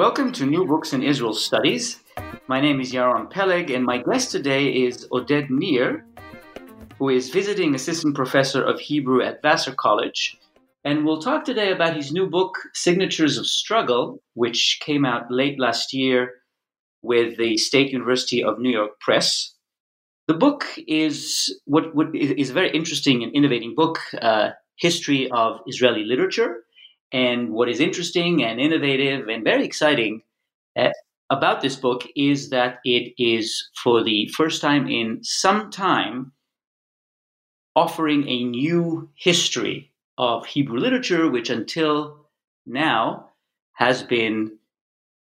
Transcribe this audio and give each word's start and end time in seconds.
Welcome 0.00 0.32
to 0.32 0.46
New 0.46 0.64
Books 0.64 0.94
in 0.94 1.02
Israel 1.02 1.34
Studies. 1.34 2.00
My 2.48 2.58
name 2.58 2.80
is 2.80 2.90
Yaron 2.90 3.28
Peleg, 3.28 3.70
and 3.70 3.84
my 3.84 3.98
guest 3.98 4.30
today 4.30 4.68
is 4.68 5.06
Oded 5.12 5.50
Nir, 5.50 6.06
who 6.98 7.10
is 7.10 7.28
visiting 7.28 7.74
assistant 7.74 8.14
professor 8.14 8.64
of 8.64 8.80
Hebrew 8.80 9.20
at 9.20 9.42
Vassar 9.42 9.74
College. 9.74 10.38
And 10.84 11.04
we'll 11.04 11.20
talk 11.20 11.44
today 11.44 11.70
about 11.70 11.96
his 11.96 12.12
new 12.12 12.26
book, 12.26 12.54
Signatures 12.72 13.36
of 13.36 13.46
Struggle, 13.46 14.22
which 14.32 14.80
came 14.80 15.04
out 15.04 15.30
late 15.30 15.60
last 15.60 15.92
year 15.92 16.32
with 17.02 17.36
the 17.36 17.58
State 17.58 17.92
University 17.92 18.42
of 18.42 18.58
New 18.58 18.70
York 18.70 18.98
Press. 19.00 19.52
The 20.28 20.34
book 20.34 20.64
is 20.88 21.60
what, 21.66 21.94
what 21.94 22.16
is 22.16 22.48
a 22.48 22.54
very 22.54 22.70
interesting 22.70 23.22
and 23.22 23.34
innovating 23.34 23.74
book, 23.74 23.98
uh, 24.22 24.52
history 24.78 25.30
of 25.30 25.60
Israeli 25.66 26.04
literature 26.04 26.64
and 27.12 27.50
what 27.50 27.68
is 27.68 27.80
interesting 27.80 28.42
and 28.42 28.60
innovative 28.60 29.28
and 29.28 29.44
very 29.44 29.64
exciting 29.64 30.22
uh, 30.78 30.90
about 31.30 31.60
this 31.60 31.76
book 31.76 32.06
is 32.16 32.50
that 32.50 32.78
it 32.84 33.14
is, 33.18 33.70
for 33.82 34.02
the 34.02 34.28
first 34.28 34.60
time 34.60 34.88
in 34.88 35.20
some 35.22 35.70
time, 35.70 36.32
offering 37.76 38.28
a 38.28 38.44
new 38.44 39.08
history 39.14 39.92
of 40.18 40.46
Hebrew 40.46 40.78
literature, 40.78 41.30
which 41.30 41.50
until 41.50 42.26
now 42.66 43.28
has 43.74 44.02
been 44.02 44.58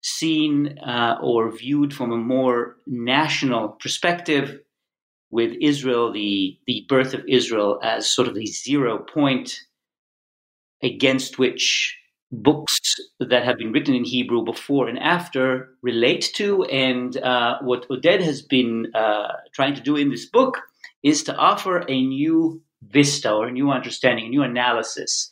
seen 0.01 0.79
uh, 0.79 1.17
or 1.21 1.51
viewed 1.51 1.93
from 1.93 2.11
a 2.11 2.17
more 2.17 2.77
national 2.87 3.69
perspective, 3.69 4.59
with 5.29 5.53
Israel, 5.61 6.11
the, 6.11 6.57
the 6.67 6.85
birth 6.87 7.13
of 7.13 7.23
Israel, 7.27 7.79
as 7.83 8.09
sort 8.09 8.29
of 8.29 8.35
the 8.35 8.45
zero 8.45 8.99
point 8.99 9.59
against 10.83 11.39
which 11.39 11.97
books 12.31 12.79
that 13.19 13.45
have 13.45 13.57
been 13.57 13.71
written 13.71 13.95
in 13.95 14.03
Hebrew 14.03 14.43
before 14.43 14.87
and 14.87 14.99
after 14.99 15.69
relate 15.81 16.29
to. 16.35 16.63
And 16.65 17.15
uh, 17.17 17.59
what 17.61 17.87
Oded 17.89 18.21
has 18.21 18.41
been 18.41 18.91
uh, 18.93 19.33
trying 19.53 19.75
to 19.75 19.81
do 19.81 19.95
in 19.95 20.09
this 20.09 20.25
book 20.25 20.57
is 21.03 21.23
to 21.23 21.35
offer 21.35 21.85
a 21.87 22.01
new 22.01 22.61
vista 22.83 23.31
or 23.31 23.47
a 23.47 23.51
new 23.51 23.71
understanding, 23.71 24.25
a 24.25 24.29
new 24.29 24.43
analysis 24.43 25.29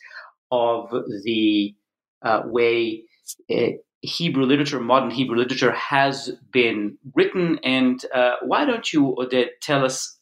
of 0.50 0.90
the 1.24 1.74
uh, 2.22 2.42
way 2.46 3.04
uh, 3.50 3.72
Hebrew 4.00 4.44
literature, 4.44 4.80
modern 4.80 5.10
Hebrew 5.10 5.36
literature, 5.36 5.72
has 5.72 6.30
been 6.52 6.96
written. 7.14 7.58
And 7.62 8.04
uh, 8.14 8.36
why 8.42 8.64
don't 8.64 8.90
you, 8.92 9.16
Oded, 9.18 9.48
tell 9.60 9.84
us 9.84 10.18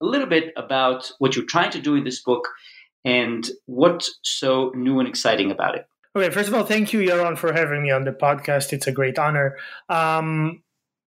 a 0.00 0.06
little 0.06 0.26
bit 0.26 0.52
about 0.56 1.10
what 1.18 1.36
you're 1.36 1.44
trying 1.44 1.70
to 1.72 1.80
do 1.80 1.94
in 1.94 2.04
this 2.04 2.22
book 2.22 2.48
and 3.04 3.48
what's 3.66 4.18
so 4.22 4.72
new 4.74 4.98
and 4.98 5.08
exciting 5.08 5.50
about 5.50 5.76
it? 5.76 5.86
Okay, 6.16 6.30
first 6.30 6.48
of 6.48 6.54
all, 6.54 6.64
thank 6.64 6.92
you, 6.92 7.00
Yaron, 7.00 7.38
for 7.38 7.52
having 7.52 7.82
me 7.82 7.90
on 7.90 8.04
the 8.04 8.12
podcast. 8.12 8.72
It's 8.72 8.86
a 8.86 8.92
great 8.92 9.18
honor. 9.18 9.56
Um, 9.88 10.62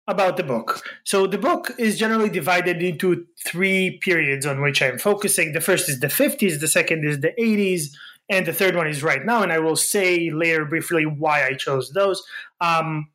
about 0.08 0.38
the 0.38 0.42
book. 0.42 0.82
So 1.04 1.26
the 1.26 1.38
book 1.38 1.72
is 1.78 1.98
generally 1.98 2.30
divided 2.30 2.82
into 2.82 3.26
three 3.46 3.98
periods 3.98 4.46
on 4.46 4.62
which 4.62 4.82
I'm 4.82 4.98
focusing. 4.98 5.52
The 5.52 5.60
first 5.60 5.88
is 5.88 6.00
the 6.00 6.08
50s, 6.08 6.60
the 6.60 6.66
second 6.66 7.04
is 7.04 7.20
the 7.20 7.34
80s, 7.38 7.90
and 8.30 8.46
the 8.46 8.54
third 8.54 8.74
one 8.74 8.88
is 8.88 9.02
right 9.02 9.24
now. 9.24 9.42
And 9.42 9.52
I 9.52 9.58
will 9.58 9.76
say 9.76 10.30
later 10.30 10.64
briefly 10.64 11.04
why 11.04 11.46
I 11.46 11.52
chose 11.52 11.90
those. 11.90 12.24
Um, 12.60 13.10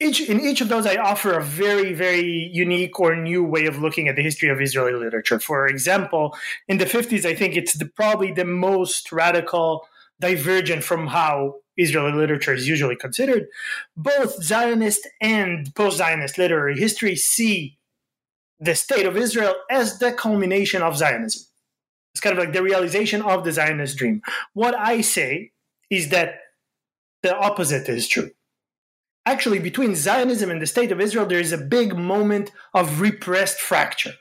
each 0.00 0.20
in 0.20 0.40
each 0.40 0.60
of 0.60 0.68
those 0.68 0.86
i 0.86 0.96
offer 0.96 1.32
a 1.32 1.42
very 1.42 1.92
very 1.92 2.50
unique 2.52 2.98
or 3.00 3.16
new 3.16 3.42
way 3.42 3.66
of 3.66 3.78
looking 3.78 4.08
at 4.08 4.16
the 4.16 4.22
history 4.22 4.48
of 4.48 4.60
israeli 4.60 4.92
literature. 4.92 5.38
For 5.40 5.66
example 5.66 6.36
in 6.68 6.78
the 6.78 6.84
50s 6.84 7.24
i 7.24 7.34
think 7.34 7.56
it's 7.56 7.74
the, 7.74 7.86
probably 7.86 8.32
the 8.32 8.44
most 8.44 9.10
radical 9.12 9.86
divergent 10.20 10.84
from 10.84 11.08
how 11.08 11.54
israeli 11.76 12.12
literature 12.12 12.52
is 12.52 12.68
usually 12.68 12.96
considered. 12.96 13.46
Both 13.96 14.42
zionist 14.42 15.08
and 15.20 15.72
post-zionist 15.74 16.36
literary 16.38 16.78
history 16.78 17.14
see 17.14 17.78
the 18.58 18.74
state 18.74 19.06
of 19.06 19.16
israel 19.16 19.54
as 19.70 19.98
the 19.98 20.12
culmination 20.12 20.82
of 20.82 20.96
zionism. 20.96 21.42
It's 22.12 22.20
kind 22.20 22.36
of 22.36 22.44
like 22.44 22.52
the 22.52 22.64
realization 22.64 23.22
of 23.22 23.44
the 23.44 23.52
zionist 23.52 23.96
dream. 23.96 24.22
What 24.54 24.74
i 24.76 25.00
say 25.00 25.52
is 25.90 26.10
that 26.10 26.34
the 27.22 27.36
opposite 27.36 27.88
is 27.88 28.06
true 28.06 28.30
actually 29.32 29.58
between 29.58 29.94
Zionism 29.94 30.50
and 30.50 30.60
the 30.60 30.66
state 30.66 30.92
of 30.92 31.00
Israel, 31.00 31.26
there 31.26 31.40
is 31.40 31.52
a 31.52 31.58
big 31.58 31.96
moment 31.96 32.50
of 32.74 33.00
repressed 33.00 33.60
fracture. 33.60 34.14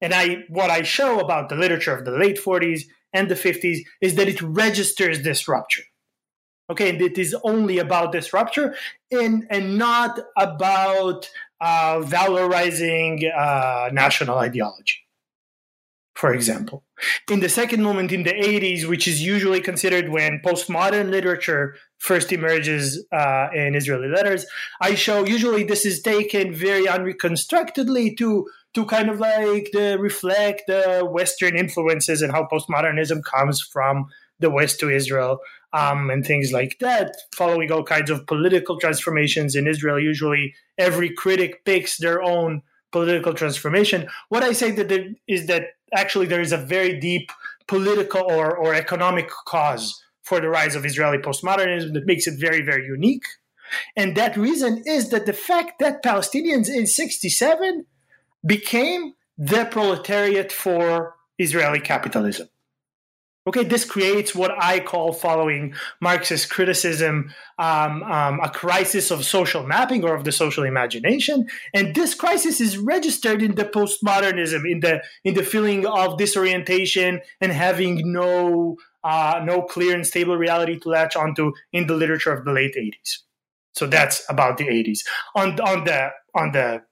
And 0.00 0.14
I, 0.14 0.44
what 0.48 0.70
I 0.70 0.82
show 0.82 1.20
about 1.20 1.48
the 1.48 1.56
literature 1.56 1.94
of 1.94 2.04
the 2.04 2.12
late 2.12 2.38
40s 2.38 2.82
and 3.12 3.28
the 3.28 3.34
50s 3.34 3.80
is 4.00 4.14
that 4.14 4.28
it 4.28 4.40
registers 4.42 5.22
this 5.22 5.46
rupture. 5.48 5.82
Okay, 6.70 6.90
and 6.90 7.02
it 7.02 7.18
is 7.18 7.34
only 7.42 7.78
about 7.78 8.12
this 8.12 8.32
rupture 8.32 8.76
and, 9.10 9.46
and 9.50 9.76
not 9.76 10.20
about 10.36 11.28
uh, 11.60 12.00
valorizing 12.00 13.24
uh, 13.36 13.90
national 13.92 14.38
ideology 14.38 15.00
for 16.20 16.34
example. 16.34 16.84
In 17.30 17.40
the 17.40 17.48
second 17.48 17.82
moment 17.82 18.12
in 18.12 18.24
the 18.24 18.34
80s, 18.34 18.86
which 18.86 19.08
is 19.08 19.22
usually 19.22 19.62
considered 19.62 20.10
when 20.10 20.42
postmodern 20.44 21.10
literature 21.10 21.76
first 21.96 22.30
emerges 22.30 23.02
uh, 23.10 23.48
in 23.54 23.74
Israeli 23.74 24.08
letters, 24.08 24.44
I 24.82 24.96
show 24.96 25.24
usually 25.24 25.64
this 25.64 25.86
is 25.86 26.02
taken 26.02 26.52
very 26.52 26.84
unreconstructedly 26.84 28.18
to 28.18 28.46
to 28.74 28.84
kind 28.84 29.08
of 29.08 29.18
like 29.18 29.70
the, 29.72 29.96
reflect 29.98 30.64
the 30.68 31.08
Western 31.10 31.56
influences 31.56 32.20
and 32.22 32.30
how 32.30 32.46
postmodernism 32.52 33.24
comes 33.24 33.62
from 33.62 34.06
the 34.38 34.50
West 34.50 34.78
to 34.80 34.90
Israel 34.90 35.40
um, 35.72 36.10
and 36.10 36.24
things 36.24 36.52
like 36.52 36.78
that, 36.80 37.16
following 37.34 37.72
all 37.72 37.82
kinds 37.82 38.10
of 38.10 38.26
political 38.26 38.78
transformations 38.78 39.56
in 39.56 39.66
Israel. 39.66 39.98
Usually, 39.98 40.54
every 40.76 41.10
critic 41.22 41.64
picks 41.64 41.96
their 41.96 42.22
own 42.22 42.62
political 42.92 43.34
transformation. 43.34 44.08
What 44.28 44.42
I 44.42 44.52
say 44.52 44.70
that 44.72 45.14
is 45.26 45.46
that 45.46 45.64
actually 45.94 46.26
there 46.26 46.40
is 46.40 46.52
a 46.52 46.56
very 46.56 46.98
deep 46.98 47.30
political 47.66 48.22
or, 48.22 48.56
or 48.56 48.74
economic 48.74 49.28
cause 49.46 50.02
for 50.22 50.40
the 50.40 50.48
rise 50.48 50.74
of 50.74 50.84
Israeli 50.84 51.18
postmodernism 51.18 51.92
that 51.94 52.06
makes 52.06 52.26
it 52.26 52.38
very, 52.38 52.62
very 52.62 52.84
unique. 52.86 53.24
And 53.96 54.16
that 54.16 54.36
reason 54.36 54.82
is 54.86 55.10
that 55.10 55.26
the 55.26 55.32
fact 55.32 55.78
that 55.78 56.02
Palestinians 56.02 56.68
in 56.68 56.86
67 56.86 57.86
became 58.44 59.14
the 59.38 59.64
proletariat 59.66 60.52
for 60.52 61.14
Israeli 61.38 61.80
capitalism. 61.80 62.48
Okay, 63.46 63.64
this 63.64 63.86
creates 63.86 64.34
what 64.34 64.52
I 64.62 64.80
call, 64.80 65.14
following 65.14 65.74
Marxist 66.00 66.50
criticism, 66.50 67.32
um, 67.58 68.02
um, 68.02 68.38
a 68.40 68.50
crisis 68.50 69.10
of 69.10 69.24
social 69.24 69.66
mapping 69.66 70.04
or 70.04 70.14
of 70.14 70.24
the 70.24 70.32
social 70.32 70.64
imagination. 70.64 71.48
And 71.72 71.94
this 71.94 72.14
crisis 72.14 72.60
is 72.60 72.76
registered 72.76 73.42
in 73.42 73.54
the 73.54 73.64
postmodernism, 73.64 74.70
in 74.70 74.80
the 74.80 75.02
in 75.24 75.34
the 75.34 75.42
feeling 75.42 75.86
of 75.86 76.18
disorientation 76.18 77.22
and 77.40 77.50
having 77.50 78.12
no 78.12 78.76
uh, 79.04 79.40
no 79.42 79.62
clear 79.62 79.94
and 79.94 80.06
stable 80.06 80.36
reality 80.36 80.78
to 80.78 80.90
latch 80.90 81.16
onto 81.16 81.52
in 81.72 81.86
the 81.86 81.94
literature 81.94 82.32
of 82.32 82.44
the 82.44 82.52
late 82.52 82.74
80s. 82.76 83.20
So 83.72 83.86
that's 83.86 84.22
about 84.28 84.58
the 84.58 84.66
80s. 84.66 85.00
On 85.34 85.58
on 85.60 85.84
the 85.84 86.10
on 86.34 86.52
the 86.52 86.82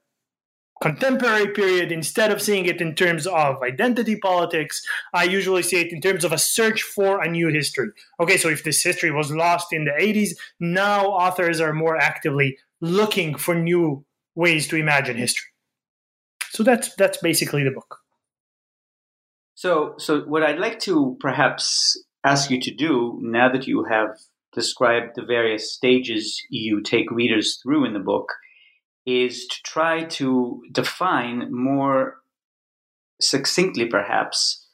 contemporary 0.81 1.49
period, 1.49 1.91
instead 1.91 2.31
of 2.31 2.41
seeing 2.41 2.65
it 2.65 2.81
in 2.81 2.95
terms 2.95 3.27
of 3.27 3.61
identity 3.61 4.15
politics, 4.17 4.81
I 5.13 5.25
usually 5.25 5.63
see 5.63 5.81
it 5.81 5.91
in 5.91 6.01
terms 6.01 6.23
of 6.23 6.31
a 6.31 6.37
search 6.37 6.81
for 6.81 7.21
a 7.21 7.29
new 7.29 7.49
history. 7.49 7.89
Okay, 8.19 8.37
so 8.37 8.49
if 8.49 8.63
this 8.63 8.83
history 8.83 9.11
was 9.11 9.31
lost 9.31 9.73
in 9.73 9.85
the 9.85 9.91
80s, 9.91 10.31
now 10.59 11.07
authors 11.07 11.59
are 11.59 11.73
more 11.73 11.97
actively 11.97 12.57
looking 12.81 13.35
for 13.37 13.55
new 13.55 14.05
ways 14.35 14.67
to 14.69 14.77
imagine 14.77 15.17
history. 15.17 15.49
So 16.51 16.63
that's 16.63 16.95
that's 16.95 17.17
basically 17.17 17.63
the 17.63 17.71
book. 17.71 17.99
So 19.55 19.95
so 19.97 20.21
what 20.21 20.43
I'd 20.43 20.59
like 20.59 20.79
to 20.81 21.17
perhaps 21.19 22.01
ask 22.23 22.49
you 22.49 22.59
to 22.61 22.73
do 22.73 23.19
now 23.21 23.51
that 23.51 23.67
you 23.67 23.85
have 23.85 24.17
described 24.53 25.11
the 25.15 25.25
various 25.25 25.73
stages 25.73 26.41
you 26.49 26.81
take 26.81 27.11
readers 27.11 27.59
through 27.61 27.85
in 27.85 27.93
the 27.93 27.99
book 27.99 28.33
is 29.05 29.47
to 29.47 29.55
try 29.63 30.03
to 30.03 30.61
define 30.71 31.51
more 31.51 32.17
succinctly, 33.21 33.85
perhaps, 33.85 34.65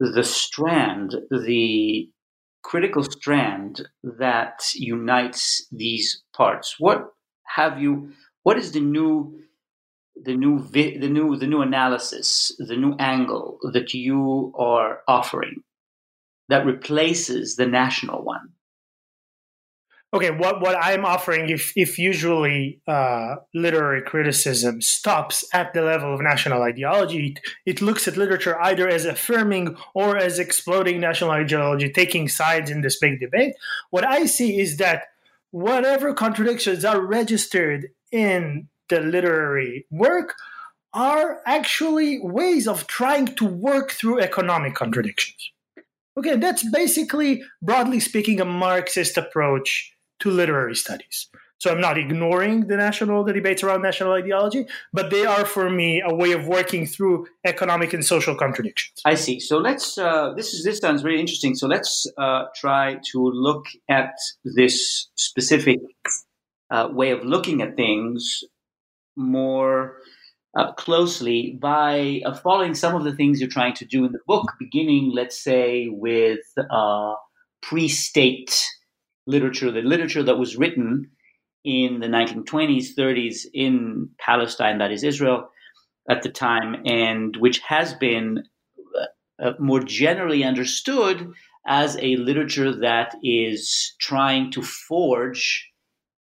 the 0.00 0.24
strand, 0.24 1.16
the 1.30 2.08
critical 2.62 3.04
strand 3.04 3.86
that 4.02 4.60
unites 4.74 5.66
these 5.70 6.22
parts? 6.34 6.76
What 6.78 7.12
have 7.56 7.80
you? 7.80 8.12
What 8.42 8.58
is 8.58 8.72
the 8.72 8.80
new, 8.80 9.40
the 10.16 10.34
new, 10.36 10.58
the 10.58 11.08
new, 11.08 11.36
the 11.36 11.46
new 11.46 11.62
analysis, 11.62 12.52
the 12.58 12.76
new 12.76 12.94
angle 12.98 13.58
that 13.72 13.94
you 13.94 14.52
are 14.58 15.00
offering 15.06 15.62
that 16.48 16.66
replaces 16.66 17.56
the 17.56 17.66
national 17.66 18.24
one? 18.24 18.53
Okay 20.14 20.30
what 20.30 20.60
what 20.60 20.76
i'm 20.80 21.04
offering 21.04 21.50
if 21.50 21.72
if 21.76 21.98
usually 21.98 22.80
uh, 22.86 23.34
literary 23.52 24.00
criticism 24.00 24.80
stops 24.80 25.44
at 25.52 25.74
the 25.74 25.82
level 25.82 26.14
of 26.14 26.20
national 26.20 26.62
ideology 26.62 27.26
it, 27.26 27.40
it, 27.66 27.82
looks 27.82 28.06
at 28.06 28.16
literature 28.16 28.58
either 28.62 28.88
as 28.88 29.04
affirming 29.04 29.76
or 29.94 30.16
as 30.16 30.38
exploding 30.38 31.00
national 31.00 31.30
ideology 31.30 31.90
taking 31.90 32.28
sides 32.28 32.70
in 32.70 32.80
this 32.80 32.98
big 32.98 33.18
debate. 33.20 33.54
What 33.90 34.06
i 34.06 34.24
see 34.26 34.60
is 34.60 34.76
that 34.76 35.08
whatever 35.50 36.14
contradictions 36.14 36.84
are 36.84 37.00
registered 37.00 37.88
in 38.12 38.68
the 38.88 39.00
literary 39.00 39.86
work 39.90 40.34
are 40.92 41.40
actually 41.44 42.20
ways 42.20 42.68
of 42.68 42.86
trying 42.86 43.26
to 43.26 43.44
work 43.44 43.90
through 43.90 44.20
economic 44.20 44.74
contradictions. 44.76 45.50
Okay 46.16 46.36
that's 46.36 46.64
basically 46.70 47.42
broadly 47.60 47.98
speaking 47.98 48.40
a 48.40 48.44
marxist 48.44 49.16
approach 49.16 49.93
to 50.24 50.30
literary 50.30 50.74
studies. 50.74 51.28
So 51.58 51.70
I'm 51.70 51.80
not 51.80 51.96
ignoring 51.96 52.66
the 52.66 52.76
national 52.76 53.24
the 53.24 53.32
debates 53.32 53.62
around 53.62 53.82
national 53.82 54.12
ideology, 54.12 54.66
but 54.92 55.10
they 55.10 55.24
are 55.24 55.44
for 55.44 55.70
me 55.70 56.02
a 56.04 56.14
way 56.14 56.32
of 56.32 56.46
working 56.46 56.86
through 56.86 57.26
economic 57.44 57.92
and 57.94 58.04
social 58.04 58.34
contradictions. 58.34 59.00
I 59.04 59.14
see. 59.14 59.38
So 59.40 59.58
let's 59.58 59.96
uh, 59.96 60.32
this 60.36 60.52
is 60.54 60.64
this 60.64 60.78
sounds 60.78 61.02
very 61.02 61.20
interesting. 61.20 61.54
So 61.54 61.66
let's 61.66 62.06
uh, 62.18 62.44
try 62.56 62.98
to 63.12 63.18
look 63.48 63.66
at 63.88 64.12
this 64.44 65.08
specific 65.14 65.80
uh, 66.70 66.88
way 66.90 67.10
of 67.12 67.24
looking 67.24 67.62
at 67.62 67.76
things 67.76 68.44
more 69.16 69.96
uh, 70.58 70.72
closely 70.72 71.58
by 71.60 72.20
uh, 72.26 72.34
following 72.34 72.74
some 72.74 72.94
of 72.94 73.04
the 73.04 73.14
things 73.14 73.40
you're 73.40 73.58
trying 73.58 73.74
to 73.74 73.84
do 73.84 74.04
in 74.04 74.12
the 74.12 74.24
book, 74.26 74.46
beginning, 74.58 75.12
let's 75.14 75.42
say, 75.42 75.88
with 75.88 76.46
uh, 76.70 77.14
pre-state 77.62 78.52
literature, 79.26 79.70
the 79.70 79.80
literature 79.80 80.22
that 80.22 80.38
was 80.38 80.56
written 80.56 81.10
in 81.64 82.00
the 82.00 82.06
1920s, 82.06 82.94
30s 82.96 83.46
in 83.52 84.10
Palestine, 84.18 84.78
that 84.78 84.92
is 84.92 85.02
Israel, 85.02 85.48
at 86.08 86.22
the 86.22 86.28
time, 86.28 86.82
and 86.84 87.36
which 87.36 87.60
has 87.60 87.94
been 87.94 88.44
uh, 89.42 89.52
more 89.58 89.80
generally 89.80 90.44
understood 90.44 91.32
as 91.66 91.96
a 92.00 92.16
literature 92.16 92.78
that 92.80 93.14
is 93.22 93.94
trying 93.98 94.50
to 94.50 94.62
forge 94.62 95.70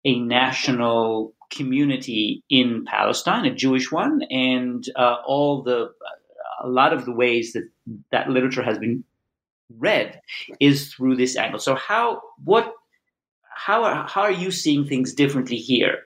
a 0.04 0.18
national 0.20 1.34
community 1.50 2.42
in 2.50 2.84
Palestine, 2.84 3.46
a 3.46 3.54
Jewish 3.54 3.90
one, 3.92 4.22
and 4.30 4.84
uh, 4.96 5.16
all 5.26 5.62
the 5.62 5.92
a 6.60 6.68
lot 6.68 6.92
of 6.92 7.04
the 7.04 7.12
ways 7.12 7.52
that 7.52 7.68
that 8.10 8.28
literature 8.28 8.64
has 8.64 8.78
been 8.78 9.04
read 9.76 10.20
is 10.60 10.92
through 10.92 11.16
this 11.16 11.36
angle. 11.36 11.60
So, 11.60 11.74
how 11.74 12.20
what 12.44 12.74
how 13.68 13.84
are, 13.84 14.08
how 14.08 14.22
are 14.22 14.32
you 14.32 14.50
seeing 14.50 14.86
things 14.86 15.12
differently 15.12 15.58
here? 15.58 16.04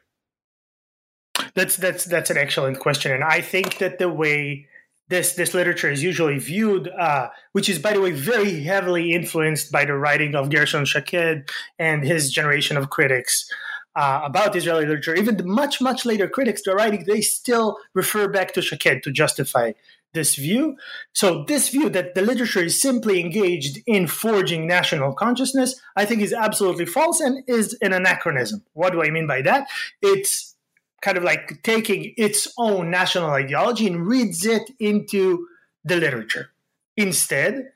That's 1.55 1.77
that's 1.77 2.05
that's 2.05 2.29
an 2.29 2.37
excellent 2.37 2.81
question, 2.81 3.13
and 3.13 3.23
I 3.23 3.41
think 3.41 3.79
that 3.79 4.01
the 4.01 4.09
way 4.09 4.67
this 5.09 5.35
this 5.35 5.55
literature 5.55 5.89
is 5.89 6.03
usually 6.03 6.39
viewed, 6.39 6.89
uh, 6.89 7.29
which 7.53 7.69
is 7.69 7.79
by 7.79 7.93
the 7.93 8.01
way 8.01 8.11
very 8.11 8.63
heavily 8.65 9.13
influenced 9.13 9.71
by 9.71 9.85
the 9.85 9.95
writing 9.95 10.35
of 10.35 10.51
Gershon 10.51 10.85
Shaked 10.85 11.53
and 11.79 12.05
his 12.05 12.33
generation 12.33 12.77
of 12.77 12.91
critics. 12.91 13.49
Uh, 13.95 14.23
about 14.25 14.57
Israeli 14.57 14.87
literature, 14.87 15.15
even 15.15 15.37
the 15.37 15.45
much, 15.45 15.79
much 15.79 16.07
later 16.07 16.27
critics, 16.27 16.63
they're 16.65 16.75
writing, 16.75 17.05
they 17.05 17.21
still 17.21 17.77
refer 17.93 18.27
back 18.27 18.55
to 18.55 18.63
Shaked 18.63 19.05
to 19.05 19.13
justify 19.13 19.73
this 20.15 20.35
view. 20.35 20.77
So, 21.13 21.45
this 21.45 21.69
view 21.69 21.89
that 21.91 22.15
the 22.15 22.23
literature 22.23 22.63
is 22.63 22.81
simply 22.81 23.21
engaged 23.21 23.79
in 23.87 24.07
forging 24.07 24.67
national 24.67 25.13
consciousness, 25.15 25.81
I 25.97 26.05
think 26.05 26.23
is 26.23 26.33
absolutely 26.33 26.87
false 26.87 27.21
and 27.21 27.45
is 27.47 27.77
an 27.83 27.93
anachronism. 27.93 28.63
What 28.73 28.93
do 28.93 29.03
I 29.03 29.11
mean 29.11 29.27
by 29.27 29.43
that? 29.43 29.69
It's 30.01 30.55
kind 31.01 31.17
of 31.17 31.25
like 31.25 31.63
taking 31.63 32.15
its 32.17 32.53
own 32.59 32.91
national 32.91 33.31
ideology 33.31 33.87
and 33.87 34.07
reads 34.07 34.47
it 34.47 34.71
into 34.79 35.47
the 35.85 35.97
literature. 35.97 36.51
Instead, 36.97 37.73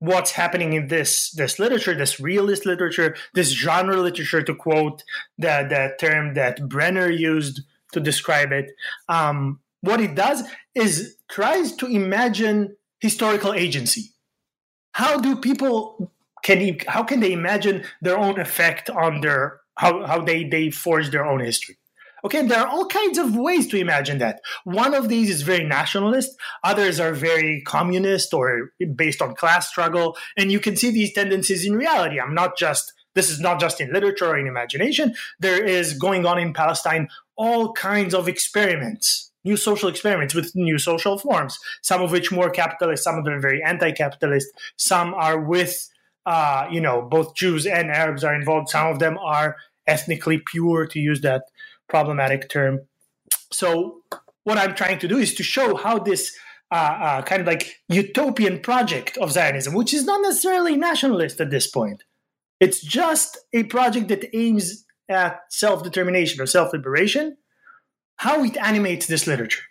what's 0.00 0.32
happening 0.32 0.72
in 0.74 0.88
this 0.88 1.30
this 1.32 1.58
literature, 1.58 1.94
this 1.94 2.20
realist 2.20 2.66
literature, 2.66 3.16
this 3.34 3.50
genre 3.50 3.96
literature, 3.96 4.42
to 4.42 4.54
quote 4.54 5.02
the, 5.38 5.66
the 5.68 5.94
term 5.98 6.34
that 6.34 6.68
Brenner 6.68 7.10
used 7.10 7.62
to 7.92 8.00
describe 8.00 8.52
it, 8.52 8.70
um, 9.08 9.60
what 9.80 10.00
it 10.00 10.14
does 10.14 10.42
is 10.74 11.16
tries 11.28 11.72
to 11.76 11.86
imagine 11.86 12.76
historical 13.00 13.52
agency. 13.52 14.12
How 14.92 15.18
do 15.18 15.36
people 15.36 16.12
can 16.42 16.78
how 16.86 17.02
can 17.02 17.20
they 17.20 17.32
imagine 17.32 17.84
their 18.02 18.18
own 18.18 18.38
effect 18.40 18.90
on 18.90 19.20
their 19.20 19.60
how, 19.76 20.04
how 20.06 20.20
they, 20.20 20.42
they 20.44 20.70
forge 20.70 21.10
their 21.10 21.24
own 21.24 21.40
history? 21.40 21.77
Okay, 22.24 22.46
there 22.46 22.60
are 22.60 22.66
all 22.66 22.86
kinds 22.86 23.18
of 23.18 23.36
ways 23.36 23.66
to 23.68 23.76
imagine 23.76 24.18
that. 24.18 24.40
One 24.64 24.94
of 24.94 25.08
these 25.08 25.30
is 25.30 25.42
very 25.42 25.64
nationalist, 25.64 26.30
others 26.64 26.98
are 26.98 27.12
very 27.12 27.62
communist 27.62 28.34
or 28.34 28.70
based 28.94 29.22
on 29.22 29.34
class 29.34 29.68
struggle, 29.68 30.16
and 30.36 30.50
you 30.50 30.60
can 30.60 30.76
see 30.76 30.90
these 30.90 31.12
tendencies 31.12 31.64
in 31.66 31.74
reality. 31.74 32.20
I'm 32.20 32.34
not 32.34 32.56
just 32.56 32.92
this 33.14 33.30
is 33.30 33.40
not 33.40 33.58
just 33.58 33.80
in 33.80 33.92
literature 33.92 34.26
or 34.26 34.38
in 34.38 34.46
imagination. 34.46 35.14
There 35.40 35.64
is 35.64 35.94
going 35.94 36.24
on 36.24 36.38
in 36.38 36.52
Palestine 36.52 37.08
all 37.36 37.72
kinds 37.72 38.14
of 38.14 38.28
experiments 38.28 39.28
new 39.44 39.56
social 39.56 39.88
experiments 39.88 40.34
with 40.34 40.54
new 40.54 40.78
social 40.78 41.18
forms, 41.18 41.58
some 41.82 42.02
of 42.02 42.10
which 42.10 42.30
more 42.30 42.50
capitalist, 42.50 43.02
some 43.04 43.16
of 43.16 43.24
them 43.24 43.40
very 43.40 43.62
anti-capitalist, 43.62 44.46
some 44.76 45.14
are 45.14 45.40
with, 45.40 45.88
uh, 46.26 46.66
you 46.70 46.80
know, 46.80 47.02
both 47.02 47.34
Jews 47.34 47.66
and 47.66 47.90
Arabs 47.90 48.24
are 48.24 48.34
involved. 48.34 48.68
Some 48.68 48.88
of 48.88 48.98
them 48.98 49.16
are 49.18 49.56
ethnically 49.86 50.38
pure, 50.38 50.86
to 50.86 50.98
use 50.98 51.22
that 51.22 51.44
problematic 51.88 52.48
term. 52.48 52.80
So 53.52 54.02
what 54.44 54.58
I'm 54.58 54.74
trying 54.74 54.98
to 55.00 55.08
do 55.08 55.18
is 55.18 55.34
to 55.34 55.42
show 55.42 55.76
how 55.76 55.98
this 55.98 56.36
uh, 56.70 56.74
uh, 56.74 57.22
kind 57.22 57.40
of 57.40 57.46
like 57.46 57.76
utopian 57.88 58.60
project 58.60 59.16
of 59.18 59.32
Zionism, 59.32 59.74
which 59.74 59.94
is 59.94 60.04
not 60.04 60.20
necessarily 60.20 60.76
nationalist 60.76 61.40
at 61.40 61.50
this 61.50 61.66
point, 61.66 62.04
it's 62.60 62.82
just 62.82 63.38
a 63.52 63.64
project 63.64 64.08
that 64.08 64.36
aims 64.36 64.84
at 65.08 65.40
self 65.48 65.82
determination 65.82 66.40
or 66.40 66.46
self 66.46 66.72
liberation 66.72 67.36
how 68.16 68.42
it 68.42 68.56
animates 68.56 69.06
this 69.06 69.26
literature. 69.26 69.62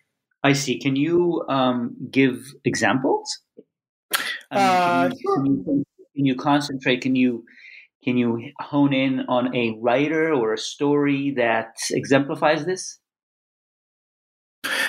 I 0.43 0.53
see. 0.53 0.79
Can 0.79 0.95
you 0.95 1.43
um, 1.49 1.95
give 2.09 2.53
examples? 2.63 3.41
uh, 4.51 5.09
can, 5.09 5.45
you, 5.45 5.63
can, 5.63 5.77
you, 5.77 5.85
can, 6.15 6.25
you, 6.25 6.35
concentrate? 6.35 7.01
Can 7.01 7.15
you 7.15 7.43
can 8.07 8.15
you 8.15 8.53
hone 8.61 8.93
in 8.93 9.25
on 9.27 9.53
a 9.53 9.77
writer 9.81 10.33
or 10.33 10.53
a 10.53 10.57
story 10.57 11.33
that 11.35 11.75
exemplifies 11.91 12.65
this? 12.65 12.99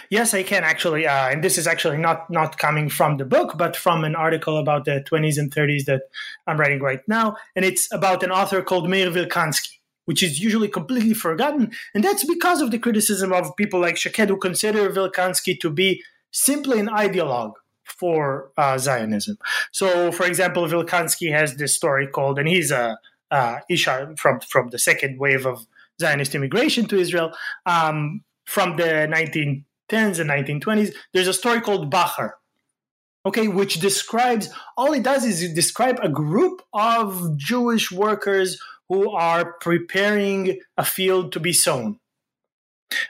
Yes, 0.09 0.35
I 0.35 0.45
can 0.45 0.63
actually, 0.63 1.05
uh, 1.05 1.29
and 1.29 1.43
this 1.43 1.59
is 1.59 1.67
actually 1.67 1.97
not 1.99 2.31
not 2.31 2.59
coming 2.59 2.89
from 2.89 3.17
the 3.17 3.25
book, 3.25 3.59
but 3.59 3.77
from 3.77 4.05
an 4.05 4.15
article 4.15 4.57
about 4.57 4.85
the 4.85 5.05
20s 5.11 5.37
and 5.37 5.53
30s 5.53 5.85
that 5.87 6.03
I'm 6.47 6.61
writing 6.61 6.81
right 6.81 7.01
now, 7.09 7.37
and 7.57 7.65
it's 7.65 7.93
about 7.93 8.23
an 8.23 8.31
author 8.31 8.63
called 8.63 8.89
Meir 8.89 9.11
Vilkansky 9.11 9.75
which 10.05 10.23
is 10.23 10.41
usually 10.41 10.69
completely 10.69 11.13
forgotten. 11.13 11.71
And 11.95 12.03
that's 12.03 12.25
because 12.25 12.63
of 12.63 12.71
the 12.71 12.79
criticism 12.79 13.31
of 13.31 13.55
people 13.59 13.79
like 13.79 13.99
Shaked, 13.99 14.31
who 14.31 14.39
consider 14.39 14.89
Vilkansky 14.89 15.61
to 15.61 15.69
be 15.69 16.03
simply 16.31 16.81
an 16.81 16.87
ideologue 16.87 17.53
for 17.89 18.51
uh, 18.57 18.79
Zionism. 18.79 19.39
So, 19.73 20.13
for 20.13 20.27
example, 20.27 20.67
Vilkansky 20.67 21.33
has 21.33 21.57
this 21.57 21.75
story 21.75 22.07
called, 22.07 22.39
and 22.39 22.49
he's 22.49 22.71
a 22.71 22.99
uh, 23.31 23.59
Isha 23.69 24.15
from 24.17 24.41
from 24.41 24.71
the 24.71 24.79
second 24.79 25.19
wave 25.19 25.47
of 25.47 25.67
Zionist 26.01 26.35
immigration 26.35 26.87
to 26.87 26.99
Israel 26.99 27.33
um, 27.67 28.23
from 28.47 28.77
the 28.77 29.09
1910s 29.11 30.21
and 30.21 30.31
1920s. 30.31 30.95
There's 31.13 31.29
a 31.29 31.35
story 31.35 31.61
called 31.61 31.93
Bachar, 31.93 32.33
okay, 33.27 33.49
which 33.49 33.81
describes 33.81 34.51
all 34.77 34.93
it 34.93 35.03
does 35.03 35.25
is 35.25 35.53
describe 35.53 35.99
a 36.03 36.09
group 36.09 36.63
of 36.73 37.37
Jewish 37.37 37.91
workers 37.91 38.61
who 38.89 39.11
are 39.11 39.55
preparing 39.61 40.61
a 40.77 40.85
field 40.85 41.33
to 41.33 41.41
be 41.41 41.53
sown. 41.53 41.99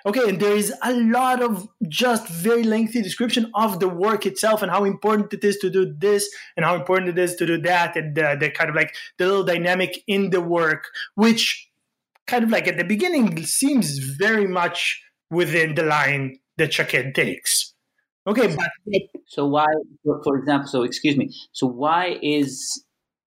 Okay, 0.04 0.28
and 0.28 0.40
there 0.40 0.56
is 0.56 0.73
a 0.82 0.92
lot 0.92 1.42
of 1.42 1.68
just 1.88 2.28
very 2.28 2.64
lengthy 2.64 3.00
description 3.00 3.50
of 3.54 3.78
the 3.78 3.88
work 3.88 4.26
itself 4.26 4.62
and 4.62 4.70
how 4.70 4.85
important 4.85 5.32
it 5.32 5.44
is 5.44 5.56
to 5.58 5.70
do 5.70 5.94
this 5.99 6.28
and 6.56 6.64
how 6.64 6.75
important 6.75 7.11
it 7.11 7.18
is 7.18 7.37
to 7.37 7.47
do 7.47 7.61
that, 7.62 7.97
and 7.97 8.16
the, 8.16 8.37
the 8.38 8.50
kind 8.50 8.70
of 8.70 8.76
like 8.76 8.94
the 9.18 9.26
little 9.26 9.44
dynamic 9.44 10.02
in 10.06 10.30
the 10.30 10.40
work, 10.40 10.88
which 11.14 11.70
kind 12.26 12.44
of 12.44 12.50
like 12.50 12.66
at 12.66 12.76
the 12.76 12.85
beginning 12.85 13.44
seems 13.44 13.99
very 13.99 14.47
much 14.47 15.02
within 15.30 15.75
the 15.75 15.85
line 15.85 16.38
that 16.56 16.73
Shaked 16.73 17.14
takes. 17.14 17.75
Okay, 18.26 18.54
but 18.54 18.70
so 19.26 19.47
why, 19.47 19.66
for 20.04 20.37
example, 20.37 20.68
so 20.68 20.82
excuse 20.82 21.16
me, 21.16 21.32
so 21.52 21.66
why 21.66 22.18
is 22.20 22.85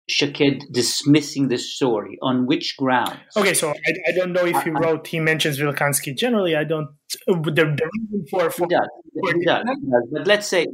Shaked 0.09 0.71
dismissing 0.71 1.47
the 1.47 1.57
story? 1.57 2.17
On 2.21 2.45
which 2.45 2.75
grounds? 2.77 3.19
Okay, 3.37 3.53
so 3.53 3.69
I, 3.69 3.93
I 4.09 4.11
don't 4.15 4.33
know 4.33 4.45
if 4.45 4.61
he 4.63 4.69
wrote, 4.69 5.07
he 5.07 5.19
mentions 5.19 5.59
Vilkansky. 5.59 6.17
Generally, 6.17 6.55
I 6.55 6.63
don't. 6.63 6.89
The, 7.27 7.33
the 7.53 7.89
reason 7.93 8.25
for. 8.29 8.49
for 8.49 8.67
he 8.67 8.75
does. 8.75 8.87
He 9.13 9.45
does. 9.45 9.63
He 9.63 9.89
does. 9.89 10.09
But 10.11 10.27
let's 10.27 10.47
say. 10.47 10.67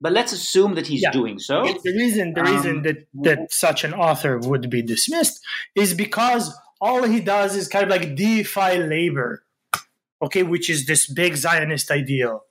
But 0.00 0.12
let's 0.12 0.32
assume 0.32 0.74
that 0.76 0.86
he's 0.86 1.02
yeah. 1.02 1.10
doing 1.10 1.40
so. 1.40 1.64
The 1.64 1.92
reason, 1.92 2.32
the 2.32 2.44
reason 2.44 2.76
um, 2.78 2.82
that, 2.84 2.98
that 3.22 3.52
such 3.52 3.82
an 3.82 3.94
author 3.94 4.38
would 4.38 4.70
be 4.70 4.80
dismissed 4.80 5.40
is 5.74 5.92
because 5.92 6.56
all 6.80 7.02
he 7.02 7.20
does 7.20 7.56
is 7.56 7.66
kind 7.66 7.82
of 7.84 7.90
like 7.90 8.14
deify 8.14 8.74
labor, 8.74 9.44
okay, 10.22 10.44
which 10.44 10.70
is 10.70 10.86
this 10.86 11.12
big 11.12 11.34
Zionist 11.34 11.90
ideal 11.90 12.44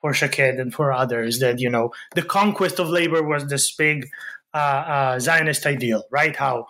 for 0.00 0.12
Shaked 0.12 0.58
and 0.58 0.72
for 0.72 0.92
others 0.92 1.38
that 1.40 1.60
you 1.60 1.70
know 1.70 1.92
the 2.14 2.22
conquest 2.22 2.78
of 2.78 2.88
labor 2.88 3.22
was 3.22 3.46
this 3.46 3.74
big 3.74 4.08
uh, 4.54 4.56
uh, 4.56 5.20
Zionist 5.20 5.66
ideal, 5.66 6.04
right? 6.10 6.34
How 6.34 6.66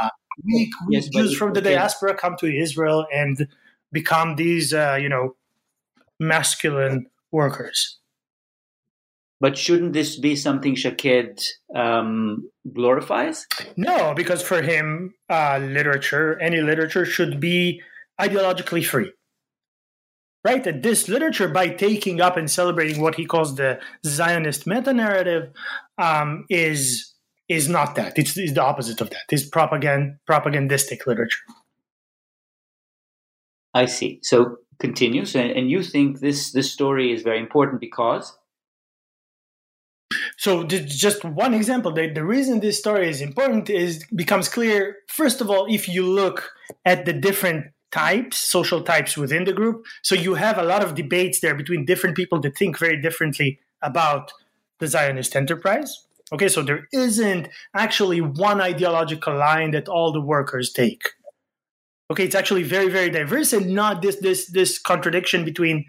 uh, 0.00 0.08
weak 0.44 0.70
yes, 0.90 1.08
Jews 1.08 1.36
from 1.36 1.52
the 1.52 1.60
diaspora 1.60 2.14
come 2.14 2.36
to 2.40 2.46
Israel 2.46 3.06
and 3.12 3.46
become 3.92 4.36
these, 4.36 4.72
uh, 4.72 4.98
you 5.00 5.08
know, 5.08 5.36
masculine 6.18 7.06
workers. 7.32 7.98
But 9.40 9.56
shouldn't 9.56 9.94
this 9.94 10.18
be 10.18 10.36
something 10.36 10.74
Shaked 10.74 11.54
um, 11.74 12.50
glorifies? 12.74 13.46
No, 13.74 14.12
because 14.14 14.42
for 14.42 14.60
him, 14.60 15.14
uh, 15.30 15.58
literature, 15.58 16.38
any 16.40 16.60
literature, 16.60 17.06
should 17.06 17.40
be 17.40 17.80
ideologically 18.20 18.84
free. 18.84 19.12
Right? 20.44 20.62
That 20.64 20.82
this 20.82 21.08
literature, 21.08 21.48
by 21.48 21.68
taking 21.68 22.20
up 22.20 22.36
and 22.36 22.50
celebrating 22.50 23.00
what 23.00 23.14
he 23.14 23.24
calls 23.24 23.56
the 23.56 23.78
Zionist 24.04 24.66
meta 24.66 24.92
narrative, 24.92 25.50
um, 25.96 26.44
is 26.50 27.09
is 27.50 27.68
not 27.68 27.96
that. 27.96 28.16
It's, 28.16 28.36
it's 28.38 28.54
the 28.54 28.62
opposite 28.62 29.00
of 29.00 29.10
that. 29.10 29.24
It's 29.28 29.46
propagand 29.46 30.16
propagandistic 30.26 31.04
literature. 31.06 31.40
I 33.74 33.86
see. 33.86 34.20
So 34.22 34.58
continues, 34.78 35.34
and, 35.34 35.50
and 35.50 35.70
you 35.70 35.82
think 35.82 36.20
this 36.20 36.52
this 36.52 36.72
story 36.72 37.12
is 37.12 37.22
very 37.22 37.40
important 37.40 37.80
because 37.80 38.38
so 40.38 40.64
just 40.64 41.24
one 41.24 41.54
example, 41.54 41.92
the, 41.92 42.08
the 42.08 42.24
reason 42.24 42.60
this 42.60 42.78
story 42.78 43.08
is 43.08 43.20
important 43.20 43.68
is 43.68 44.04
becomes 44.14 44.48
clear. 44.48 44.96
First 45.08 45.40
of 45.40 45.50
all, 45.50 45.66
if 45.68 45.88
you 45.88 46.06
look 46.06 46.50
at 46.84 47.04
the 47.04 47.12
different 47.12 47.66
types, 47.90 48.38
social 48.38 48.82
types 48.82 49.16
within 49.16 49.44
the 49.44 49.52
group, 49.52 49.84
so 50.02 50.14
you 50.14 50.34
have 50.34 50.56
a 50.56 50.62
lot 50.62 50.82
of 50.82 50.94
debates 50.94 51.40
there 51.40 51.54
between 51.54 51.84
different 51.84 52.16
people 52.16 52.40
that 52.40 52.56
think 52.56 52.78
very 52.78 53.00
differently 53.00 53.58
about 53.82 54.32
the 54.78 54.86
Zionist 54.86 55.36
enterprise. 55.36 56.06
Okay, 56.32 56.48
so 56.48 56.62
there 56.62 56.86
isn't 56.92 57.48
actually 57.74 58.20
one 58.20 58.60
ideological 58.60 59.36
line 59.36 59.72
that 59.72 59.88
all 59.88 60.12
the 60.12 60.20
workers 60.20 60.72
take. 60.72 61.10
Okay, 62.10 62.24
it's 62.24 62.34
actually 62.34 62.62
very, 62.62 62.88
very 62.88 63.10
diverse 63.10 63.52
and 63.52 63.74
not 63.74 64.02
this 64.02 64.16
this 64.20 64.46
this 64.46 64.78
contradiction 64.78 65.44
between 65.44 65.86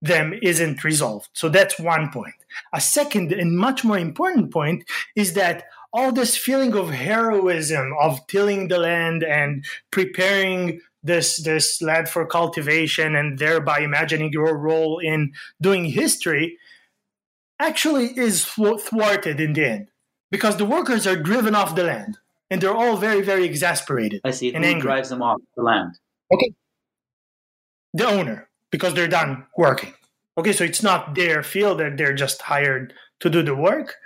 them 0.00 0.34
isn't 0.42 0.82
resolved. 0.82 1.28
So 1.32 1.48
that's 1.48 1.78
one 1.78 2.10
point. 2.10 2.34
A 2.72 2.80
second 2.80 3.32
and 3.32 3.56
much 3.56 3.84
more 3.84 3.98
important 3.98 4.52
point 4.52 4.84
is 5.14 5.34
that 5.34 5.64
all 5.92 6.10
this 6.10 6.36
feeling 6.36 6.74
of 6.74 6.90
heroism 6.90 7.94
of 8.00 8.26
tilling 8.26 8.68
the 8.68 8.78
land 8.78 9.22
and 9.22 9.64
preparing 9.90 10.80
this 11.02 11.42
this 11.42 11.80
land 11.82 12.08
for 12.08 12.26
cultivation 12.26 13.14
and 13.14 13.38
thereby 13.38 13.80
imagining 13.80 14.32
your 14.32 14.56
role 14.56 14.98
in 14.98 15.32
doing 15.60 15.84
history 15.84 16.58
actually 17.62 18.06
is 18.18 18.44
thwarted 18.44 19.40
in 19.40 19.52
the 19.52 19.64
end 19.64 19.88
because 20.30 20.56
the 20.56 20.64
workers 20.64 21.06
are 21.06 21.16
driven 21.16 21.54
off 21.54 21.74
the 21.74 21.84
land 21.84 22.18
and 22.50 22.60
they're 22.60 22.74
all 22.74 22.96
very 22.96 23.22
very 23.22 23.44
exasperated 23.44 24.20
i 24.24 24.30
see 24.30 24.52
and 24.54 24.64
who 24.64 24.70
angry. 24.70 24.82
drives 24.82 25.08
them 25.08 25.22
off 25.22 25.40
the 25.56 25.62
land 25.62 25.92
okay 26.32 26.52
the 27.94 28.06
owner 28.06 28.48
because 28.70 28.94
they're 28.94 29.08
done 29.08 29.46
working. 29.56 29.94
Okay, 30.38 30.52
so 30.52 30.64
it's 30.64 30.82
not 30.82 31.14
their 31.14 31.42
field 31.42 31.78
that 31.78 31.96
they're 31.96 32.14
just 32.14 32.42
hired 32.42 32.94
to 33.20 33.28
do 33.28 33.42
the 33.42 33.54
work. 33.54 33.96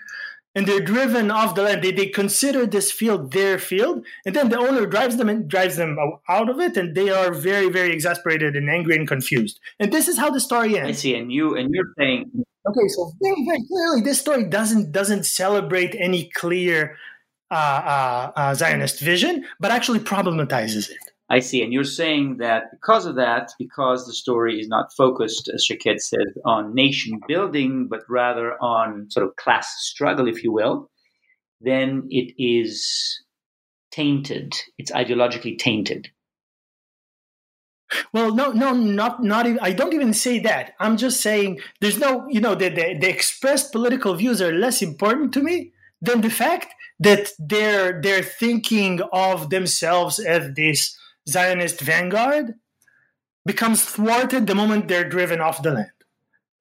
And 0.55 0.67
they're 0.67 0.81
driven 0.81 1.31
off 1.31 1.55
the 1.55 1.63
land. 1.63 1.83
They, 1.83 1.93
they 1.93 2.07
consider 2.07 2.67
this 2.67 2.91
field 2.91 3.33
their 3.33 3.59
field, 3.59 4.07
and 4.25 4.35
then 4.35 4.49
the 4.49 4.59
owner 4.59 4.87
drives 4.87 5.19
them 5.19 5.29
and 5.29 5.47
drives 5.47 5.77
them 5.77 5.99
out 6.29 6.49
of 6.49 6.59
it, 6.61 6.79
and 6.79 6.95
they 6.95 7.11
are 7.11 7.33
very, 7.33 7.69
very 7.69 7.93
exasperated 7.93 8.57
and 8.57 8.71
angry 8.71 8.97
and 8.97 9.07
confused. 9.07 9.61
And 9.79 9.93
this 9.93 10.09
is 10.09 10.19
how 10.19 10.31
the 10.31 10.41
story 10.41 10.79
ends. 10.79 10.89
I 10.89 10.93
see. 10.93 11.15
And 11.15 11.31
you 11.31 11.57
and 11.57 11.75
you're 11.75 11.93
saying, 11.99 12.31
okay, 12.69 12.89
so 12.89 13.13
very, 13.23 13.45
very 13.47 13.63
clearly, 13.69 14.01
this 14.03 14.21
story 14.21 14.45
doesn't 14.45 14.93
doesn't 14.93 15.25
celebrate 15.25 15.95
any 15.99 16.31
clear 16.35 16.97
uh, 17.51 17.55
uh, 17.55 18.33
uh, 18.37 18.55
Zionist 18.55 19.01
vision, 19.01 19.45
but 19.61 19.71
actually 19.71 20.01
problematizes 20.01 20.91
it. 20.91 20.99
I 21.29 21.41
see. 21.41 21.63
And 21.63 21.73
you're 21.73 21.85
saying 21.85 22.37
that 22.39 22.65
because 22.71 23.05
of 23.07 23.17
that, 23.17 23.51
because 23.59 24.07
the 24.07 24.13
story 24.13 24.61
is 24.61 24.69
not 24.69 24.93
focused, 24.97 25.51
as 25.53 25.65
Shaked 25.65 26.01
said, 26.01 26.27
on 26.45 26.75
nation 26.75 27.21
building, 27.27 27.89
but 27.91 28.03
rather 28.09 28.53
on 28.63 29.11
sort 29.11 29.27
of 29.27 29.35
class 29.37 29.69
struggle, 29.79 30.29
if 30.29 30.45
you 30.45 30.53
will, 30.53 30.89
then 31.61 32.07
it 32.11 32.35
is 32.39 33.25
tainted. 33.91 34.55
It's 34.79 34.93
ideologically 34.93 35.59
tainted. 35.59 36.09
Well, 38.13 38.35
no, 38.35 38.53
no, 38.53 38.73
not 38.73 39.23
not 39.23 39.47
even. 39.47 39.59
I 39.61 39.73
don't 39.73 39.95
even 39.95 40.13
say 40.13 40.39
that. 40.41 40.75
I'm 40.81 40.97
just 40.97 41.21
saying 41.21 41.61
there's 41.81 41.99
no, 41.99 42.27
you 42.29 42.41
know, 42.41 42.55
the, 42.55 42.69
the, 42.69 42.99
the 42.99 43.09
expressed 43.09 43.73
political 43.73 44.15
views 44.15 44.41
are 44.43 44.53
less 44.53 44.83
important 44.83 45.33
to 45.35 45.43
me 45.43 45.73
than 46.01 46.21
the 46.21 46.31
fact 46.31 46.75
that 47.01 47.29
they're 47.39 48.01
they're 48.01 48.23
thinking 48.23 49.01
of 49.13 49.51
themselves 49.51 50.19
as 50.19 50.55
this 50.55 50.97
Zionist 51.29 51.81
vanguard 51.81 52.55
becomes 53.45 53.85
thwarted 53.85 54.47
the 54.47 54.55
moment 54.55 54.89
they're 54.89 55.09
driven 55.09 55.41
off 55.41 55.63
the 55.63 55.73
land. 55.73 55.96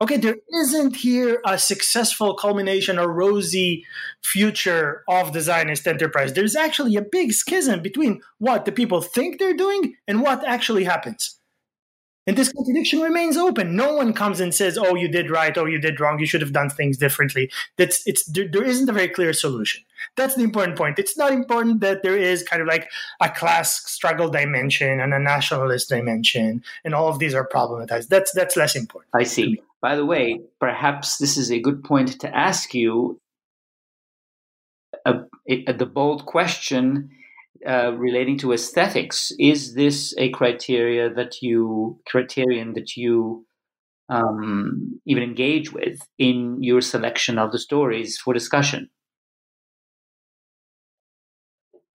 Okay, 0.06 0.18
there 0.18 0.38
isn't 0.54 0.98
here 0.98 1.42
a 1.48 1.58
successful 1.58 2.36
culmination, 2.36 3.00
a 3.00 3.08
rosy 3.08 3.88
future 4.22 5.04
of 5.10 5.34
the 5.34 5.42
Zionist 5.42 5.88
enterprise. 5.88 6.34
There's 6.34 6.56
actually 6.56 6.96
a 6.96 7.02
big 7.02 7.34
schism 7.34 7.82
between 7.82 8.22
what 8.38 8.66
the 8.66 8.72
people 8.72 9.02
think 9.02 9.40
they're 9.40 9.56
doing 9.56 9.96
and 10.08 10.22
what 10.22 10.46
actually 10.46 10.84
happens. 10.84 11.40
And 12.28 12.38
this 12.38 12.54
contradiction 12.54 13.02
remains 13.02 13.36
open. 13.36 13.76
No 13.76 13.96
one 13.96 14.14
comes 14.14 14.40
and 14.40 14.54
says, 14.54 14.78
"Oh, 14.78 14.94
you 14.94 15.08
did 15.08 15.32
right. 15.32 15.58
Oh, 15.58 15.66
you 15.66 15.80
did 15.80 16.00
wrong. 16.00 16.20
You 16.20 16.28
should 16.28 16.42
have 16.42 16.54
done 16.54 16.70
things 16.70 16.98
differently." 16.98 17.52
That's 17.78 18.06
it's 18.06 18.26
there, 18.26 18.48
there 18.48 18.64
isn't 18.64 18.90
a 18.90 18.94
very 18.94 19.08
clear 19.08 19.34
solution. 19.34 19.84
That's 20.18 20.36
the 20.36 20.44
important 20.44 20.78
point. 20.78 21.00
It's 21.00 21.18
not 21.18 21.32
important 21.32 21.82
that 21.82 22.04
there 22.04 22.18
is 22.18 22.44
kind 22.44 22.62
of 22.62 22.68
like 22.68 22.90
a 23.22 23.30
class 23.30 23.84
struggle 23.90 24.30
dimension 24.30 25.00
and 25.00 25.16
a 25.16 25.20
nationalist 25.20 25.90
dimension, 25.90 26.64
and 26.84 26.94
all 26.94 27.08
of 27.08 27.18
these 27.18 27.34
are 27.34 27.48
problematized. 27.48 28.08
That's 28.10 28.32
that's 28.34 28.56
less 28.56 28.76
important. 28.76 29.10
I 29.14 29.24
see. 29.24 29.62
By 29.86 29.96
the 29.96 30.04
way, 30.04 30.40
perhaps 30.60 31.18
this 31.20 31.38
is 31.38 31.52
a 31.52 31.60
good 31.60 31.84
point 31.84 32.20
to 32.22 32.36
ask 32.36 32.74
you 32.74 33.22
a, 35.06 35.14
a, 35.48 35.74
the 35.74 35.86
bold 35.86 36.26
question 36.26 37.12
uh, 37.68 37.92
relating 37.94 38.40
to 38.40 38.52
aesthetics. 38.52 39.32
Is 39.38 39.76
this 39.76 40.16
a 40.18 40.32
criteria 40.32 41.14
that 41.14 41.44
you 41.44 42.00
criterion 42.08 42.74
that 42.74 42.98
you 42.98 43.46
um, 44.10 45.00
even 45.06 45.22
engage 45.22 45.72
with 45.72 46.00
in 46.18 46.64
your 46.64 46.82
selection 46.82 47.38
of 47.38 47.52
the 47.52 47.60
stories 47.60 48.18
for 48.18 48.34
discussion? 48.34 48.90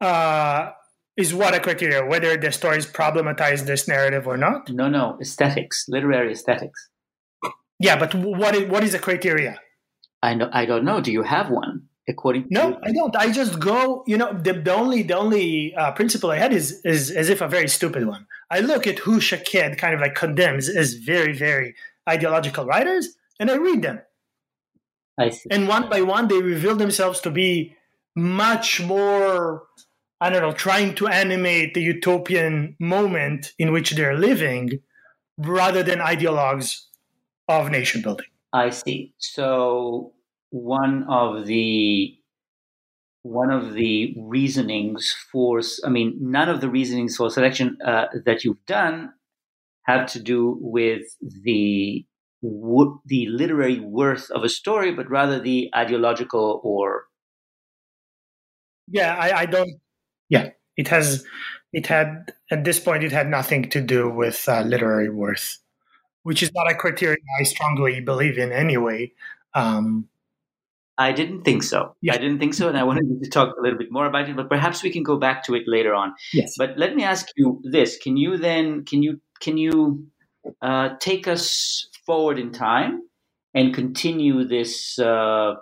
Uh, 0.00 0.70
is 1.16 1.34
what 1.34 1.56
a 1.56 1.58
criteria 1.58 2.06
whether 2.06 2.36
the 2.36 2.52
stories 2.52 2.86
problematize 2.86 3.66
this 3.66 3.88
narrative 3.88 4.28
or 4.28 4.36
not? 4.36 4.70
No, 4.70 4.88
no, 4.88 5.18
aesthetics, 5.20 5.86
literary 5.88 6.30
aesthetics. 6.30 6.89
Yeah, 7.80 7.98
but 7.98 8.14
what 8.14 8.54
is, 8.54 8.70
what 8.70 8.84
is 8.84 8.94
a 8.94 9.00
criteria? 9.00 9.60
I 10.22 10.34
know. 10.34 10.48
I 10.52 10.66
don't 10.66 10.84
know. 10.84 11.00
Do 11.00 11.10
you 11.10 11.22
have 11.22 11.50
one? 11.50 11.88
according 12.10 12.44
no 12.50 12.78
i 12.82 12.92
don't 12.92 13.16
i 13.16 13.30
just 13.30 13.58
go 13.58 14.04
you 14.06 14.16
know 14.16 14.32
the, 14.32 14.52
the 14.52 14.72
only 14.72 15.02
the 15.02 15.16
only 15.16 15.74
uh, 15.74 15.92
principle 15.92 16.30
i 16.30 16.36
had 16.36 16.52
is 16.52 16.80
is 16.84 17.10
as 17.10 17.28
if 17.28 17.40
a 17.40 17.48
very 17.48 17.68
stupid 17.68 18.06
one 18.06 18.26
i 18.50 18.60
look 18.60 18.86
at 18.86 18.98
who 18.98 19.20
shaked 19.20 19.50
kind 19.78 19.94
of 19.94 20.00
like 20.00 20.14
condemns 20.14 20.68
as 20.68 20.94
very 20.94 21.32
very 21.32 21.74
ideological 22.08 22.64
writers 22.66 23.16
and 23.38 23.50
i 23.50 23.54
read 23.54 23.82
them 23.82 24.00
i 25.18 25.30
see 25.30 25.48
and 25.50 25.68
one 25.68 25.88
by 25.88 26.02
one 26.02 26.28
they 26.28 26.42
reveal 26.42 26.76
themselves 26.76 27.20
to 27.20 27.30
be 27.30 27.74
much 28.16 28.80
more 28.80 29.64
i 30.20 30.28
don't 30.28 30.42
know 30.42 30.52
trying 30.52 30.94
to 30.94 31.06
animate 31.06 31.74
the 31.74 31.82
utopian 31.82 32.76
moment 32.78 33.52
in 33.58 33.72
which 33.72 33.92
they're 33.92 34.18
living 34.18 34.80
rather 35.38 35.82
than 35.82 35.98
ideologues 36.00 36.86
of 37.50 37.70
nation 37.70 38.02
building 38.02 38.26
i 38.52 38.70
see 38.70 39.14
so 39.18 40.12
one 40.50 41.04
of 41.08 41.46
the 41.46 42.14
one 43.22 43.50
of 43.50 43.74
the 43.74 44.14
reasonings 44.18 45.14
for 45.30 45.60
i 45.84 45.88
mean 45.88 46.16
none 46.20 46.48
of 46.48 46.60
the 46.60 46.68
reasonings 46.68 47.16
for 47.16 47.30
selection 47.30 47.76
uh, 47.84 48.06
that 48.24 48.44
you've 48.44 48.64
done 48.66 49.12
have 49.84 50.10
to 50.10 50.20
do 50.20 50.56
with 50.60 51.02
the 51.42 52.06
the 52.42 53.26
literary 53.28 53.78
worth 53.80 54.30
of 54.30 54.42
a 54.42 54.48
story 54.48 54.92
but 54.94 55.10
rather 55.10 55.38
the 55.38 55.70
ideological 55.74 56.60
or 56.64 57.04
Yeah, 58.88 59.14
I, 59.14 59.40
I 59.40 59.46
don't. 59.46 59.70
Yeah, 60.28 60.50
it 60.76 60.88
has. 60.88 61.24
It 61.72 61.86
had 61.86 62.32
at 62.50 62.64
this 62.64 62.80
point. 62.80 63.04
It 63.04 63.12
had 63.12 63.28
nothing 63.28 63.70
to 63.70 63.80
do 63.80 64.08
with 64.10 64.48
uh, 64.48 64.62
literary 64.62 65.08
worth, 65.08 65.58
which 66.22 66.42
is 66.42 66.52
not 66.54 66.70
a 66.70 66.74
criterion 66.74 67.18
I 67.40 67.44
strongly 67.44 68.00
believe 68.00 68.38
in 68.38 68.52
anyway. 68.52 69.12
Um, 69.54 70.08
I 70.98 71.12
didn't 71.12 71.44
think 71.44 71.62
so. 71.62 71.96
Yeah. 72.02 72.12
I 72.12 72.18
didn't 72.18 72.40
think 72.40 72.52
so, 72.52 72.68
and 72.68 72.76
I 72.76 72.82
wanted 72.82 73.22
to 73.22 73.30
talk 73.30 73.56
a 73.56 73.62
little 73.62 73.78
bit 73.78 73.90
more 73.90 74.04
about 74.04 74.28
it. 74.28 74.36
But 74.36 74.50
perhaps 74.50 74.82
we 74.82 74.90
can 74.90 75.02
go 75.02 75.16
back 75.16 75.44
to 75.44 75.54
it 75.54 75.62
later 75.66 75.94
on. 75.94 76.14
yes. 76.34 76.54
But 76.58 76.76
let 76.76 76.94
me 76.94 77.04
ask 77.04 77.26
you 77.36 77.62
this: 77.64 77.96
Can 77.96 78.18
you 78.18 78.36
then 78.36 78.84
can 78.84 79.02
you 79.02 79.20
can 79.40 79.56
you 79.56 80.06
uh, 80.60 80.90
take 81.00 81.26
us 81.26 81.88
forward 82.04 82.38
in 82.38 82.52
time 82.52 83.00
and 83.54 83.74
continue 83.74 84.44
this 84.44 84.98
uh, 84.98 85.54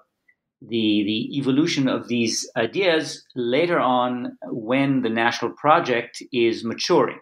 the 0.60 1.04
the 1.06 1.38
evolution 1.38 1.88
of 1.88 2.08
these 2.08 2.50
ideas 2.56 3.24
later 3.36 3.78
on 3.78 4.36
when 4.50 5.02
the 5.02 5.10
national 5.10 5.52
project 5.52 6.22
is 6.32 6.64
maturing, 6.64 7.20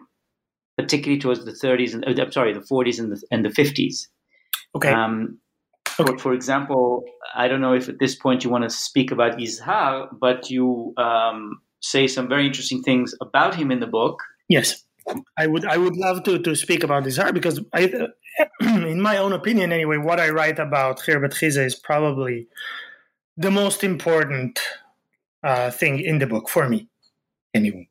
particularly 0.77 1.19
towards 1.19 1.43
the 1.45 1.51
30s 1.51 1.93
and 1.93 2.05
uh, 2.05 2.21
I'm 2.21 2.31
sorry, 2.31 2.53
the 2.53 2.59
40s 2.59 2.99
and 2.99 3.11
the 3.11 3.21
and 3.31 3.43
the 3.43 3.49
50s. 3.49 4.07
Okay. 4.75 4.91
Um, 4.91 5.39
Okay. 5.99 6.11
for, 6.11 6.17
for 6.19 6.33
example, 6.33 7.03
I 7.35 7.47
don't 7.47 7.61
know 7.61 7.73
if 7.73 7.89
at 7.89 7.99
this 7.99 8.15
point 8.15 8.43
you 8.43 8.49
want 8.49 8.63
to 8.63 8.69
speak 8.69 9.11
about 9.11 9.37
Izhar, 9.37 10.07
but 10.19 10.49
you 10.49 10.93
um, 10.97 11.59
say 11.81 12.07
some 12.07 12.27
very 12.27 12.45
interesting 12.45 12.83
things 12.83 13.15
about 13.21 13.55
him 13.55 13.71
in 13.71 13.79
the 13.79 13.87
book. 13.87 14.21
Yes, 14.47 14.83
I 15.37 15.47
would. 15.47 15.65
I 15.65 15.77
would 15.77 15.95
love 15.95 16.23
to 16.25 16.37
to 16.39 16.55
speak 16.55 16.83
about 16.83 17.17
art 17.17 17.33
because 17.33 17.59
I, 17.73 18.07
in 18.61 19.01
my 19.01 19.17
own 19.17 19.33
opinion, 19.33 19.71
anyway, 19.71 19.97
what 19.97 20.19
I 20.19 20.29
write 20.29 20.59
about 20.59 20.99
Khirbet 20.99 21.33
Khizeh 21.33 21.65
is 21.65 21.75
probably 21.75 22.47
the 23.35 23.51
most 23.51 23.83
important 23.83 24.59
uh, 25.43 25.71
thing 25.71 25.99
in 25.99 26.19
the 26.19 26.27
book 26.27 26.49
for 26.49 26.69
me. 26.69 26.87
Anyway, 27.53 27.86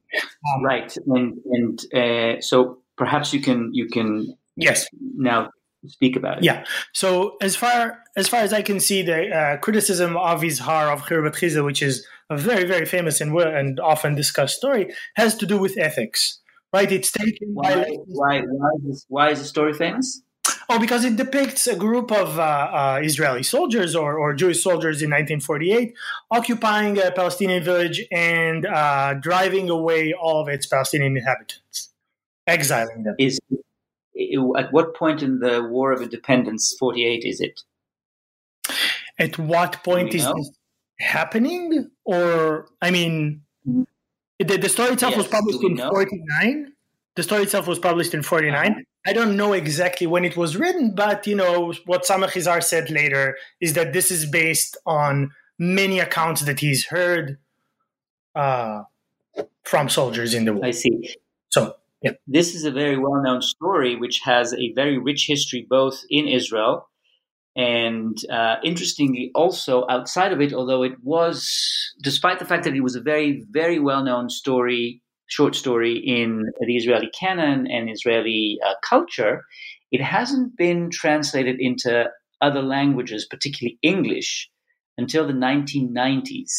Um, 0.55 0.65
Right, 0.65 0.97
and 1.07 1.39
and 1.53 1.95
uh, 1.95 2.41
so 2.41 2.79
perhaps 2.97 3.33
you 3.33 3.41
can 3.41 3.71
you 3.73 3.89
can 3.89 4.35
yes. 4.57 4.87
now 5.17 5.51
speak 5.87 6.17
about 6.17 6.39
it. 6.39 6.45
Yeah. 6.45 6.65
So 6.93 7.37
as 7.41 7.57
far 7.57 7.99
as 8.17 8.29
far 8.29 8.41
as 8.41 8.53
I 8.53 8.63
can 8.63 8.81
see, 8.81 9.03
the 9.03 9.29
uh, 9.31 9.57
criticism 9.59 10.17
of 10.17 10.41
Izhar 10.43 10.93
of 10.93 11.03
Khirbet 11.03 11.35
Khizeh, 11.35 11.65
which 11.65 11.83
is 11.83 12.07
a 12.31 12.37
very 12.37 12.65
very 12.65 12.87
famous 12.87 13.21
and 13.21 13.33
well- 13.35 13.55
and 13.55 13.79
often 13.81 14.15
discussed 14.15 14.57
story, 14.57 14.93
has 15.17 15.37
to 15.37 15.47
do 15.47 15.59
with 15.59 15.79
ethics. 15.79 16.41
Right? 16.73 16.91
It's 16.91 17.13
taken 17.13 17.55
Why 17.55 17.75
by 17.75 17.91
why 18.07 18.41
why 18.41 18.71
is, 18.89 19.07
why 19.09 19.31
is 19.31 19.39
the 19.39 19.47
story 19.47 19.73
famous? 19.73 20.23
Oh, 20.69 20.81
because 20.81 21.05
it 21.05 21.17
depicts 21.17 21.67
a 21.69 21.77
group 21.77 22.11
of 22.11 22.39
uh, 22.39 22.43
uh, 22.43 23.01
Israeli 23.03 23.45
soldiers 23.45 23.95
or, 23.95 24.19
or 24.19 24.35
Jewish 24.35 24.63
soldiers 24.63 25.01
in 25.01 25.11
1948 25.11 25.95
occupying 26.31 26.99
a 26.99 27.13
Palestinian 27.13 27.63
village 27.63 28.05
and 28.11 28.67
uh, 28.67 29.15
driving 29.15 29.71
away 29.71 30.13
all 30.13 30.43
of 30.43 30.49
its 30.49 30.67
Palestinian 30.67 31.17
inhabitants, 31.17 31.93
exiling 32.47 33.05
them. 33.05 33.15
Is 33.19 33.39
at 34.59 34.73
what 34.73 34.97
point 34.97 35.23
in 35.23 35.39
the 35.39 35.63
War 35.63 35.93
of 35.93 36.03
Independence, 36.03 36.75
forty 36.79 37.05
eight, 37.05 37.25
is 37.25 37.41
it? 37.41 37.61
At 39.19 39.39
what 39.39 39.85
point 39.85 40.15
is 40.15 40.25
know? 40.25 40.35
this 40.37 40.51
happening? 40.99 41.91
Or, 42.05 42.67
I 42.83 42.91
mean, 42.91 43.43
the, 44.39 44.57
the 44.57 44.69
story 44.69 44.91
itself 44.91 45.17
was 45.17 45.27
published 45.27 45.63
in 45.63 45.75
know? 45.75 45.91
49. 45.91 46.73
The 47.15 47.23
story 47.23 47.43
itself 47.43 47.67
was 47.67 47.79
published 47.79 48.15
in 48.15 48.23
49. 48.23 48.85
I 49.07 49.13
don't 49.13 49.37
know 49.37 49.53
exactly 49.53 50.07
when 50.07 50.25
it 50.25 50.37
was 50.37 50.57
written, 50.57 50.95
but 50.95 51.27
you 51.27 51.37
know 51.37 51.73
what 51.85 52.05
Samech 52.05 52.33
Izhar 52.33 52.63
said 52.63 52.91
later 52.91 53.37
is 53.61 53.75
that 53.75 53.93
this 53.93 54.11
is 54.11 54.27
based 54.27 54.77
on 54.85 55.31
many 55.59 56.01
accounts 56.01 56.43
that 56.43 56.61
he's 56.61 56.87
heard 56.87 57.39
uh, 58.35 58.83
from 59.63 59.89
soldiers 59.89 60.35
in 60.35 60.45
the 60.45 60.55
war. 60.55 60.65
I 60.65 60.73
see. 60.73 61.15
So 61.51 61.77
yeah, 62.03 62.13
This 62.27 62.55
is 62.55 62.65
a 62.65 62.71
very 62.71 62.99
well 62.99 63.23
known 63.23 63.43
story 63.43 63.97
which 63.97 64.21
has 64.25 64.53
a 64.53 64.73
very 64.75 64.99
rich 64.99 65.27
history 65.27 65.67
both 65.69 66.05
in 66.11 66.29
Israel 66.29 66.89
and 67.57 68.19
uh, 68.31 68.57
interestingly 68.63 69.31
also 69.35 69.87
outside 69.89 70.33
of 70.33 70.41
it, 70.43 70.53
although 70.53 70.83
it 70.83 71.03
was, 71.03 71.95
despite 72.03 72.39
the 72.39 72.45
fact 72.45 72.65
that 72.65 72.75
it 72.75 72.83
was 72.83 72.97
a 72.97 73.01
very, 73.01 73.45
very 73.51 73.79
well 73.79 74.05
known 74.05 74.29
story, 74.29 75.01
short 75.29 75.55
story 75.55 75.97
in 75.97 76.47
the 76.61 76.77
Israeli 76.77 77.11
canon 77.19 77.67
and 77.67 77.91
Israeli 77.91 78.59
uh, 78.67 78.75
culture, 78.89 79.45
it 79.93 80.01
hasn't 80.01 80.57
been 80.57 80.91
translated 80.91 81.57
into 81.61 82.09
other 82.41 82.63
languages, 82.63 83.27
particularly 83.29 83.79
English, 83.83 84.49
until 84.99 85.27
the 85.27 85.33
1990s. 85.33 86.53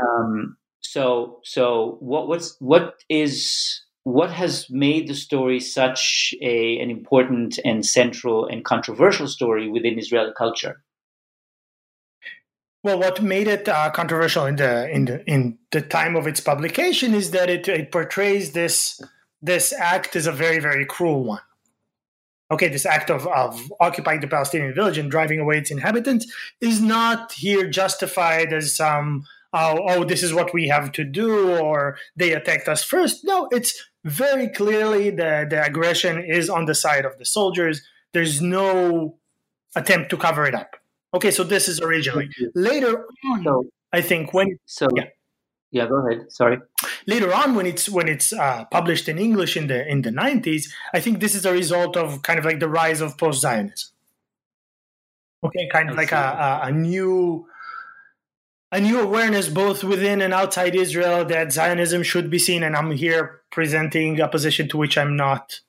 Um, 0.00 0.56
so, 0.80 1.40
so 1.44 1.96
what 2.00 2.28
what's 2.28 2.56
what 2.60 2.94
is 3.08 3.82
what 4.04 4.30
has 4.30 4.66
made 4.70 5.08
the 5.08 5.14
story 5.14 5.60
such 5.60 6.34
a 6.40 6.78
an 6.78 6.90
important 6.90 7.58
and 7.64 7.84
central 7.84 8.46
and 8.46 8.64
controversial 8.64 9.28
story 9.28 9.68
within 9.68 9.98
Israeli 9.98 10.32
culture? 10.36 10.82
Well, 12.88 13.00
what 13.00 13.22
made 13.22 13.48
it 13.48 13.68
uh, 13.68 13.90
controversial 13.90 14.46
in 14.46 14.56
the 14.56 14.88
in 14.88 15.04
the 15.04 15.30
in 15.30 15.58
the 15.72 15.82
time 15.82 16.16
of 16.16 16.26
its 16.26 16.40
publication 16.40 17.12
is 17.12 17.32
that 17.32 17.50
it, 17.50 17.68
it 17.68 17.92
portrays 17.92 18.52
this 18.52 18.98
this 19.42 19.74
act 19.74 20.16
as 20.16 20.26
a 20.26 20.32
very 20.32 20.58
very 20.58 20.86
cruel 20.86 21.22
one. 21.22 21.42
Okay, 22.50 22.68
this 22.68 22.86
act 22.86 23.10
of, 23.10 23.26
of 23.26 23.70
occupying 23.78 24.20
the 24.20 24.26
Palestinian 24.26 24.74
village 24.74 24.96
and 24.96 25.10
driving 25.10 25.38
away 25.38 25.58
its 25.58 25.70
inhabitants 25.70 26.32
is 26.62 26.80
not 26.80 27.32
here 27.32 27.68
justified 27.68 28.54
as 28.54 28.74
some 28.74 29.26
oh, 29.52 29.80
oh 29.86 30.04
this 30.04 30.22
is 30.22 30.32
what 30.32 30.54
we 30.54 30.68
have 30.68 30.90
to 30.92 31.04
do 31.04 31.58
or 31.58 31.98
they 32.16 32.32
attacked 32.32 32.68
us 32.68 32.82
first. 32.82 33.22
No, 33.22 33.48
it's 33.52 33.78
very 34.06 34.48
clearly 34.48 35.10
the 35.10 35.46
the 35.50 35.62
aggression 35.62 36.24
is 36.24 36.48
on 36.48 36.64
the 36.64 36.74
side 36.74 37.04
of 37.04 37.18
the 37.18 37.26
soldiers. 37.26 37.82
There's 38.14 38.40
no 38.40 39.18
attempt 39.76 40.08
to 40.08 40.16
cover 40.16 40.46
it 40.46 40.54
up. 40.54 40.77
Okay, 41.14 41.30
so 41.30 41.42
this 41.44 41.68
is 41.68 41.80
originally 41.80 42.28
later 42.54 43.04
on. 43.32 43.44
So, 43.44 43.66
I 43.92 44.00
think 44.02 44.34
when 44.34 44.58
so 44.66 44.88
Yeah. 44.94 45.04
yeah, 45.70 45.86
go 45.86 46.06
ahead. 46.06 46.30
Sorry. 46.30 46.58
later 47.06 47.32
on 47.32 47.54
when 47.54 47.66
it's 47.66 47.88
when 47.88 48.08
it's 48.08 48.32
uh, 48.32 48.64
published 48.70 49.08
in 49.08 49.18
English 49.18 49.56
in 49.56 49.66
the 49.68 49.86
in 49.88 50.02
the 50.02 50.10
nineties, 50.10 50.74
I 50.92 51.00
think 51.00 51.20
this 51.20 51.34
is 51.34 51.44
a 51.46 51.52
result 51.52 51.96
of 51.96 52.22
kind 52.22 52.38
of 52.38 52.44
like 52.44 52.60
the 52.60 52.68
rise 52.68 53.00
of 53.00 53.16
post 53.16 53.40
Zionism. 53.40 53.90
Okay, 55.44 55.68
kind 55.72 55.88
of 55.90 55.96
I 55.96 56.00
like 56.02 56.12
a, 56.12 56.16
a, 56.64 56.66
a 56.68 56.72
new 56.72 57.46
a 58.70 58.80
new 58.80 59.00
awareness 59.00 59.48
both 59.48 59.82
within 59.82 60.20
and 60.20 60.34
outside 60.34 60.74
Israel 60.74 61.24
that 61.24 61.52
Zionism 61.52 62.02
should 62.02 62.28
be 62.28 62.38
seen, 62.38 62.62
and 62.62 62.76
I'm 62.76 62.90
here 62.90 63.40
presenting 63.50 64.20
a 64.20 64.28
position 64.28 64.68
to 64.68 64.76
which 64.76 64.98
I'm 64.98 65.16
not, 65.16 65.60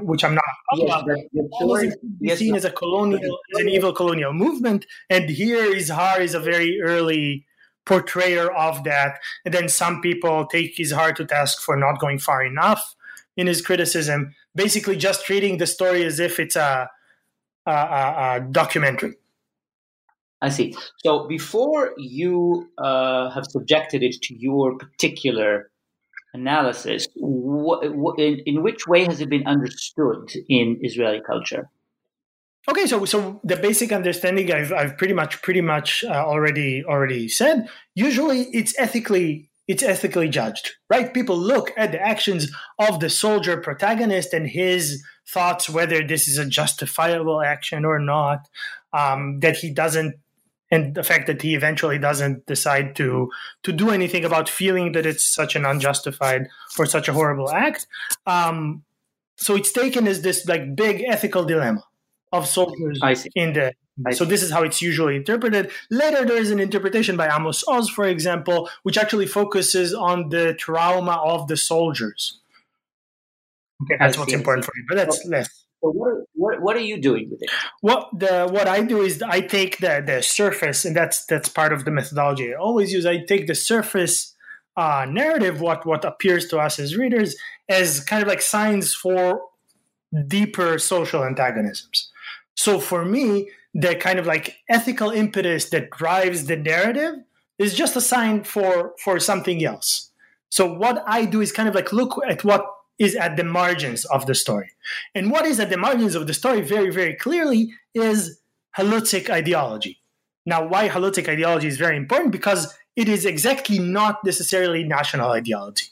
which 0.00 0.24
I'm 0.24 0.34
not. 0.34 0.44
Yes, 0.76 0.86
about. 0.88 1.06
that- 1.06 1.28
that 1.32 1.48
Zionism 1.58 1.90
story- 1.90 2.10
be 2.20 2.28
yes, 2.28 2.38
seen 2.38 2.54
as 2.54 2.64
a 2.64 2.70
colonial, 2.70 3.38
as 3.54 3.60
an 3.60 3.68
evil 3.68 3.92
colonial 3.92 4.32
movement, 4.32 4.86
and 5.10 5.28
here 5.28 5.74
Izhar 5.74 6.20
is 6.20 6.34
a 6.34 6.40
very 6.40 6.80
early 6.80 7.46
portrayer 7.84 8.50
of 8.50 8.82
that. 8.84 9.18
And 9.44 9.52
then 9.52 9.68
some 9.68 10.00
people 10.00 10.46
take 10.46 10.76
Izhar 10.78 11.14
to 11.16 11.24
task 11.26 11.60
for 11.60 11.76
not 11.76 11.98
going 12.00 12.18
far 12.18 12.42
enough 12.42 12.94
in 13.36 13.46
his 13.46 13.60
criticism, 13.60 14.34
basically 14.54 14.96
just 14.96 15.26
treating 15.26 15.58
the 15.58 15.66
story 15.66 16.02
as 16.04 16.18
if 16.18 16.40
it's 16.40 16.56
a, 16.56 16.88
a, 17.66 17.70
a, 17.70 18.36
a 18.36 18.40
documentary. 18.50 19.16
I 20.40 20.48
see. 20.50 20.74
So 20.98 21.26
before 21.26 21.92
you 21.98 22.70
uh, 22.78 23.30
have 23.30 23.44
subjected 23.46 24.02
it 24.02 24.16
to 24.22 24.34
your 24.34 24.78
particular 24.78 25.70
analysis, 26.34 27.08
wh- 27.16 27.80
wh- 27.82 28.18
in, 28.18 28.40
in 28.44 28.62
which 28.62 28.86
way 28.86 29.04
has 29.04 29.20
it 29.20 29.30
been 29.30 29.46
understood 29.46 30.30
in 30.48 30.78
Israeli 30.82 31.22
culture? 31.26 31.70
Okay, 32.68 32.86
so 32.86 33.04
so 33.04 33.40
the 33.44 33.56
basic 33.56 33.92
understanding 33.92 34.50
I've, 34.50 34.72
I've 34.72 34.96
pretty 34.96 35.14
much 35.14 35.42
pretty 35.42 35.60
much 35.60 36.02
uh, 36.04 36.12
already 36.12 36.84
already 36.84 37.28
said. 37.28 37.68
Usually, 37.94 38.42
it's 38.54 38.74
ethically 38.78 39.50
it's 39.68 39.82
ethically 39.82 40.28
judged, 40.28 40.72
right? 40.90 41.12
People 41.12 41.36
look 41.38 41.72
at 41.76 41.92
the 41.92 42.00
actions 42.00 42.50
of 42.78 43.00
the 43.00 43.10
soldier 43.10 43.58
protagonist 43.58 44.32
and 44.32 44.46
his 44.46 45.02
thoughts 45.26 45.70
whether 45.70 46.02
this 46.02 46.28
is 46.28 46.38
a 46.38 46.46
justifiable 46.46 47.42
action 47.42 47.84
or 47.84 47.98
not. 47.98 48.48
Um, 48.92 49.40
that 49.40 49.56
he 49.56 49.70
doesn't, 49.72 50.14
and 50.70 50.94
the 50.94 51.04
fact 51.04 51.26
that 51.26 51.42
he 51.42 51.54
eventually 51.54 51.98
doesn't 51.98 52.46
decide 52.46 52.96
to 52.96 53.30
to 53.62 53.72
do 53.72 53.90
anything 53.90 54.24
about 54.24 54.48
feeling 54.48 54.92
that 54.92 55.06
it's 55.06 55.26
such 55.26 55.56
an 55.56 55.64
unjustified 55.64 56.48
or 56.78 56.86
such 56.86 57.08
a 57.08 57.12
horrible 57.12 57.50
act. 57.50 57.86
Um, 58.26 58.84
so 59.36 59.56
it's 59.56 59.72
taken 59.72 60.06
as 60.06 60.22
this 60.22 60.46
like 60.46 60.74
big 60.74 61.02
ethical 61.06 61.44
dilemma 61.44 61.84
of 62.32 62.46
soldiers 62.46 63.00
see. 63.14 63.30
in 63.34 63.52
the 63.52 63.72
I 64.04 64.12
so 64.12 64.24
this 64.24 64.42
is 64.42 64.50
how 64.50 64.62
it's 64.64 64.82
usually 64.82 65.14
interpreted. 65.14 65.70
Later, 65.88 66.24
there 66.24 66.36
is 66.36 66.50
an 66.50 66.58
interpretation 66.58 67.16
by 67.16 67.28
Amos 67.34 67.62
Oz, 67.68 67.88
for 67.88 68.06
example, 68.06 68.68
which 68.82 68.98
actually 68.98 69.26
focuses 69.26 69.94
on 69.94 70.30
the 70.30 70.54
trauma 70.54 71.20
of 71.24 71.46
the 71.46 71.56
soldiers. 71.56 72.40
Okay, 73.82 73.96
that's 73.98 74.16
I 74.16 74.20
what's 74.20 74.32
see, 74.32 74.36
important 74.36 74.64
for 74.64 74.72
you, 74.76 74.84
but 74.88 74.96
that's 74.96 75.24
less. 75.26 75.63
What 75.92 76.08
are, 76.08 76.24
what, 76.34 76.62
what 76.62 76.76
are 76.76 76.80
you 76.80 77.00
doing 77.00 77.30
with 77.30 77.42
it? 77.42 77.50
What 77.80 78.08
the 78.18 78.48
what 78.50 78.68
I 78.68 78.82
do 78.82 79.02
is 79.02 79.22
I 79.22 79.40
take 79.40 79.78
the 79.78 80.02
the 80.04 80.22
surface, 80.22 80.84
and 80.84 80.96
that's 80.96 81.24
that's 81.26 81.48
part 81.48 81.72
of 81.72 81.84
the 81.84 81.90
methodology 81.90 82.52
I 82.52 82.56
always 82.56 82.92
use. 82.92 83.06
I 83.06 83.24
take 83.24 83.46
the 83.46 83.54
surface 83.54 84.34
uh, 84.76 85.06
narrative, 85.08 85.60
what 85.60 85.86
what 85.86 86.04
appears 86.04 86.46
to 86.48 86.58
us 86.58 86.78
as 86.78 86.96
readers, 86.96 87.36
as 87.68 88.00
kind 88.00 88.22
of 88.22 88.28
like 88.28 88.42
signs 88.42 88.94
for 88.94 89.42
deeper 90.28 90.78
social 90.78 91.24
antagonisms. 91.24 92.10
So 92.56 92.78
for 92.78 93.04
me, 93.04 93.50
the 93.74 93.96
kind 93.96 94.18
of 94.18 94.26
like 94.26 94.58
ethical 94.68 95.10
impetus 95.10 95.70
that 95.70 95.90
drives 95.90 96.46
the 96.46 96.56
narrative 96.56 97.16
is 97.58 97.74
just 97.74 97.96
a 97.96 98.00
sign 98.00 98.44
for 98.44 98.94
for 99.02 99.18
something 99.20 99.64
else. 99.64 100.10
So 100.50 100.72
what 100.72 101.02
I 101.06 101.24
do 101.24 101.40
is 101.40 101.52
kind 101.52 101.68
of 101.68 101.74
like 101.74 101.92
look 101.92 102.16
at 102.28 102.44
what 102.44 102.64
is 102.98 103.14
at 103.16 103.36
the 103.36 103.44
margins 103.44 104.04
of 104.06 104.26
the 104.26 104.34
story. 104.34 104.70
And 105.14 105.30
what 105.30 105.46
is 105.46 105.58
at 105.60 105.70
the 105.70 105.76
margins 105.76 106.14
of 106.14 106.26
the 106.26 106.34
story 106.34 106.60
very, 106.60 106.90
very 106.90 107.14
clearly 107.14 107.72
is 107.94 108.40
Halutzic 108.78 109.30
ideology. 109.30 110.00
Now, 110.46 110.66
why 110.66 110.88
Halutzic 110.88 111.28
ideology 111.28 111.68
is 111.68 111.76
very 111.76 111.96
important? 111.96 112.32
Because 112.32 112.74
it 112.96 113.08
is 113.08 113.24
exactly 113.24 113.78
not 113.78 114.24
necessarily 114.24 114.84
national 114.84 115.30
ideology. 115.30 115.86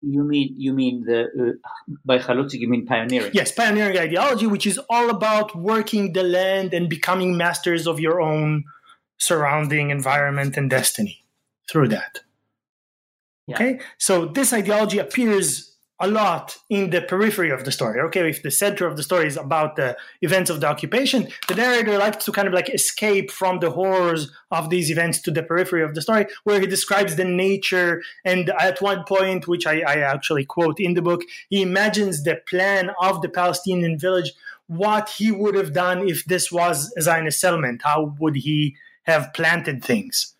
You 0.00 0.22
mean 0.22 0.54
you 0.56 0.72
mean 0.72 1.04
the 1.04 1.24
uh, 1.24 1.94
by 2.04 2.18
Halutzic 2.18 2.60
you 2.60 2.68
mean 2.68 2.86
pioneering? 2.86 3.32
Yes, 3.34 3.50
pioneering 3.50 3.98
ideology, 3.98 4.46
which 4.46 4.64
is 4.64 4.78
all 4.88 5.10
about 5.10 5.56
working 5.56 6.12
the 6.12 6.22
land 6.22 6.72
and 6.72 6.88
becoming 6.88 7.36
masters 7.36 7.88
of 7.88 7.98
your 7.98 8.20
own 8.20 8.62
surrounding 9.18 9.90
environment 9.90 10.56
and 10.56 10.70
destiny 10.70 11.24
through 11.68 11.88
that. 11.88 12.20
Yeah. 13.48 13.56
Okay, 13.56 13.80
so 13.96 14.26
this 14.26 14.52
ideology 14.52 14.98
appears 14.98 15.67
a 16.00 16.08
lot 16.08 16.58
in 16.68 16.90
the 16.90 17.02
periphery 17.02 17.50
of 17.50 17.64
the 17.64 17.72
story. 17.72 18.00
Okay, 18.00 18.28
if 18.28 18.42
the 18.42 18.50
center 18.50 18.86
of 18.86 18.96
the 18.96 19.02
story 19.02 19.26
is 19.26 19.36
about 19.36 19.76
the 19.76 19.96
events 20.22 20.50
of 20.50 20.60
the 20.60 20.66
occupation, 20.66 21.28
the 21.48 21.54
narrator 21.54 21.98
likes 21.98 22.24
to 22.24 22.32
kind 22.32 22.46
of 22.46 22.54
like 22.54 22.72
escape 22.72 23.30
from 23.30 23.58
the 23.58 23.70
horrors 23.70 24.30
of 24.50 24.70
these 24.70 24.90
events 24.90 25.20
to 25.22 25.30
the 25.30 25.42
periphery 25.42 25.82
of 25.82 25.94
the 25.94 26.02
story, 26.02 26.26
where 26.44 26.60
he 26.60 26.66
describes 26.66 27.16
the 27.16 27.24
nature. 27.24 28.02
And 28.24 28.50
at 28.60 28.80
one 28.80 29.04
point, 29.04 29.48
which 29.48 29.66
I, 29.66 29.80
I 29.80 29.96
actually 29.98 30.44
quote 30.44 30.78
in 30.78 30.94
the 30.94 31.02
book, 31.02 31.22
he 31.50 31.62
imagines 31.62 32.22
the 32.22 32.40
plan 32.48 32.90
of 33.00 33.20
the 33.20 33.28
Palestinian 33.28 33.98
village, 33.98 34.32
what 34.68 35.08
he 35.08 35.32
would 35.32 35.54
have 35.54 35.72
done 35.72 36.06
if 36.06 36.24
this 36.26 36.52
was 36.52 36.92
a 36.96 37.02
Zionist 37.02 37.40
settlement. 37.40 37.82
How 37.82 38.14
would 38.20 38.36
he 38.36 38.76
have 39.04 39.32
planted 39.32 39.84
things? 39.84 40.34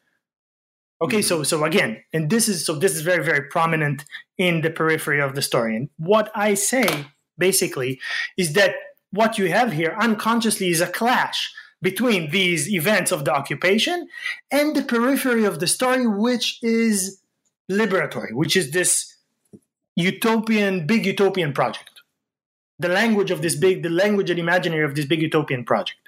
Okay, 1.01 1.23
so 1.23 1.45
so 1.45 1.65
again, 1.65 2.03
and 2.13 2.29
this 2.29 2.49
is 2.49 2.67
so 2.67 2.75
this 2.75 2.95
is 2.95 3.03
very 3.03 3.25
very 3.25 3.43
prominent 3.49 4.05
in 4.37 4.63
the 4.63 4.71
periphery 4.71 5.21
of 5.21 5.35
the 5.35 5.43
story. 5.43 5.77
And 5.77 5.89
what 5.97 6.31
I 6.35 6.55
say 6.55 7.07
basically 7.37 8.01
is 8.37 8.55
that 8.55 8.75
what 9.11 9.39
you 9.39 9.49
have 9.49 9.73
here 9.73 9.97
unconsciously 10.01 10.69
is 10.69 10.81
a 10.81 10.87
clash 10.89 11.53
between 11.81 12.31
these 12.31 12.69
events 12.69 13.13
of 13.13 13.25
the 13.25 13.33
occupation 13.33 14.09
and 14.51 14.75
the 14.75 14.83
periphery 14.83 15.45
of 15.45 15.61
the 15.61 15.67
story, 15.67 16.07
which 16.07 16.59
is 16.63 17.21
liberatory, 17.71 18.33
which 18.33 18.57
is 18.57 18.73
this 18.73 19.15
utopian, 19.95 20.87
big 20.87 21.07
utopian 21.07 21.53
project. 21.53 21.91
The 22.81 22.89
language 22.89 23.31
of 23.31 23.43
this 23.43 23.57
big, 23.57 23.83
the 23.83 23.91
language 23.91 24.31
and 24.31 24.39
imaginary 24.39 24.85
of 24.85 24.95
this 24.95 25.07
big 25.07 25.23
utopian 25.23 25.65
project. 25.65 26.01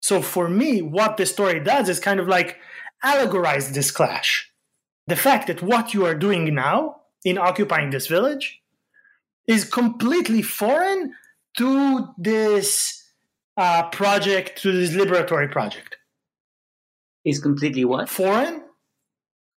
So 0.00 0.22
for 0.22 0.48
me, 0.48 0.82
what 0.82 1.16
the 1.16 1.26
story 1.26 1.60
does 1.60 1.88
is 1.88 1.98
kind 1.98 2.20
of 2.20 2.28
like 2.28 2.58
allegorize 3.04 3.72
this 3.72 3.90
clash. 3.90 4.50
The 5.06 5.16
fact 5.16 5.46
that 5.46 5.62
what 5.62 5.94
you 5.94 6.04
are 6.04 6.14
doing 6.14 6.54
now 6.54 7.02
in 7.24 7.38
occupying 7.38 7.90
this 7.90 8.06
village 8.06 8.60
is 9.46 9.64
completely 9.64 10.42
foreign 10.42 11.12
to 11.56 12.08
this 12.18 13.04
uh, 13.56 13.88
project, 13.90 14.62
to 14.62 14.72
this 14.72 14.90
liberatory 14.90 15.50
project. 15.50 15.96
Is 17.24 17.40
completely 17.40 17.84
what? 17.84 18.08
Foreign 18.08 18.62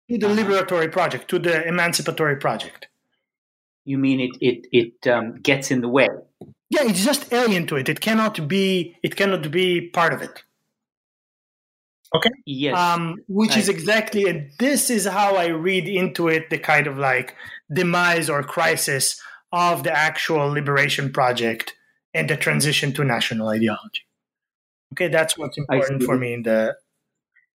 to 0.09 0.19
the 0.19 0.27
uh-huh. 0.27 0.41
liberatory 0.41 0.91
project, 0.91 1.29
to 1.29 1.39
the 1.39 1.67
emancipatory 1.67 2.37
project. 2.37 2.89
You 3.85 3.99
mean 3.99 4.21
it 4.21 4.37
it 4.41 4.67
it 4.73 5.11
um, 5.11 5.41
gets 5.41 5.71
in 5.71 5.81
the 5.81 5.89
way? 5.89 6.09
Yeah, 6.71 6.83
it's 6.83 7.05
just 7.05 7.33
alien 7.33 7.67
to 7.69 7.77
it. 7.77 7.89
It 7.89 8.01
cannot 8.01 8.49
be. 8.49 8.97
It 9.03 9.17
cannot 9.17 9.51
be 9.51 9.89
part 9.89 10.13
of 10.13 10.23
it. 10.23 10.43
Okay. 12.17 12.31
Yes. 12.47 12.77
Um, 12.79 13.17
which 13.29 13.57
is 13.57 13.69
exactly, 13.69 14.25
and 14.25 14.51
this 14.59 14.91
is 14.91 15.07
how 15.07 15.37
I 15.37 15.49
read 15.49 15.89
into 15.89 16.29
it 16.29 16.51
the 16.51 16.59
kind 16.59 16.87
of 16.87 16.99
like 16.99 17.35
demise 17.73 18.31
or 18.31 18.43
crisis 18.43 19.21
of 19.53 19.83
the 19.83 19.93
actual 19.93 20.49
liberation 20.49 21.13
project 21.13 21.75
and 22.15 22.31
the 22.31 22.37
transition 22.37 22.93
to 22.95 23.05
national 23.05 23.49
ideology. 23.49 24.03
Okay, 24.95 25.09
that's 25.09 25.37
what's 25.37 25.59
important 25.59 26.03
for 26.05 26.17
me 26.17 26.33
in 26.33 26.43
the. 26.43 26.75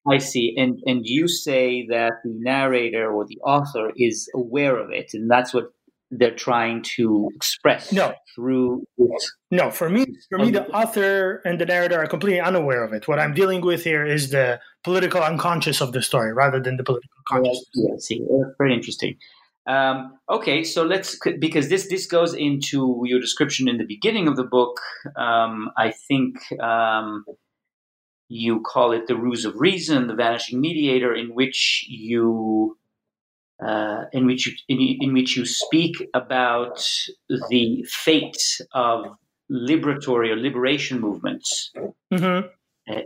I 0.06 0.18
see, 0.18 0.54
and 0.56 0.78
and 0.86 1.04
you 1.04 1.28
say 1.28 1.86
that 1.90 2.12
the 2.24 2.32
narrator 2.32 3.12
or 3.12 3.26
the 3.26 3.38
author 3.44 3.92
is 3.96 4.28
aware 4.34 4.76
of 4.78 4.90
it, 4.90 5.10
and 5.12 5.30
that's 5.30 5.52
what 5.52 5.72
they're 6.10 6.34
trying 6.34 6.82
to 6.82 7.28
express 7.34 7.92
no. 7.92 8.14
through 8.34 8.86
no 9.50 9.70
for 9.70 9.90
me 9.90 10.06
for 10.30 10.38
me 10.38 10.50
the 10.50 10.66
author 10.70 11.42
and 11.44 11.60
the 11.60 11.66
narrator 11.66 11.98
are 11.98 12.06
completely 12.06 12.40
unaware 12.40 12.82
of 12.82 12.92
it. 12.92 13.06
What 13.06 13.18
i'm 13.18 13.34
dealing 13.34 13.60
with 13.60 13.84
here 13.84 14.06
is 14.06 14.30
the 14.30 14.60
political 14.84 15.22
unconscious 15.22 15.80
of 15.80 15.92
the 15.92 16.02
story 16.02 16.32
rather 16.32 16.60
than 16.60 16.76
the 16.76 16.84
political 16.84 17.10
conscious 17.26 17.64
yeah, 17.74 17.94
see 17.98 18.26
very 18.58 18.74
interesting. 18.74 19.16
Um, 19.66 20.18
okay 20.30 20.64
so 20.64 20.82
let's 20.84 21.18
because 21.38 21.68
this 21.68 21.88
this 21.88 22.06
goes 22.06 22.32
into 22.32 23.02
your 23.04 23.20
description 23.20 23.68
in 23.68 23.76
the 23.76 23.84
beginning 23.84 24.26
of 24.26 24.36
the 24.36 24.44
book 24.44 24.80
um, 25.16 25.70
i 25.76 25.90
think 25.90 26.38
um, 26.58 27.26
you 28.28 28.60
call 28.60 28.92
it 28.92 29.08
the 29.08 29.16
ruse 29.16 29.44
of 29.44 29.60
reason 29.60 30.06
the 30.06 30.14
vanishing 30.14 30.58
mediator 30.58 31.14
in 31.14 31.34
which 31.34 31.84
you 31.86 32.78
uh, 33.64 34.04
in 34.12 34.26
which 34.26 34.46
you 34.46 34.52
in, 34.68 34.98
in, 35.00 35.12
which 35.12 35.36
you 35.36 35.44
speak 35.44 35.96
about 36.14 36.86
the 37.50 37.84
fate 37.88 38.60
of 38.72 39.06
liberatory 39.50 40.30
or 40.30 40.36
liberation 40.36 41.00
movements. 41.00 41.72
Mm-hmm. 42.12 42.46
Uh, 42.90 43.00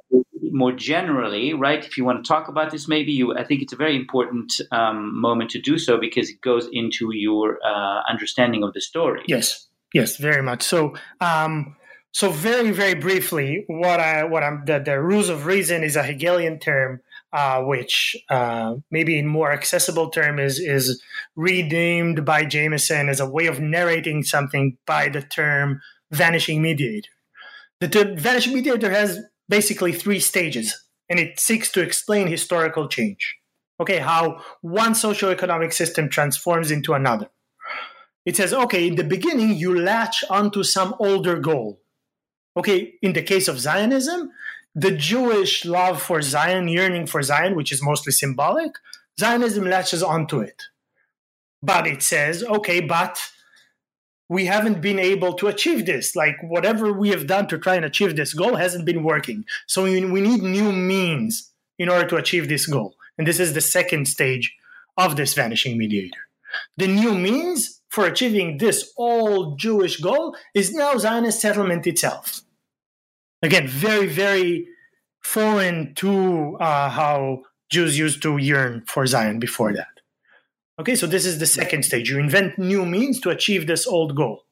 more 0.52 0.72
generally, 0.72 1.54
right? 1.54 1.84
If 1.84 1.96
you 1.96 2.04
want 2.04 2.24
to 2.24 2.28
talk 2.28 2.48
about 2.48 2.70
this, 2.70 2.86
maybe 2.86 3.12
you. 3.12 3.34
I 3.36 3.44
think 3.44 3.62
it's 3.62 3.72
a 3.72 3.76
very 3.76 3.96
important 3.96 4.52
um, 4.70 5.18
moment 5.18 5.50
to 5.52 5.60
do 5.60 5.78
so 5.78 5.98
because 5.98 6.28
it 6.28 6.40
goes 6.40 6.68
into 6.72 7.14
your 7.14 7.58
uh, 7.64 8.02
understanding 8.08 8.62
of 8.62 8.74
the 8.74 8.80
story. 8.80 9.22
Yes, 9.26 9.68
yes, 9.94 10.18
very 10.18 10.42
much. 10.42 10.62
So, 10.62 10.94
um, 11.20 11.76
so 12.12 12.30
very, 12.30 12.70
very 12.70 12.94
briefly, 12.94 13.64
what 13.66 13.98
I 13.98 14.24
what 14.24 14.42
I'm 14.42 14.64
the, 14.66 14.78
the 14.78 15.00
ruse 15.00 15.30
of 15.30 15.46
reason 15.46 15.82
is 15.82 15.96
a 15.96 16.02
Hegelian 16.02 16.58
term 16.58 17.00
uh, 17.32 17.62
which 17.62 18.16
uh, 18.30 18.74
maybe 18.90 19.18
in 19.18 19.26
more 19.26 19.52
accessible 19.52 20.10
term 20.10 20.38
is 20.38 20.58
is 20.58 21.02
by 22.24 22.44
Jameson 22.44 23.08
as 23.08 23.20
a 23.20 23.28
way 23.28 23.46
of 23.46 23.60
narrating 23.60 24.22
something 24.22 24.76
by 24.86 25.08
the 25.08 25.22
term 25.22 25.80
vanishing 26.10 26.60
mediator. 26.60 27.08
The 27.80 27.88
term 27.88 28.16
vanishing 28.16 28.54
mediator 28.54 28.90
has 28.90 29.20
basically 29.48 29.92
three 29.92 30.20
stages, 30.20 30.84
and 31.08 31.18
it 31.18 31.40
seeks 31.40 31.70
to 31.72 31.80
explain 31.80 32.26
historical 32.26 32.88
change. 32.88 33.36
Okay, 33.80 33.98
how 33.98 34.42
one 34.60 34.92
socioeconomic 34.92 35.72
system 35.72 36.08
transforms 36.08 36.70
into 36.70 36.92
another. 36.92 37.28
It 38.24 38.36
says, 38.36 38.52
okay, 38.52 38.86
in 38.86 38.94
the 38.94 39.04
beginning, 39.04 39.54
you 39.54 39.76
latch 39.76 40.22
onto 40.30 40.62
some 40.62 40.94
older 41.00 41.40
goal. 41.40 41.80
Okay, 42.56 42.94
in 43.02 43.14
the 43.14 43.22
case 43.22 43.48
of 43.48 43.58
Zionism, 43.58 44.30
the 44.74 44.90
Jewish 44.90 45.64
love 45.64 46.00
for 46.00 46.22
Zion, 46.22 46.68
yearning 46.68 47.06
for 47.06 47.22
Zion, 47.22 47.54
which 47.54 47.72
is 47.72 47.82
mostly 47.82 48.12
symbolic, 48.12 48.72
Zionism 49.18 49.64
latches 49.64 50.02
onto 50.02 50.40
it. 50.40 50.62
But 51.62 51.86
it 51.86 52.02
says, 52.02 52.42
okay, 52.42 52.80
but 52.80 53.20
we 54.28 54.46
haven't 54.46 54.80
been 54.80 54.98
able 54.98 55.34
to 55.34 55.48
achieve 55.48 55.84
this. 55.84 56.16
Like 56.16 56.36
whatever 56.42 56.92
we 56.92 57.10
have 57.10 57.26
done 57.26 57.46
to 57.48 57.58
try 57.58 57.74
and 57.74 57.84
achieve 57.84 58.16
this 58.16 58.32
goal 58.32 58.56
hasn't 58.56 58.86
been 58.86 59.02
working. 59.02 59.44
So 59.66 59.84
we, 59.84 60.00
need 60.00 60.42
new 60.42 60.72
means 60.72 61.52
in 61.78 61.88
order 61.88 62.08
to 62.08 62.16
achieve 62.16 62.48
this 62.48 62.66
goal. 62.66 62.94
And 63.18 63.26
this 63.26 63.38
is 63.38 63.52
the 63.52 63.60
second 63.60 64.08
stage 64.08 64.56
of 64.96 65.16
this 65.16 65.34
vanishing 65.34 65.76
mediator. 65.76 66.18
The 66.78 66.88
new 66.88 67.14
means 67.14 67.80
for 67.88 68.06
achieving 68.06 68.56
this 68.56 68.90
old 68.96 69.58
Jewish 69.58 70.00
goal 70.00 70.34
is 70.54 70.74
now 70.74 70.96
Zionist 70.96 71.40
settlement 71.40 71.86
itself 71.86 72.42
again 73.42 73.66
very 73.68 74.06
very 74.06 74.66
foreign 75.20 75.94
to 75.94 76.56
uh, 76.58 76.90
how 76.90 77.42
Jews 77.70 77.98
used 77.98 78.22
to 78.22 78.36
yearn 78.36 78.84
for 78.86 79.06
Zion 79.06 79.38
before 79.38 79.72
that. 79.72 79.88
Okay, 80.78 80.94
so 80.94 81.06
this 81.06 81.24
is 81.24 81.38
the 81.38 81.46
second 81.46 81.84
stage. 81.84 82.10
You 82.10 82.18
invent 82.18 82.58
new 82.58 82.84
means 82.84 83.20
to 83.20 83.30
achieve 83.30 83.66
this 83.66 83.86
old 83.86 84.16
goal. 84.16 84.44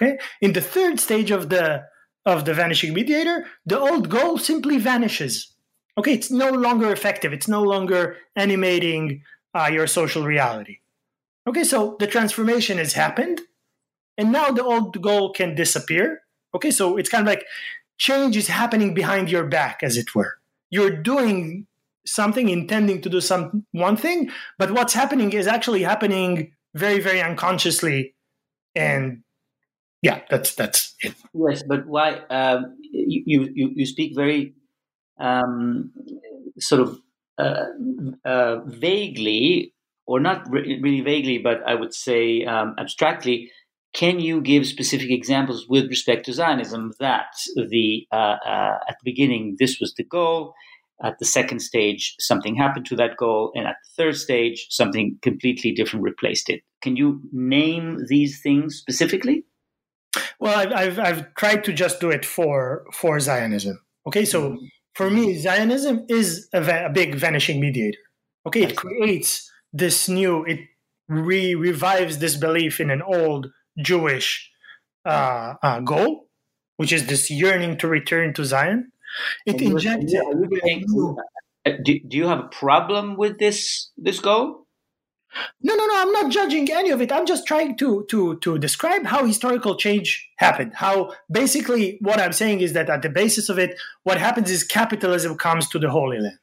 Okay, 0.00 0.18
in 0.40 0.52
the 0.52 0.60
third 0.60 1.00
stage 1.00 1.30
of 1.30 1.48
the 1.48 1.84
of 2.26 2.44
the 2.44 2.54
vanishing 2.54 2.92
mediator, 2.94 3.46
the 3.64 3.78
old 3.78 4.08
goal 4.08 4.38
simply 4.38 4.76
vanishes. 4.76 5.52
Okay, 5.98 6.12
it's 6.12 6.30
no 6.30 6.50
longer 6.50 6.92
effective. 6.92 7.32
It's 7.32 7.48
no 7.48 7.62
longer 7.62 8.16
animating 8.36 9.22
uh, 9.54 9.70
your 9.72 9.86
social 9.86 10.24
reality. 10.24 10.78
Okay, 11.46 11.64
so 11.64 11.96
the 11.98 12.06
transformation 12.06 12.78
has 12.78 12.92
happened, 12.92 13.40
and 14.16 14.30
now 14.30 14.50
the 14.50 14.64
old 14.64 15.00
goal 15.00 15.32
can 15.32 15.54
disappear. 15.54 16.22
Okay, 16.54 16.70
so 16.70 16.96
it's 16.96 17.08
kind 17.08 17.22
of 17.22 17.28
like 17.28 17.44
change 18.00 18.36
is 18.36 18.48
happening 18.48 18.94
behind 18.94 19.30
your 19.30 19.44
back, 19.44 19.82
as 19.82 19.96
it 19.96 20.14
were. 20.14 20.38
You're 20.70 20.90
doing 20.90 21.66
something, 22.06 22.48
intending 22.48 23.02
to 23.02 23.10
do 23.10 23.20
some 23.20 23.66
one 23.72 23.96
thing, 23.96 24.30
but 24.58 24.72
what's 24.72 24.94
happening 24.94 25.32
is 25.32 25.46
actually 25.46 25.82
happening 25.82 26.52
very, 26.74 26.98
very 26.98 27.20
unconsciously, 27.20 28.14
and 28.74 29.22
yeah, 30.02 30.22
that's 30.30 30.54
that's 30.54 30.94
it. 31.00 31.14
Yes, 31.34 31.62
but 31.68 31.86
why? 31.86 32.22
Um, 32.30 32.76
you 32.90 33.50
you 33.54 33.72
you 33.76 33.86
speak 33.86 34.16
very 34.16 34.54
um, 35.20 35.92
sort 36.58 36.80
of 36.80 36.98
uh, 37.36 37.66
uh, 38.24 38.60
vaguely, 38.64 39.74
or 40.06 40.20
not 40.20 40.48
re- 40.50 40.80
really 40.80 41.02
vaguely, 41.02 41.38
but 41.38 41.62
I 41.66 41.74
would 41.74 41.94
say 41.94 42.44
um, 42.44 42.74
abstractly. 42.78 43.52
Can 43.92 44.20
you 44.20 44.40
give 44.40 44.66
specific 44.66 45.10
examples 45.10 45.66
with 45.68 45.88
respect 45.88 46.26
to 46.26 46.32
Zionism 46.32 46.92
that 47.00 47.34
the 47.56 48.06
uh, 48.12 48.36
uh, 48.46 48.78
at 48.88 48.96
the 49.00 49.04
beginning 49.04 49.56
this 49.58 49.78
was 49.80 49.94
the 49.94 50.04
goal, 50.04 50.54
at 51.02 51.18
the 51.18 51.24
second 51.24 51.60
stage 51.60 52.14
something 52.20 52.54
happened 52.54 52.86
to 52.86 52.96
that 52.96 53.16
goal, 53.16 53.52
and 53.54 53.66
at 53.66 53.76
the 53.82 54.02
third 54.02 54.16
stage 54.16 54.66
something 54.70 55.18
completely 55.22 55.72
different 55.72 56.04
replaced 56.04 56.48
it? 56.48 56.62
Can 56.82 56.96
you 56.96 57.20
name 57.32 57.98
these 58.08 58.40
things 58.40 58.76
specifically? 58.76 59.44
Well, 60.38 60.58
I've, 60.58 60.72
I've, 60.72 60.98
I've 60.98 61.34
tried 61.34 61.64
to 61.64 61.72
just 61.72 62.00
do 62.00 62.10
it 62.10 62.24
for 62.24 62.84
for 62.92 63.18
Zionism. 63.20 63.80
Okay, 64.06 64.24
so 64.24 64.50
mm-hmm. 64.50 64.64
for 64.94 65.10
me, 65.10 65.36
Zionism 65.38 66.06
is 66.08 66.48
a, 66.52 66.60
va- 66.60 66.86
a 66.86 66.90
big 66.90 67.16
vanishing 67.16 67.60
mediator. 67.60 67.98
Okay, 68.46 68.62
it 68.62 68.76
creates 68.76 69.50
this 69.72 70.08
new, 70.08 70.44
it 70.44 70.60
re- 71.08 71.54
revives 71.54 72.18
this 72.18 72.36
belief 72.36 72.80
in 72.80 72.90
an 72.90 73.02
old 73.02 73.50
Jewish 73.82 74.50
uh, 75.04 75.54
uh, 75.62 75.80
goal, 75.80 76.28
which 76.76 76.92
is 76.92 77.06
this 77.06 77.30
yearning 77.30 77.78
to 77.78 77.88
return 77.88 78.34
to 78.34 78.44
Zion. 78.44 78.92
It 79.46 79.60
injects. 79.60 80.14
Uh, 81.66 81.72
do, 81.84 81.98
do 82.08 82.16
you 82.16 82.26
have 82.26 82.38
a 82.38 82.48
problem 82.48 83.16
with 83.16 83.38
this 83.38 83.90
this 83.96 84.18
goal? 84.18 84.66
No, 85.62 85.74
no, 85.76 85.86
no. 85.86 85.94
I'm 85.96 86.12
not 86.12 86.32
judging 86.32 86.70
any 86.72 86.90
of 86.90 87.00
it. 87.00 87.12
I'm 87.12 87.26
just 87.26 87.46
trying 87.46 87.76
to 87.78 88.04
to 88.10 88.38
to 88.38 88.58
describe 88.58 89.04
how 89.04 89.24
historical 89.24 89.76
change 89.76 90.28
happened. 90.38 90.72
How 90.74 91.12
basically 91.30 91.98
what 92.00 92.20
I'm 92.20 92.32
saying 92.32 92.60
is 92.60 92.72
that 92.72 92.88
at 92.88 93.02
the 93.02 93.10
basis 93.10 93.48
of 93.48 93.58
it, 93.58 93.78
what 94.02 94.18
happens 94.18 94.50
is 94.50 94.64
capitalism 94.64 95.36
comes 95.36 95.68
to 95.68 95.78
the 95.78 95.90
Holy 95.90 96.18
Land. 96.18 96.38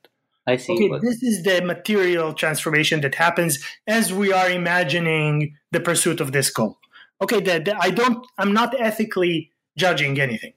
I 0.45 0.55
see. 0.55 0.73
Okay, 0.73 0.89
what... 0.89 1.01
this 1.01 1.21
is 1.21 1.43
the 1.43 1.61
material 1.61 2.33
transformation 2.33 3.01
that 3.01 3.15
happens 3.15 3.59
as 3.85 4.13
we 4.13 4.31
are 4.31 4.49
imagining 4.49 5.55
the 5.71 5.81
pursuit 5.81 6.21
of 6.21 6.31
this 6.31 6.49
goal. 6.49 6.77
Okay, 7.21 7.41
that 7.41 7.69
I 7.79 7.89
don't. 7.89 8.25
I'm 8.37 8.53
not 8.53 8.79
ethically 8.79 9.51
judging 9.77 10.19
anything. 10.19 10.53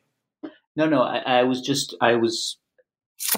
No, 0.76 0.86
no. 0.86 1.02
I, 1.02 1.18
I 1.18 1.42
was 1.44 1.60
just. 1.60 1.96
I 2.00 2.14
was 2.14 2.58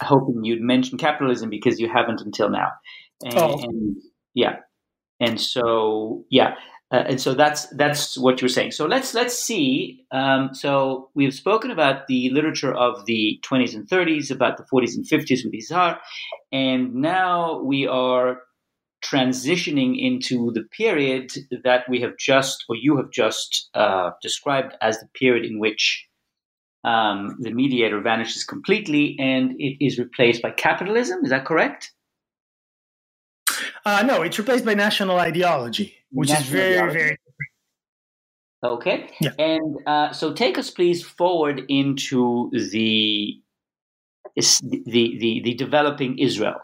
hoping 0.00 0.44
you'd 0.44 0.61
mention 0.61 0.98
capitalism 0.98 1.50
because 1.50 1.80
you 1.80 1.88
haven't 1.88 2.20
until 2.20 2.50
now. 2.50 2.68
And, 3.24 3.35
oh. 3.37 3.62
and 3.62 3.96
yeah 4.35 4.56
and 5.20 5.40
so 5.40 6.24
yeah 6.30 6.54
uh, 6.90 7.04
and 7.06 7.20
so 7.20 7.35
that's 7.35 7.66
that's 7.76 8.18
what 8.18 8.40
you're 8.40 8.48
saying 8.48 8.70
so 8.70 8.87
let's 8.87 9.14
let's 9.14 9.38
see 9.38 10.04
um, 10.11 10.50
so 10.52 11.11
we've 11.14 11.35
spoken 11.35 11.70
about 11.70 12.06
the 12.06 12.30
literature 12.30 12.74
of 12.74 13.06
the 13.06 13.40
20s 13.44 13.74
and 13.74 13.88
30s 13.88 14.30
about 14.30 14.56
the 14.56 14.64
40s 14.64 14.96
and 14.96 15.06
50s 15.06 15.44
with 15.44 15.54
Izhar 15.54 15.98
and 16.50 16.94
now 16.94 17.61
we 17.61 17.87
are 17.87 18.42
transitioning 19.04 19.96
into 19.98 20.52
the 20.52 20.62
period 20.62 21.32
that 21.64 21.88
we 21.88 22.00
have 22.00 22.16
just 22.18 22.64
or 22.68 22.76
you 22.76 22.96
have 22.96 23.10
just 23.10 23.68
uh, 23.74 24.10
described 24.22 24.74
as 24.80 24.98
the 25.00 25.08
period 25.14 25.44
in 25.44 25.58
which 25.58 26.06
um, 26.84 27.36
the 27.40 27.50
mediator 27.50 28.00
vanishes 28.00 28.44
completely 28.44 29.16
and 29.18 29.52
it 29.58 29.84
is 29.84 29.98
replaced 29.98 30.42
by 30.42 30.50
capitalism 30.50 31.24
is 31.24 31.30
that 31.30 31.44
correct 31.44 31.92
uh, 33.84 34.02
no, 34.02 34.22
it's 34.22 34.38
replaced 34.38 34.64
by 34.64 34.74
national 34.74 35.18
ideology, 35.18 35.94
which 36.10 36.28
national 36.28 36.44
is 36.44 36.50
very, 36.52 36.74
ideology. 36.78 36.98
very 36.98 37.18
Okay. 38.64 39.10
Yeah. 39.20 39.32
And 39.38 39.78
uh, 39.86 40.12
so 40.12 40.32
take 40.32 40.56
us, 40.56 40.70
please, 40.70 41.02
forward 41.02 41.62
into 41.68 42.50
the, 42.52 43.40
the, 44.36 44.82
the, 44.86 45.40
the 45.42 45.54
developing 45.54 46.18
Israel 46.18 46.60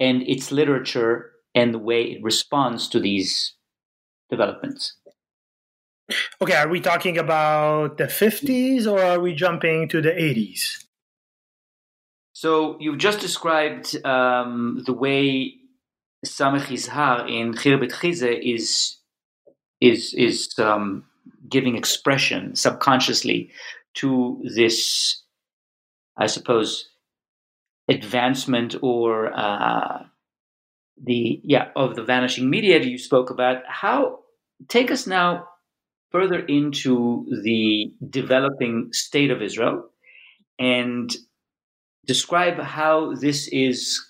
and 0.00 0.22
its 0.22 0.50
literature 0.50 1.30
and 1.54 1.72
the 1.72 1.78
way 1.78 2.02
it 2.02 2.22
responds 2.22 2.88
to 2.88 3.00
these 3.00 3.54
developments. 4.30 4.96
Okay, 6.40 6.54
are 6.54 6.68
we 6.68 6.80
talking 6.80 7.16
about 7.16 7.96
the 7.96 8.04
50s 8.04 8.86
or 8.86 9.00
are 9.00 9.20
we 9.20 9.32
jumping 9.34 9.88
to 9.88 10.02
the 10.02 10.10
80s? 10.10 10.84
So 12.32 12.76
you've 12.80 12.98
just 12.98 13.20
described 13.20 14.04
um, 14.04 14.82
the 14.84 14.92
way 14.92 15.54
Samech 16.26 16.66
Izhar 16.66 17.30
in 17.30 17.54
Khirbet 17.54 17.92
Khizeh 17.92 18.38
is 18.54 18.96
is 19.80 20.14
is 20.14 20.58
um, 20.58 21.04
giving 21.48 21.76
expression 21.76 22.56
subconsciously 22.56 23.50
to 23.94 24.42
this, 24.54 25.22
I 26.16 26.26
suppose, 26.26 26.88
advancement 27.88 28.74
or 28.82 29.32
uh, 29.32 30.04
the 31.02 31.40
yeah 31.42 31.68
of 31.76 31.96
the 31.96 32.04
vanishing 32.04 32.48
mediator 32.50 32.88
you 32.88 32.98
spoke 32.98 33.30
about. 33.30 33.62
How 33.66 34.20
take 34.68 34.90
us 34.90 35.06
now 35.06 35.48
further 36.10 36.40
into 36.40 37.26
the 37.42 37.92
developing 38.08 38.92
state 38.92 39.30
of 39.30 39.42
Israel 39.42 39.90
and 40.58 41.14
describe 42.06 42.58
how 42.58 43.14
this 43.14 43.48
is 43.48 44.00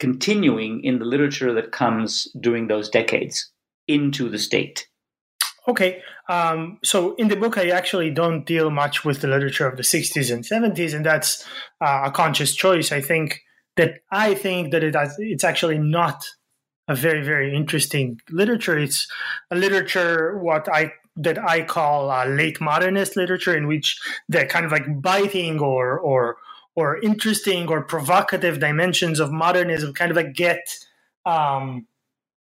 continuing 0.00 0.82
in 0.82 0.98
the 0.98 1.04
literature 1.04 1.52
that 1.54 1.70
comes 1.70 2.28
during 2.40 2.66
those 2.66 2.88
decades 2.88 3.52
into 3.86 4.28
the 4.28 4.38
state. 4.38 4.88
Okay, 5.68 6.02
um, 6.28 6.78
so 6.82 7.14
in 7.16 7.28
the 7.28 7.36
book, 7.36 7.56
I 7.56 7.68
actually 7.70 8.10
don't 8.10 8.44
deal 8.44 8.70
much 8.70 9.04
with 9.04 9.20
the 9.20 9.28
literature 9.28 9.66
of 9.66 9.76
the 9.76 9.84
60s 9.84 10.32
and 10.32 10.42
70s, 10.44 10.92
and 10.92 11.06
that's 11.06 11.44
uh, 11.80 12.02
a 12.06 12.10
conscious 12.10 12.54
choice. 12.54 12.90
I 12.90 13.00
think 13.00 13.42
that 13.76 14.00
I 14.10 14.34
think 14.34 14.72
that 14.72 14.84
it 14.84 14.94
has, 14.94 15.16
it's 15.18 15.44
actually 15.44 15.78
not 15.78 16.24
a 16.88 16.94
very 16.94 17.24
very 17.24 17.54
interesting 17.54 18.20
literature. 18.30 18.78
It's 18.78 19.06
a 19.50 19.56
literature 19.56 20.38
what 20.38 20.68
I 20.68 20.92
that 21.16 21.38
I 21.38 21.62
call 21.62 22.10
uh, 22.10 22.26
late 22.26 22.60
modernist 22.60 23.16
literature, 23.16 23.56
in 23.56 23.66
which 23.66 24.00
the 24.28 24.46
kind 24.46 24.64
of 24.64 24.72
like 24.72 25.00
biting 25.00 25.60
or 25.60 25.98
or 25.98 26.36
or 26.74 26.98
interesting 27.00 27.68
or 27.68 27.82
provocative 27.82 28.58
dimensions 28.58 29.20
of 29.20 29.30
modernism 29.30 29.92
kind 29.92 30.10
of 30.10 30.16
like 30.16 30.32
get 30.32 30.60
um, 31.26 31.86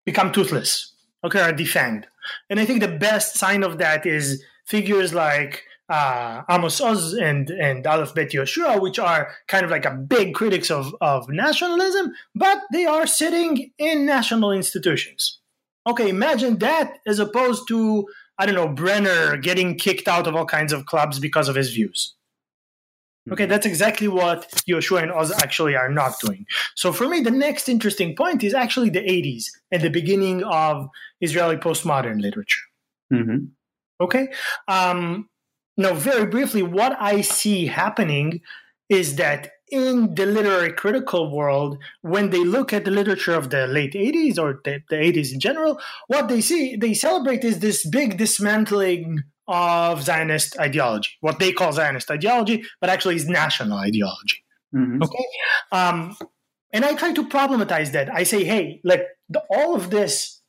become 0.05 0.31
toothless, 0.31 0.93
okay, 1.23 1.41
are 1.41 1.53
defanged. 1.53 2.05
And 2.49 2.59
I 2.59 2.65
think 2.65 2.79
the 2.79 2.87
best 2.87 3.35
sign 3.35 3.63
of 3.63 3.79
that 3.79 4.05
is 4.05 4.43
figures 4.65 5.13
like 5.13 5.63
uh, 5.89 6.43
Amos 6.49 6.79
Oz 6.81 7.13
and 7.13 7.49
and 7.49 7.85
Aleph 7.85 8.13
Bet 8.13 8.31
Yehoshua, 8.31 8.79
which 8.79 8.99
are 8.99 9.31
kind 9.47 9.65
of 9.65 9.71
like 9.71 9.85
a 9.85 9.91
big 9.91 10.33
critics 10.33 10.69
of 10.69 10.95
of 11.01 11.27
nationalism, 11.29 12.13
but 12.35 12.59
they 12.71 12.85
are 12.85 13.07
sitting 13.07 13.71
in 13.77 14.05
national 14.05 14.51
institutions. 14.51 15.39
Okay, 15.87 16.09
imagine 16.09 16.59
that 16.59 16.99
as 17.07 17.19
opposed 17.19 17.67
to 17.69 18.07
I 18.37 18.45
don't 18.45 18.55
know 18.55 18.69
Brenner 18.69 19.37
getting 19.37 19.75
kicked 19.77 20.07
out 20.07 20.27
of 20.27 20.35
all 20.35 20.45
kinds 20.45 20.71
of 20.71 20.85
clubs 20.85 21.19
because 21.19 21.49
of 21.49 21.55
his 21.55 21.73
views. 21.73 22.15
Okay, 23.31 23.45
that's 23.45 23.65
exactly 23.65 24.07
what 24.07 24.49
Yehoshua 24.67 25.03
and 25.03 25.11
Oz 25.11 25.31
actually 25.31 25.75
are 25.75 25.89
not 25.89 26.19
doing. 26.19 26.45
So 26.75 26.91
for 26.91 27.07
me, 27.07 27.19
the 27.21 27.31
next 27.31 27.69
interesting 27.69 28.15
point 28.15 28.43
is 28.43 28.55
actually 28.55 28.89
the 28.89 29.01
80s 29.01 29.45
and 29.71 29.83
the 29.83 29.89
beginning 29.89 30.43
of 30.43 30.89
Israeli 31.21 31.57
postmodern 31.57 32.21
literature. 32.21 32.61
Mm-hmm. 33.13 33.45
Okay. 34.01 34.29
Um, 34.67 35.28
now, 35.79 35.93
very 35.93 36.25
briefly, 36.25 36.61
what 36.61 36.97
I 36.99 37.21
see 37.21 37.65
happening 37.65 38.41
is 38.89 39.15
that 39.15 39.51
in 39.71 40.13
the 40.13 40.25
literary 40.25 40.73
critical 40.73 41.33
world, 41.33 41.77
when 42.01 42.31
they 42.31 42.43
look 42.43 42.73
at 42.73 42.83
the 42.83 42.91
literature 42.91 43.33
of 43.33 43.49
the 43.49 43.65
late 43.65 43.93
80s 43.93 44.37
or 44.37 44.59
the, 44.65 44.81
the 44.89 44.97
80s 44.97 45.31
in 45.31 45.39
general, 45.39 45.79
what 46.07 46.27
they 46.27 46.41
see, 46.41 46.75
they 46.75 46.93
celebrate 46.93 47.45
is 47.45 47.59
this 47.59 47.85
big 47.85 48.17
dismantling 48.17 49.23
of 49.47 50.03
Zionist 50.03 50.59
ideology, 50.59 51.11
what 51.21 51.39
they 51.39 51.53
call 51.53 51.71
Zionist 51.71 52.11
ideology, 52.11 52.65
but 52.81 52.89
actually 52.89 53.15
is 53.15 53.29
national 53.29 53.77
ideology. 53.77 54.43
Mm-hmm. 54.75 55.01
Okay, 55.01 55.25
um, 55.71 56.17
and 56.73 56.83
I 56.83 56.93
try 56.93 57.13
to 57.13 57.25
problematize 57.29 57.93
that. 57.93 58.13
I 58.13 58.23
say, 58.23 58.43
hey, 58.43 58.81
like 58.83 59.05
the, 59.29 59.41
all 59.49 59.75
of 59.75 59.91
this, 59.91 60.41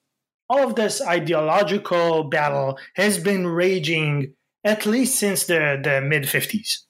all 0.49 0.67
of 0.67 0.75
this 0.75 1.01
ideological 1.01 2.25
battle 2.25 2.81
has 2.97 3.17
been 3.17 3.47
raging 3.47 4.35
at 4.65 4.87
least 4.87 5.19
since 5.19 5.45
the 5.45 5.81
the 5.83 6.01
mid 6.01 6.25
50s 6.25 6.85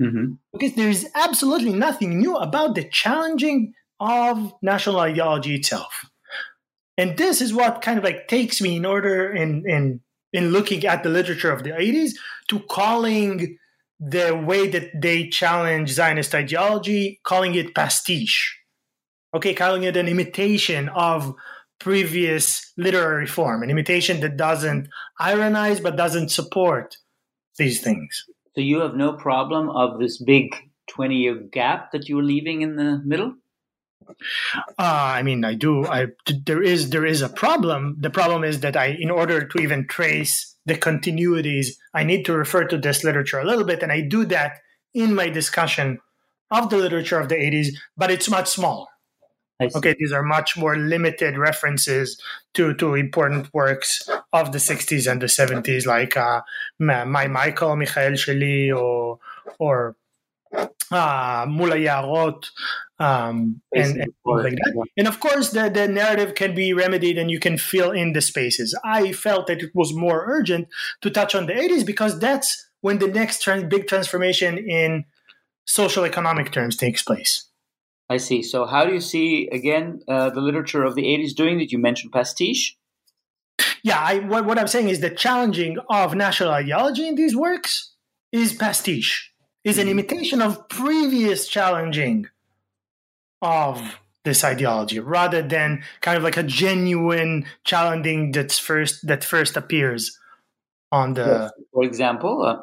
mm-hmm. 0.00 0.34
because 0.52 0.74
there 0.74 0.88
is 0.88 1.08
absolutely 1.14 1.72
nothing 1.72 2.18
new 2.18 2.36
about 2.36 2.74
the 2.74 2.84
challenging 2.84 3.74
of 4.00 4.52
national 4.62 4.98
ideology 5.00 5.54
itself. 5.54 6.04
And 6.98 7.16
this 7.16 7.40
is 7.40 7.52
what 7.52 7.82
kind 7.82 7.98
of 7.98 8.04
like 8.04 8.28
takes 8.28 8.60
me 8.60 8.76
in 8.76 8.86
order 8.86 9.32
in 9.32 9.68
in 9.68 10.00
in 10.32 10.50
looking 10.50 10.84
at 10.86 11.02
the 11.02 11.08
literature 11.08 11.50
of 11.50 11.62
the 11.62 11.70
80s 11.70 12.12
to 12.48 12.60
calling 12.60 13.58
the 13.98 14.36
way 14.36 14.68
that 14.68 14.90
they 15.00 15.28
challenge 15.28 15.90
Zionist 15.90 16.34
ideology, 16.34 17.20
calling 17.24 17.54
it 17.54 17.74
pastiche. 17.74 18.58
Okay, 19.34 19.54
calling 19.54 19.84
it 19.84 19.96
an 19.96 20.08
imitation 20.08 20.88
of 20.90 21.34
previous 21.78 22.72
literary 22.76 23.26
form, 23.26 23.62
an 23.62 23.70
imitation 23.70 24.20
that 24.20 24.36
doesn't 24.36 24.88
ironize 25.20 25.80
but 25.80 25.96
doesn't 25.96 26.30
support 26.30 26.96
these 27.58 27.80
things. 27.80 28.24
So 28.54 28.60
you 28.60 28.80
have 28.80 28.94
no 28.94 29.12
problem 29.12 29.68
of 29.68 29.98
this 29.98 30.22
big 30.22 30.54
20 30.88 31.14
year 31.14 31.34
gap 31.34 31.92
that 31.92 32.08
you 32.08 32.16
were 32.16 32.22
leaving 32.22 32.62
in 32.62 32.76
the 32.76 33.02
middle? 33.04 33.34
Uh, 34.08 34.12
I 34.78 35.22
mean, 35.22 35.44
I 35.44 35.54
do. 35.54 35.84
I 35.84 36.06
there 36.46 36.62
is 36.62 36.90
there 36.90 37.04
is 37.04 37.22
a 37.22 37.28
problem. 37.28 37.96
The 37.98 38.10
problem 38.10 38.44
is 38.44 38.60
that 38.60 38.76
I, 38.76 38.96
in 39.00 39.10
order 39.10 39.46
to 39.46 39.58
even 39.58 39.86
trace 39.88 40.54
the 40.64 40.74
continuities, 40.74 41.68
I 41.92 42.04
need 42.04 42.24
to 42.26 42.32
refer 42.32 42.64
to 42.64 42.78
this 42.78 43.02
literature 43.02 43.40
a 43.40 43.44
little 43.44 43.64
bit, 43.64 43.82
and 43.82 43.90
I 43.90 44.02
do 44.02 44.24
that 44.26 44.58
in 44.94 45.14
my 45.14 45.28
discussion 45.28 45.98
of 46.50 46.70
the 46.70 46.76
literature 46.76 47.18
of 47.18 47.28
the 47.28 47.34
80s, 47.34 47.74
but 47.96 48.10
it's 48.10 48.30
much 48.30 48.48
smaller. 48.48 48.86
Okay, 49.60 49.96
these 49.98 50.12
are 50.12 50.22
much 50.22 50.56
more 50.56 50.76
limited 50.76 51.38
references 51.38 52.20
to, 52.54 52.74
to 52.74 52.94
important 52.94 53.52
works 53.54 54.08
of 54.32 54.52
the 54.52 54.58
60s 54.58 55.10
and 55.10 55.22
the 55.22 55.26
70s, 55.26 55.86
like 55.86 56.16
uh, 56.16 56.42
My 56.78 57.04
Michael, 57.04 57.74
Michael 57.76 58.12
Sheli, 58.12 58.76
or, 58.76 59.18
or 59.58 59.96
uh, 60.90 61.46
Mul 61.48 61.70
HaYearot, 61.70 62.50
um, 62.98 63.60
and, 63.74 64.00
and 64.02 64.12
like 64.24 64.52
that. 64.52 64.86
And 64.96 65.08
of 65.08 65.20
course, 65.20 65.50
the, 65.50 65.70
the 65.70 65.88
narrative 65.88 66.34
can 66.34 66.54
be 66.54 66.72
remedied 66.72 67.18
and 67.18 67.30
you 67.30 67.40
can 67.40 67.58
fill 67.58 67.90
in 67.90 68.12
the 68.12 68.20
spaces. 68.20 68.78
I 68.84 69.12
felt 69.12 69.46
that 69.46 69.62
it 69.62 69.70
was 69.74 69.92
more 69.92 70.24
urgent 70.26 70.68
to 71.02 71.10
touch 71.10 71.34
on 71.34 71.46
the 71.46 71.54
80s 71.54 71.84
because 71.84 72.18
that's 72.18 72.68
when 72.82 72.98
the 72.98 73.08
next 73.08 73.42
trans- 73.42 73.64
big 73.64 73.86
transformation 73.86 74.58
in 74.58 75.04
social 75.64 76.04
economic 76.04 76.52
terms 76.52 76.76
takes 76.76 77.02
place. 77.02 77.45
I 78.08 78.18
see. 78.18 78.42
So, 78.42 78.66
how 78.66 78.84
do 78.84 78.92
you 78.92 79.00
see 79.00 79.48
again 79.50 80.00
uh, 80.08 80.30
the 80.30 80.40
literature 80.40 80.84
of 80.84 80.94
the 80.94 81.02
80s 81.02 81.34
doing 81.34 81.58
that? 81.58 81.72
You 81.72 81.78
mentioned 81.78 82.12
pastiche. 82.12 82.76
Yeah, 83.82 83.98
I, 83.98 84.18
what, 84.18 84.44
what 84.44 84.58
I'm 84.58 84.68
saying 84.68 84.88
is 84.88 85.00
the 85.00 85.10
challenging 85.10 85.78
of 85.88 86.14
national 86.14 86.50
ideology 86.50 87.06
in 87.06 87.14
these 87.14 87.34
works 87.34 87.94
is 88.32 88.52
pastiche, 88.52 89.32
is 89.64 89.78
an 89.78 89.82
mm-hmm. 89.82 89.98
imitation 89.98 90.42
of 90.42 90.68
previous 90.68 91.48
challenging 91.48 92.26
of 93.42 93.98
this 94.24 94.42
ideology 94.42 94.98
rather 94.98 95.40
than 95.40 95.82
kind 96.00 96.16
of 96.16 96.24
like 96.24 96.36
a 96.36 96.42
genuine 96.42 97.46
challenging 97.64 98.32
that's 98.32 98.58
first 98.58 99.06
that 99.06 99.22
first 99.22 99.56
appears 99.56 100.18
on 100.90 101.14
the 101.14 101.52
for 101.72 101.84
example 101.84 102.42
uh, 102.42 102.56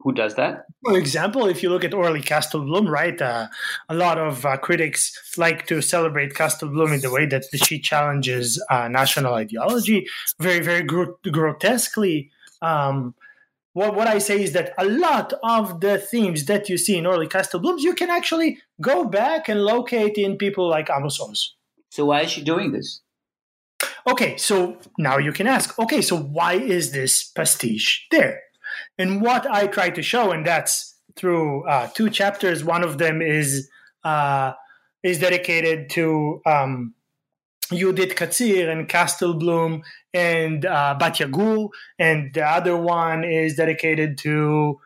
who 0.00 0.12
does 0.12 0.34
that 0.34 0.64
for 0.84 0.96
example 0.96 1.46
if 1.46 1.62
you 1.62 1.68
look 1.68 1.84
at 1.84 1.94
Orly 1.94 2.22
Castel-Bloom 2.22 2.88
right 2.88 3.20
uh, 3.20 3.48
a 3.88 3.94
lot 3.94 4.18
of 4.18 4.44
uh, 4.44 4.56
critics 4.56 5.36
like 5.36 5.66
to 5.66 5.80
celebrate 5.80 6.34
kastelblum 6.34 6.94
in 6.94 7.00
the 7.00 7.10
way 7.10 7.26
that 7.26 7.44
she 7.64 7.78
challenges 7.78 8.62
uh, 8.70 8.88
national 8.88 9.34
ideology 9.34 10.06
very 10.38 10.60
very 10.60 10.82
gro- 10.82 11.16
grotesquely 11.30 12.30
um, 12.62 13.14
what, 13.72 13.94
what 13.94 14.08
I 14.08 14.18
say 14.18 14.42
is 14.42 14.52
that 14.52 14.74
a 14.78 14.84
lot 14.84 15.32
of 15.44 15.80
the 15.80 15.98
themes 15.98 16.46
that 16.46 16.68
you 16.68 16.76
see 16.76 16.96
in 16.96 17.06
Orly 17.06 17.28
Castel-Bloom's, 17.28 17.84
you 17.84 17.94
can 17.94 18.10
actually 18.10 18.58
go 18.80 19.04
back 19.04 19.48
and 19.48 19.62
locate 19.62 20.16
in 20.16 20.36
people 20.36 20.68
like 20.68 20.90
Amos 20.90 21.20
Oz. 21.20 21.54
So 21.90 22.06
why 22.06 22.22
is 22.22 22.30
she 22.30 22.42
doing 22.42 22.72
this? 22.72 23.00
Okay, 24.06 24.36
so 24.36 24.78
now 24.98 25.18
you 25.18 25.32
can 25.32 25.46
ask, 25.46 25.78
okay, 25.78 26.02
so 26.02 26.16
why 26.16 26.54
is 26.54 26.92
this 26.92 27.24
pastiche 27.24 28.06
there? 28.10 28.40
And 29.00 29.22
what 29.22 29.50
I 29.50 29.66
try 29.66 29.88
to 29.88 30.02
show, 30.02 30.30
and 30.30 30.46
that's 30.46 30.94
through 31.16 31.66
uh, 31.66 31.88
two 31.94 32.10
chapters. 32.10 32.62
One 32.62 32.84
of 32.84 32.98
them 32.98 33.22
is 33.22 33.70
uh, 34.04 34.52
is 35.02 35.18
dedicated 35.18 35.88
to 35.96 36.42
um, 36.44 36.92
Yehudit 37.72 38.14
Katzir 38.14 38.68
and 38.70 38.86
Castel-Bloom 38.86 39.82
and 40.12 40.66
uh, 40.66 40.96
Bat 41.00 41.14
Yagur, 41.14 41.70
and 41.98 42.34
the 42.34 42.44
other 42.44 42.76
one 42.76 43.24
is 43.24 43.56
dedicated 43.56 44.18
to 44.18 44.78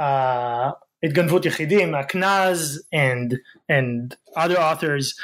uh, 0.00 0.72
Yechidim, 1.04 1.92
Kenaz, 2.10 2.78
and 2.90 3.38
and 3.68 4.16
other 4.34 4.58
authors. 4.58 5.14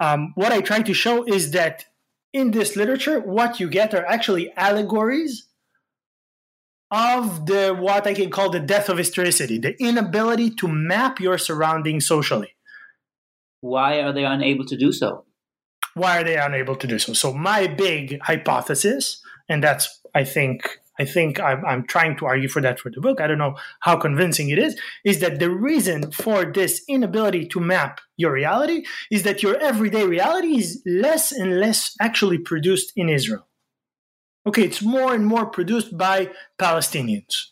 Um, 0.00 0.32
what 0.36 0.52
I 0.52 0.62
try 0.62 0.80
to 0.80 0.94
show 0.94 1.22
is 1.24 1.50
that 1.50 1.84
in 2.32 2.52
this 2.52 2.76
literature, 2.76 3.20
what 3.20 3.60
you 3.60 3.68
get 3.68 3.92
are 3.92 4.06
actually 4.06 4.52
allegories 4.56 5.49
of 6.90 7.46
the 7.46 7.76
what 7.78 8.06
I 8.06 8.14
can 8.14 8.30
call 8.30 8.50
the 8.50 8.60
death 8.60 8.88
of 8.88 8.98
historicity, 8.98 9.58
the 9.58 9.80
inability 9.82 10.50
to 10.56 10.68
map 10.68 11.20
your 11.20 11.38
surroundings 11.38 12.06
socially. 12.06 12.54
Why 13.60 14.00
are 14.00 14.12
they 14.12 14.24
unable 14.24 14.64
to 14.66 14.76
do 14.76 14.90
so? 14.90 15.24
why 15.94 16.18
are 16.18 16.24
they 16.24 16.36
unable 16.36 16.76
to 16.76 16.86
do 16.86 16.98
so? 16.98 17.12
So 17.12 17.32
my 17.32 17.66
big 17.66 18.20
hypothesis, 18.22 19.22
and 19.48 19.62
that's 19.62 20.00
I 20.14 20.24
think 20.24 20.78
I 20.98 21.04
think 21.04 21.40
I'm, 21.40 21.64
I'm, 21.64 21.86
trying 21.86 22.18
to 22.18 22.26
argue 22.26 22.48
for 22.48 22.60
that 22.60 22.78
for 22.78 22.90
the 22.90 23.00
book. 23.00 23.22
I 23.22 23.26
don't 23.26 23.38
know 23.38 23.56
how 23.80 23.96
convincing 23.96 24.50
it 24.50 24.58
is. 24.58 24.78
Is 25.04 25.20
that 25.20 25.38
the 25.38 25.50
reason 25.50 26.10
for 26.10 26.44
this 26.44 26.82
inability 26.88 27.46
to 27.48 27.60
map 27.60 28.00
your 28.18 28.32
reality 28.32 28.84
is 29.10 29.22
that 29.22 29.42
your 29.42 29.56
everyday 29.56 30.04
reality 30.04 30.58
is 30.58 30.82
less 30.84 31.32
and 31.32 31.58
less 31.58 31.96
actually 32.00 32.38
produced 32.38 32.92
in 32.96 33.08
Israel. 33.08 33.46
Okay, 34.46 34.62
it's 34.62 34.82
more 34.82 35.14
and 35.14 35.26
more 35.26 35.46
produced 35.46 35.96
by 35.96 36.30
Palestinians. 36.58 37.50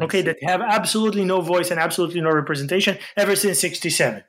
Okay, 0.00 0.22
that 0.22 0.36
have 0.42 0.60
absolutely 0.60 1.24
no 1.24 1.40
voice 1.40 1.70
and 1.70 1.78
absolutely 1.78 2.20
no 2.20 2.30
representation 2.30 2.98
ever 3.16 3.36
since 3.36 3.60
67 3.60 4.24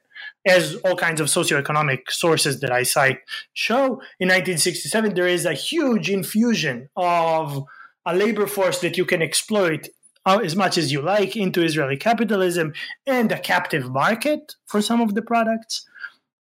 as 0.45 0.75
all 0.85 0.95
kinds 0.95 1.19
of 1.19 1.27
socioeconomic 1.27 2.09
sources 2.09 2.59
that 2.59 2.71
I 2.71 2.83
cite 2.83 3.19
show, 3.53 3.85
in 4.19 4.29
1967, 4.29 5.15
there 5.15 5.27
is 5.27 5.45
a 5.45 5.53
huge 5.53 6.09
infusion 6.09 6.89
of 6.95 7.63
a 8.05 8.15
labor 8.15 8.45
force 8.45 8.79
that 8.79 8.97
you 8.97 9.05
can 9.05 9.21
exploit 9.21 9.89
uh, 10.25 10.39
as 10.43 10.55
much 10.55 10.77
as 10.77 10.91
you 10.91 11.01
like 11.01 11.35
into 11.35 11.63
Israeli 11.63 11.97
capitalism 11.97 12.73
and 13.05 13.31
a 13.31 13.39
captive 13.39 13.91
market 13.91 14.55
for 14.67 14.81
some 14.81 15.01
of 15.01 15.15
the 15.15 15.21
products. 15.21 15.87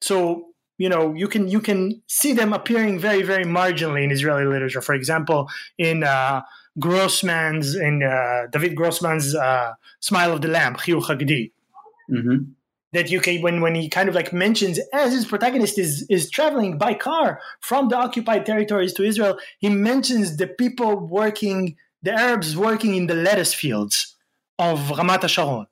So 0.02 0.51
you 0.82 0.89
know 0.89 1.13
you 1.13 1.28
can 1.28 1.48
you 1.48 1.62
can 1.62 1.80
see 2.08 2.34
them 2.34 2.52
appearing 2.54 3.00
very 3.00 3.24
very 3.32 3.46
marginally 3.46 4.04
in 4.04 4.12
Israeli 4.12 4.46
literature. 4.46 4.82
For 4.82 4.96
example, 4.96 5.48
in 5.78 6.04
uh, 6.04 6.41
Grossman's 6.80 7.76
in 7.76 8.02
uh, 8.04 8.48
David 8.52 8.76
Grossman's 8.76 9.36
uh, 9.36 9.74
"Smile 10.00 10.32
of 10.34 10.41
the 10.41 10.48
Lamb," 10.48 10.76
Chiyuch 10.76 11.08
Hagdi. 11.10 11.52
Mm-hmm 12.10 12.52
that 12.94 13.10
you 13.10 13.22
can 13.22 13.41
when 13.41 13.62
when 13.62 13.74
he 13.74 13.88
kind 13.88 14.10
of 14.10 14.15
like 14.15 14.34
mentions 14.34 14.78
as 14.91 15.13
his 15.13 15.26
protagonist 15.26 15.78
is 15.78 16.06
is 16.10 16.30
traveling 16.30 16.78
by 16.78 16.94
car 16.94 17.39
from 17.62 17.88
the 17.88 17.96
occupied 17.96 18.46
territories 18.46 18.94
to 18.94 19.04
Israel, 19.04 19.38
he 19.60 19.70
mentions 19.70 20.36
the 20.36 20.48
people 20.48 20.91
working, 21.22 21.78
the 22.04 22.12
Arabs 22.12 22.58
working 22.58 22.96
in 22.96 23.08
the 23.08 23.15
lettuce 23.15 23.54
fields 23.54 24.17
of 24.60 24.78
Ramat 24.98 25.28
Sharon. 25.30 25.67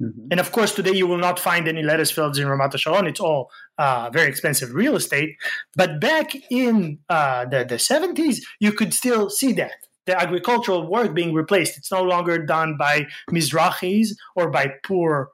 Mm-hmm. 0.00 0.28
And 0.30 0.40
of 0.40 0.52
course, 0.52 0.74
today 0.74 0.94
you 0.94 1.06
will 1.06 1.18
not 1.18 1.38
find 1.38 1.68
any 1.68 1.82
lettuce 1.82 2.10
fields 2.10 2.38
in 2.38 2.46
Ramat 2.46 2.78
Sharon. 2.78 3.06
It's 3.06 3.20
all 3.20 3.50
uh, 3.78 4.10
very 4.12 4.28
expensive 4.28 4.74
real 4.74 4.96
estate. 4.96 5.36
But 5.76 6.00
back 6.00 6.34
in 6.50 6.98
uh, 7.08 7.44
the, 7.44 7.64
the 7.64 7.76
70s, 7.76 8.40
you 8.60 8.72
could 8.72 8.94
still 8.94 9.28
see 9.28 9.52
that. 9.54 9.86
The 10.06 10.20
agricultural 10.20 10.90
work 10.90 11.14
being 11.14 11.34
replaced. 11.34 11.76
It's 11.76 11.92
no 11.92 12.02
longer 12.02 12.38
done 12.38 12.76
by 12.78 13.06
Mizrahis 13.30 14.14
or 14.34 14.50
by 14.50 14.72
poor 14.82 15.30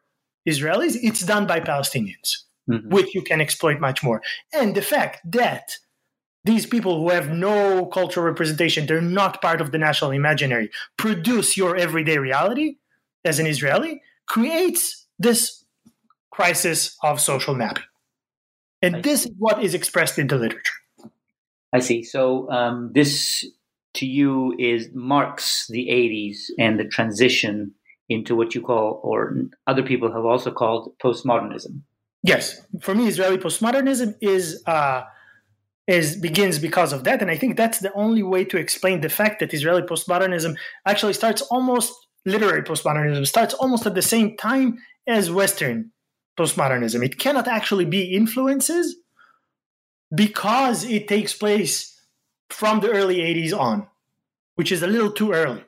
Israelis, 0.46 0.96
it's 1.02 1.22
done 1.22 1.46
by 1.46 1.60
Palestinians, 1.60 2.44
mm-hmm. 2.70 2.88
which 2.88 3.14
you 3.14 3.22
can 3.22 3.40
exploit 3.40 3.80
much 3.80 4.02
more. 4.02 4.22
And 4.52 4.74
the 4.74 4.82
fact 4.82 5.20
that 5.32 5.76
these 6.44 6.64
people 6.64 7.00
who 7.00 7.10
have 7.10 7.30
no 7.30 7.86
cultural 7.86 8.24
representation, 8.24 8.86
they're 8.86 9.00
not 9.00 9.42
part 9.42 9.60
of 9.60 9.72
the 9.72 9.78
national 9.78 10.12
imaginary, 10.12 10.70
produce 10.96 11.56
your 11.56 11.76
everyday 11.76 12.18
reality 12.18 12.76
as 13.24 13.40
an 13.40 13.46
Israeli, 13.46 14.00
creates 14.26 15.06
this 15.18 15.64
crisis 16.30 16.96
of 17.02 17.20
social 17.20 17.54
mapping. 17.54 17.84
And 18.82 19.02
this 19.02 19.24
is 19.24 19.32
what 19.38 19.62
is 19.62 19.74
expressed 19.74 20.18
in 20.18 20.26
the 20.26 20.36
literature. 20.36 20.74
I 21.72 21.80
see. 21.80 22.02
So 22.02 22.50
um, 22.50 22.92
this 22.94 23.44
to 23.94 24.06
you 24.06 24.54
is 24.58 24.88
marks 24.94 25.66
the 25.68 25.88
80s 25.88 26.50
and 26.58 26.78
the 26.78 26.84
transition 26.84 27.72
into 28.08 28.36
what 28.36 28.54
you 28.54 28.60
call, 28.60 29.00
or 29.02 29.34
other 29.66 29.82
people 29.82 30.12
have 30.12 30.24
also 30.24 30.52
called, 30.52 30.96
postmodernism. 30.98 31.80
Yes, 32.22 32.60
for 32.80 32.94
me, 32.94 33.08
Israeli 33.08 33.38
postmodernism 33.38 34.14
is 34.20 34.62
uh, 34.66 35.02
is 35.86 36.16
begins 36.16 36.58
because 36.58 36.92
of 36.92 37.04
that, 37.04 37.20
and 37.20 37.30
I 37.30 37.36
think 37.36 37.56
that's 37.56 37.80
the 37.80 37.92
only 37.94 38.22
way 38.22 38.44
to 38.44 38.58
explain 38.58 39.00
the 39.00 39.08
fact 39.08 39.40
that 39.40 39.52
Israeli 39.52 39.82
postmodernism 39.82 40.56
actually 40.86 41.14
starts 41.14 41.42
almost 41.42 41.92
literary 42.26 42.62
postmodernism 42.62 43.26
starts 43.26 43.54
almost 43.54 43.86
at 43.86 43.94
the 43.94 44.02
same 44.02 44.36
time 44.36 44.78
as 45.06 45.30
Western 45.30 45.92
postmodernism. 46.38 47.04
It 47.04 47.18
cannot 47.18 47.48
actually 47.48 47.86
be 47.86 48.14
influences 48.14 48.96
because 50.14 50.84
it 50.84 51.08
takes 51.08 51.32
place 51.32 51.98
from 52.50 52.80
the 52.80 52.90
early 52.90 53.18
80s 53.18 53.58
on. 53.58 53.88
which 54.56 54.72
is 54.72 54.82
a 54.82 54.86
little 54.86 55.12
too 55.12 55.32
early. 55.32 55.64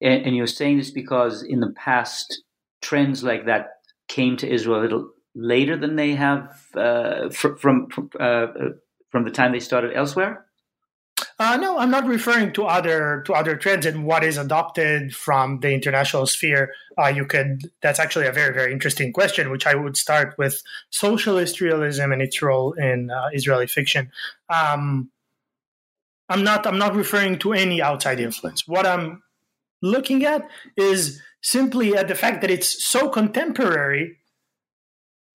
And, 0.00 0.26
and, 0.26 0.36
you're 0.36 0.46
saying 0.46 0.78
this 0.78 0.90
because 0.90 1.42
in 1.42 1.60
the 1.60 1.70
past, 1.70 2.42
trends 2.82 3.24
like 3.24 3.46
that 3.46 3.68
came 4.08 4.36
to 4.38 4.48
Israel 4.48 4.80
a 4.80 4.82
little 4.82 5.10
later 5.34 5.76
than 5.76 5.96
they 5.96 6.14
have 6.14 6.66
uh, 6.74 7.28
fr- 7.30 7.56
from 7.56 7.88
from, 7.88 8.10
uh, 8.18 8.46
from 9.10 9.24
the 9.24 9.30
time 9.30 9.52
they 9.52 9.60
started 9.60 9.92
elsewhere. 9.94 10.44
Uh, 11.40 11.56
no, 11.56 11.78
I'm 11.78 11.90
not 11.90 12.04
referring 12.04 12.52
to 12.54 12.64
other 12.64 13.22
to 13.26 13.32
other 13.32 13.56
trends 13.56 13.86
and 13.86 14.04
what 14.04 14.24
is 14.24 14.36
adopted 14.36 15.14
from 15.14 15.60
the 15.60 15.70
international 15.72 16.26
sphere. 16.26 16.72
Uh, 17.00 17.06
you 17.06 17.24
could. 17.24 17.70
That's 17.80 18.00
actually 18.00 18.26
a 18.26 18.32
very 18.32 18.52
very 18.52 18.72
interesting 18.72 19.12
question, 19.12 19.50
which 19.50 19.66
I 19.66 19.76
would 19.76 19.96
start 19.96 20.34
with 20.36 20.62
socialist 20.90 21.60
realism 21.60 22.10
and 22.10 22.20
its 22.20 22.42
role 22.42 22.72
in 22.72 23.10
uh, 23.10 23.28
Israeli 23.32 23.68
fiction. 23.68 24.10
Um, 24.48 25.10
I'm 26.28 26.42
not. 26.42 26.66
I'm 26.66 26.78
not 26.78 26.96
referring 26.96 27.38
to 27.40 27.52
any 27.52 27.80
outside 27.80 28.18
influence. 28.18 28.66
What 28.66 28.84
I'm 28.84 29.22
looking 29.80 30.24
at 30.24 30.48
is 30.76 31.22
simply 31.40 31.96
at 31.96 32.08
the 32.08 32.16
fact 32.16 32.40
that 32.40 32.50
it's 32.50 32.84
so 32.84 33.08
contemporary 33.08 34.18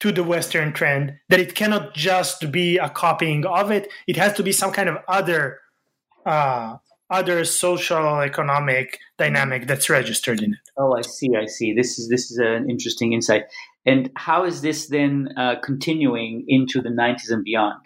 to 0.00 0.12
the 0.12 0.22
Western 0.22 0.74
trend 0.74 1.18
that 1.30 1.40
it 1.40 1.54
cannot 1.54 1.94
just 1.94 2.52
be 2.52 2.76
a 2.76 2.90
copying 2.90 3.46
of 3.46 3.70
it. 3.70 3.88
It 4.06 4.16
has 4.16 4.34
to 4.34 4.42
be 4.42 4.52
some 4.52 4.70
kind 4.70 4.90
of 4.90 4.98
other 5.08 5.60
uh, 6.26 6.76
other 7.10 7.44
social 7.44 8.20
economic 8.20 8.98
dynamic 9.18 9.66
that's 9.66 9.90
registered 9.90 10.42
in 10.42 10.54
it. 10.54 10.58
Oh, 10.76 10.96
I 10.96 11.02
see. 11.02 11.30
I 11.36 11.46
see. 11.46 11.74
This 11.74 11.98
is 11.98 12.08
this 12.08 12.30
is 12.30 12.38
an 12.38 12.68
interesting 12.68 13.12
insight. 13.12 13.44
And 13.86 14.10
how 14.16 14.44
is 14.44 14.62
this 14.62 14.88
then 14.88 15.28
uh, 15.36 15.56
continuing 15.62 16.44
into 16.48 16.80
the 16.80 16.88
90s 16.88 17.30
and 17.30 17.44
beyond? 17.44 17.80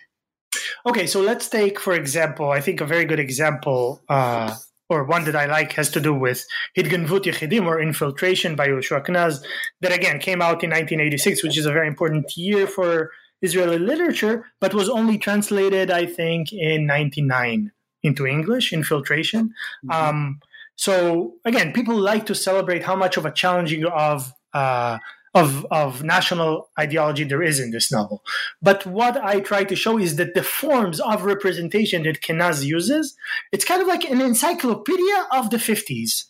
Okay, 0.87 1.07
so 1.07 1.21
let's 1.21 1.49
take, 1.49 1.79
for 1.81 1.93
example, 1.93 2.51
I 2.51 2.61
think 2.61 2.81
a 2.81 2.87
very 2.87 3.05
good 3.05 3.19
example, 3.19 4.01
uh, 4.09 4.55
or 4.89 5.05
one 5.05 5.25
that 5.25 5.35
I 5.35 5.47
like, 5.47 5.73
has 5.73 5.91
to 5.91 6.01
do 6.01 6.15
with 6.15 6.47
Hitgenvut 6.77 7.25
Yechidim, 7.25 7.67
or 7.67 7.81
Infiltration 7.81 8.55
by 8.55 8.69
Yehoshua 8.69 9.05
Kenaz, 9.05 9.43
that 9.81 9.93
again 9.93 10.21
came 10.21 10.41
out 10.41 10.63
in 10.63 10.71
1986, 10.71 11.43
which 11.43 11.59
is 11.59 11.67
a 11.67 11.73
very 11.73 11.89
important 11.89 12.37
year 12.37 12.67
for 12.67 13.11
Israeli 13.43 13.79
literature, 13.79 14.47
but 14.61 14.75
was 14.75 14.89
only 14.89 15.19
translated, 15.19 15.91
I 15.91 16.07
think, 16.07 16.53
in 16.53 16.87
99 16.87 17.73
into 18.03 18.27
English, 18.27 18.73
infiltration. 18.73 19.55
Mm-hmm. 19.85 19.91
Um, 19.91 20.41
so 20.77 21.35
again, 21.45 21.73
people 21.73 21.97
like 21.97 22.27
to 22.27 22.35
celebrate 22.35 22.85
how 22.85 22.97
much 22.97 23.17
of 23.17 23.27
a 23.27 23.33
challenging 23.33 23.85
of 23.85 24.33
uh, 24.55 24.99
of 25.35 25.67
of 25.71 26.03
national 26.03 26.71
ideology 26.79 27.25
there 27.25 27.43
is 27.43 27.61
in 27.61 27.71
this 27.71 27.91
novel. 27.93 28.23
But 28.63 28.87
what 28.87 29.17
I 29.17 29.41
try 29.41 29.65
to 29.65 29.77
show 29.77 29.99
is 29.99 30.17
that 30.17 30.35
the 30.35 30.43
forms 30.43 31.01
of 31.01 31.25
representation 31.25 32.05
that 32.05 32.23
Kenaz 32.23 32.65
uses, 32.65 33.17
it's 33.53 33.65
kind 33.65 33.83
of 33.83 33.89
like 33.89 34.09
an 34.09 34.21
encyclopedia 34.21 35.27
of 35.33 35.51
the 35.51 35.59
50s. 35.59 36.25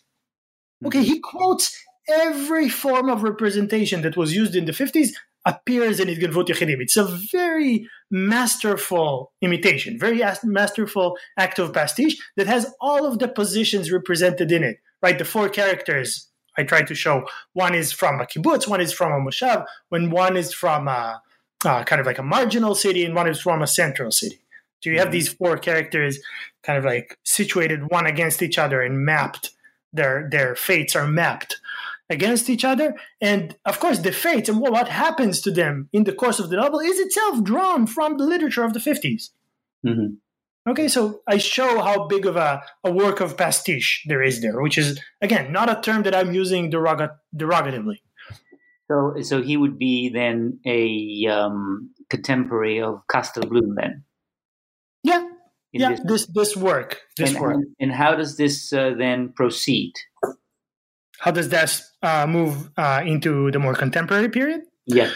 Okay, 0.85 0.99
mm-hmm. 0.99 1.05
he 1.05 1.19
quotes 1.19 1.77
every 2.09 2.69
form 2.69 3.09
of 3.09 3.23
representation 3.23 4.01
that 4.01 4.17
was 4.17 4.35
used 4.35 4.55
in 4.55 4.65
the 4.65 4.71
50s 4.71 5.11
appears 5.45 5.99
in 5.99 6.07
Hitgenvut 6.07 6.47
Yechidim. 6.47 6.79
It's 6.79 6.97
a 6.97 7.05
very 7.31 7.87
masterful 8.11 9.31
imitation, 9.41 9.97
very 9.99 10.21
masterful 10.43 11.17
act 11.37 11.59
of 11.59 11.73
pastiche 11.73 12.17
that 12.35 12.47
has 12.47 12.73
all 12.81 13.05
of 13.05 13.19
the 13.19 13.27
positions 13.27 13.91
represented 13.91 14.51
in 14.51 14.63
it, 14.63 14.77
right? 15.01 15.17
The 15.17 15.25
four 15.25 15.49
characters 15.49 16.27
I 16.57 16.63
tried 16.63 16.87
to 16.87 16.95
show. 16.95 17.25
One 17.53 17.73
is 17.73 17.91
from 17.91 18.19
a 18.19 18.25
kibbutz, 18.25 18.67
one 18.67 18.81
is 18.81 18.91
from 18.91 19.11
a 19.11 19.25
moshav, 19.25 19.65
when 19.89 20.09
one 20.09 20.35
is 20.35 20.53
from 20.53 20.87
a, 20.87 21.21
uh, 21.65 21.83
kind 21.83 21.99
of 21.99 22.05
like 22.05 22.19
a 22.19 22.23
marginal 22.23 22.75
city, 22.75 23.05
and 23.05 23.15
one 23.15 23.29
is 23.29 23.39
from 23.39 23.61
a 23.61 23.67
central 23.67 24.11
city. 24.11 24.39
So 24.81 24.89
you 24.89 24.97
have 24.97 25.07
mm-hmm. 25.07 25.13
these 25.13 25.33
four 25.33 25.57
characters 25.57 26.19
kind 26.63 26.77
of 26.77 26.85
like 26.85 27.17
situated 27.23 27.89
one 27.89 28.05
against 28.05 28.41
each 28.41 28.57
other 28.57 28.81
and 28.81 29.05
mapped. 29.05 29.51
Their 29.91 30.27
their 30.29 30.55
fates 30.55 30.95
are 30.95 31.07
mapped 31.07 31.58
against 32.09 32.49
each 32.49 32.65
other. 32.65 32.95
And 33.21 33.55
of 33.65 33.79
course, 33.79 33.99
the 33.99 34.11
fates 34.11 34.49
and 34.49 34.59
what 34.59 34.87
happens 34.87 35.41
to 35.41 35.51
them 35.51 35.89
in 35.93 36.03
the 36.03 36.13
course 36.13 36.39
of 36.39 36.49
the 36.49 36.57
novel 36.57 36.79
is 36.79 36.99
itself 36.99 37.43
drawn 37.43 37.87
from 37.87 38.17
the 38.17 38.25
literature 38.25 38.63
of 38.63 38.73
the 38.73 38.79
50s. 38.79 39.29
Mm-hmm. 39.85 40.15
Okay, 40.69 40.87
so 40.87 41.21
I 41.27 41.37
show 41.37 41.81
how 41.81 42.07
big 42.07 42.25
of 42.25 42.35
a, 42.35 42.61
a 42.83 42.91
work 42.91 43.21
of 43.21 43.37
pastiche 43.37 44.03
there 44.07 44.21
is 44.21 44.41
there, 44.41 44.61
which 44.61 44.77
is, 44.77 44.99
again, 45.21 45.51
not 45.51 45.69
a 45.69 45.81
term 45.81 46.03
that 46.03 46.13
I'm 46.13 46.33
using 46.33 46.69
derog- 46.69 47.15
derogatively. 47.35 48.01
So, 48.87 49.15
so 49.21 49.41
he 49.41 49.55
would 49.55 49.79
be 49.79 50.09
then 50.09 50.59
a 50.65 51.27
um, 51.27 51.91
contemporary 52.09 52.81
of 52.81 53.01
Castel-Bloom, 53.09 53.75
then? 53.75 54.03
Yeah, 55.03 55.27
yeah, 55.71 55.89
this, 55.89 56.01
this, 56.05 56.27
this 56.27 56.57
work. 56.57 57.01
This 57.17 57.31
and, 57.31 57.39
work. 57.39 57.57
And 57.79 57.91
how 57.91 58.15
does 58.15 58.37
this 58.37 58.73
uh, 58.73 58.93
then 58.97 59.33
proceed? 59.35 59.93
How 61.19 61.31
does 61.31 61.49
that 61.49 61.81
uh, 62.01 62.25
move 62.27 62.69
uh, 62.77 63.01
into 63.05 63.51
the 63.51 63.59
more 63.59 63.75
contemporary 63.75 64.29
period? 64.29 64.61
Yeah. 64.85 65.11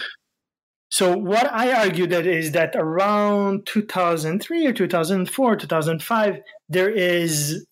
So 0.90 1.16
what 1.16 1.52
I 1.52 1.72
argue 1.72 2.06
that 2.06 2.26
is 2.26 2.52
that 2.52 2.76
around 2.76 3.66
2003 3.66 4.66
or 4.66 4.72
2004, 4.72 5.56
2005, 5.56 6.40
there 6.68 6.90
is 6.90 7.66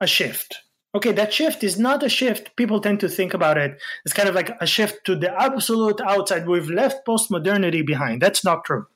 a 0.00 0.06
shift. 0.06 0.58
Okay, 0.94 1.12
that 1.12 1.32
shift 1.32 1.62
is 1.62 1.78
not 1.78 2.02
a 2.02 2.08
shift. 2.08 2.56
People 2.56 2.80
tend 2.80 3.00
to 3.00 3.08
think 3.08 3.34
about 3.34 3.58
it. 3.58 3.80
It's 4.04 4.14
kind 4.14 4.28
of 4.28 4.34
like 4.34 4.50
a 4.60 4.66
shift 4.66 5.04
to 5.06 5.16
the 5.16 5.30
absolute 5.40 6.00
outside. 6.00 6.48
We've 6.48 6.70
left 6.70 7.06
postmodernity 7.06 7.86
behind. 7.86 8.22
That's 8.22 8.44
not 8.44 8.64
true. 8.64 8.86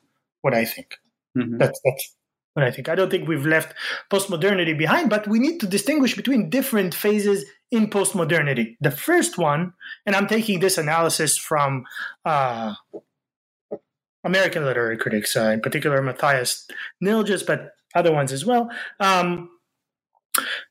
What 0.41 0.55
I 0.55 0.65
think. 0.65 0.97
Mm-hmm. 1.37 1.59
That's 1.59 1.81
that's 1.85 2.17
what 2.55 2.65
I 2.65 2.71
think. 2.71 2.89
I 2.89 2.95
don't 2.95 3.11
think 3.11 3.29
we've 3.29 3.47
left 3.47 3.75
postmodernity 4.11 4.79
behind, 4.79 5.11
but 5.11 5.27
we 5.27 5.39
need 5.39 5.61
to 5.61 5.67
distinguish 5.67 6.17
between 6.17 6.51
different 6.51 6.95
phases 6.95 7.45
in 7.71 7.89
postmodernity. 7.89 8.77
The 8.81 8.91
first 8.91 9.39
one, 9.39 9.75
and 10.07 10.17
I'm 10.17 10.27
taking 10.27 10.61
this 10.61 10.79
analysis 10.79 11.37
from 11.37 11.85
uh, 12.25 12.75
American 14.25 14.65
literary 14.65 14.97
critics, 14.97 15.37
uh, 15.37 15.51
in 15.51 15.61
particular 15.61 16.01
Mathias 16.03 16.67
Nilges, 17.03 17.47
but 17.47 17.73
other 17.95 18.13
ones 18.13 18.33
as 18.33 18.45
well. 18.45 18.71
Um, 19.01 19.51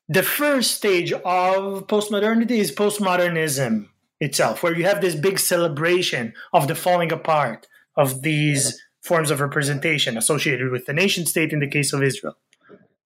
the 0.08 0.24
first 0.24 0.72
stage 0.72 1.12
of 1.12 1.88
postmodernity 1.88 2.52
is 2.52 2.72
postmodernism 2.72 3.90
itself, 4.20 4.64
where 4.64 4.76
you 4.76 4.86
have 4.86 5.02
this 5.02 5.16
big 5.16 5.40
celebration 5.40 6.34
of 6.54 6.68
the 6.68 6.76
falling 6.76 7.12
apart 7.12 7.68
of 7.96 8.22
these 8.22 8.82
forms 9.04 9.32
of 9.32 9.42
representation 9.42 10.18
associated 10.18 10.72
with 10.72 10.86
the 10.86 10.94
nation 10.94 11.26
state 11.26 11.54
in 11.54 11.60
the 11.60 11.68
case 11.68 11.94
of 11.94 12.04
Israel. 12.04 12.38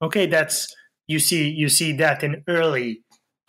Okay, 0.02 0.26
that's 0.26 0.74
you 1.08 1.20
see 1.20 1.50
you 1.50 1.70
see 1.70 1.92
that 1.94 2.24
in 2.24 2.44
early 2.48 3.02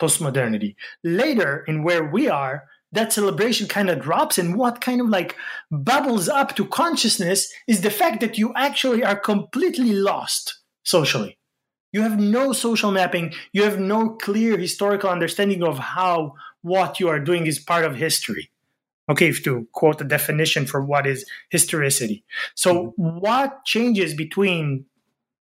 postmodernity. 0.03 0.75
Later, 1.03 1.63
in 1.67 1.83
where 1.83 2.03
we 2.03 2.27
are, 2.27 2.65
that 2.91 3.13
celebration 3.13 3.67
kind 3.67 3.89
of 3.89 4.01
drops, 4.01 4.37
and 4.37 4.55
what 4.55 4.81
kind 4.81 5.01
of 5.01 5.09
like 5.09 5.35
bubbles 5.71 6.29
up 6.29 6.55
to 6.55 6.65
consciousness 6.65 7.51
is 7.67 7.81
the 7.81 7.89
fact 7.89 8.19
that 8.21 8.37
you 8.37 8.53
actually 8.55 9.03
are 9.03 9.15
completely 9.15 9.93
lost 9.93 10.59
socially. 10.83 11.37
You 11.91 12.01
have 12.01 12.19
no 12.19 12.53
social 12.53 12.91
mapping, 12.91 13.33
you 13.51 13.63
have 13.63 13.79
no 13.79 14.09
clear 14.09 14.57
historical 14.57 15.09
understanding 15.09 15.63
of 15.63 15.79
how 15.79 16.35
what 16.61 16.99
you 16.99 17.07
are 17.07 17.19
doing 17.19 17.47
is 17.47 17.59
part 17.59 17.85
of 17.85 17.95
history. 17.95 18.49
Okay, 19.09 19.31
to 19.31 19.67
quote 19.73 19.99
a 19.99 20.05
definition 20.05 20.65
for 20.65 20.81
what 20.81 21.05
is 21.05 21.25
historicity. 21.49 22.23
So, 22.55 22.71
mm-hmm. 22.73 23.19
what 23.19 23.65
changes 23.65 24.13
between 24.13 24.85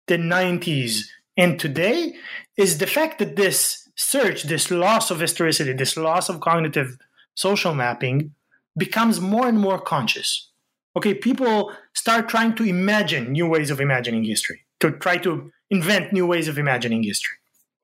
the 0.06 0.18
90s 0.18 1.06
and 1.38 1.60
today 1.60 2.16
is 2.56 2.78
the 2.78 2.88
fact 2.88 3.20
that 3.20 3.36
this 3.36 3.87
search, 3.98 4.44
this 4.44 4.72
loss 4.72 5.12
of 5.12 5.20
historicity, 5.20 5.74
this 5.74 5.98
loss 5.98 6.30
of 6.30 6.40
cognitive 6.40 6.98
social 7.34 7.74
mapping 7.74 8.34
becomes 8.78 9.20
more 9.20 9.48
and 9.48 9.60
more 9.60 9.80
conscious. 9.80 10.50
Okay, 10.96 11.14
people 11.14 11.72
start 11.94 12.30
trying 12.30 12.56
to 12.56 12.64
imagine 12.64 13.32
new 13.32 13.48
ways 13.48 13.70
of 13.70 13.82
imagining 13.82 14.24
history, 14.24 14.62
to 14.80 14.92
try 14.92 15.18
to 15.18 15.52
invent 15.70 16.14
new 16.14 16.26
ways 16.26 16.48
of 16.48 16.58
imagining 16.58 17.04
history. 17.04 17.38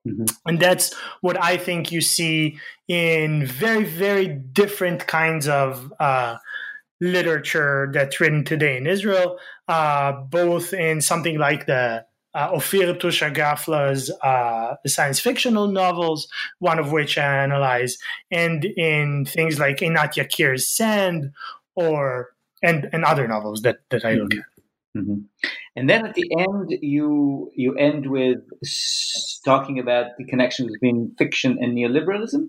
Mm-hmm. 0.06 0.24
And 0.46 0.60
that's 0.60 0.94
what 1.20 1.42
I 1.42 1.56
think 1.56 1.90
you 1.90 2.00
see 2.00 2.58
in 2.88 3.46
very, 3.46 3.84
very 3.84 4.28
different 4.28 5.06
kinds 5.06 5.48
of 5.48 5.92
uh, 5.98 6.36
literature 7.00 7.90
that's 7.92 8.20
written 8.20 8.44
today 8.44 8.76
in 8.76 8.86
Israel, 8.86 9.38
uh, 9.68 10.12
both 10.12 10.72
in 10.72 11.00
something 11.00 11.38
like 11.38 11.66
the 11.66 12.04
uh, 12.34 12.50
Ofir 12.52 12.98
Touché 12.98 13.32
Gafla's 13.32 14.10
uh, 14.22 14.76
science 14.86 15.20
fictional 15.20 15.68
novels, 15.68 16.28
one 16.58 16.78
of 16.78 16.92
which 16.92 17.16
I 17.16 17.44
analyze, 17.44 17.98
and 18.30 18.64
in 18.64 19.24
things 19.24 19.58
like 19.58 19.78
Einat 19.78 20.14
Yakir's 20.14 20.68
Sand, 20.68 21.32
or 21.76 22.34
and 22.62 22.88
and 22.92 23.04
other 23.04 23.28
novels 23.28 23.62
that 23.62 23.78
that 23.90 24.04
I 24.04 24.14
look 24.14 24.34
at. 24.34 24.44
Mm-hmm. 24.96 25.26
And 25.76 25.90
then 25.90 26.06
at 26.06 26.14
the 26.14 26.28
end, 26.38 26.78
you 26.82 27.50
you 27.54 27.74
end 27.74 28.06
with 28.06 28.38
talking 29.44 29.78
about 29.78 30.16
the 30.18 30.24
connection 30.24 30.66
between 30.66 31.14
fiction 31.18 31.58
and 31.60 31.76
neoliberalism. 31.76 32.48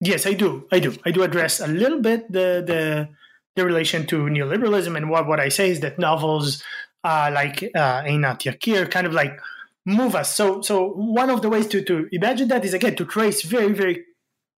Yes, 0.00 0.26
I 0.26 0.34
do. 0.34 0.66
I 0.72 0.80
do. 0.80 0.94
I 1.04 1.12
do 1.12 1.22
address 1.22 1.60
a 1.60 1.68
little 1.68 2.00
bit 2.00 2.30
the 2.30 2.62
the 2.66 3.08
the 3.56 3.64
relation 3.64 4.06
to 4.06 4.24
neoliberalism, 4.24 4.96
and 4.96 5.08
what 5.08 5.26
what 5.26 5.38
I 5.38 5.48
say 5.48 5.70
is 5.70 5.80
that 5.80 5.98
novels 5.98 6.62
uh, 7.04 7.30
like 7.32 7.62
uh, 7.74 8.02
Einat 8.02 8.40
Yakir, 8.40 8.90
kind 8.90 9.06
of 9.06 9.12
like 9.12 9.38
move 9.84 10.14
us. 10.14 10.34
So, 10.34 10.62
so 10.62 10.88
one 10.88 11.30
of 11.30 11.42
the 11.42 11.50
ways 11.50 11.66
to 11.68 11.82
to 11.84 12.08
imagine 12.10 12.48
that 12.48 12.64
is 12.64 12.74
again 12.74 12.96
to 12.96 13.04
trace 13.04 13.42
very 13.42 13.72
very 13.72 14.04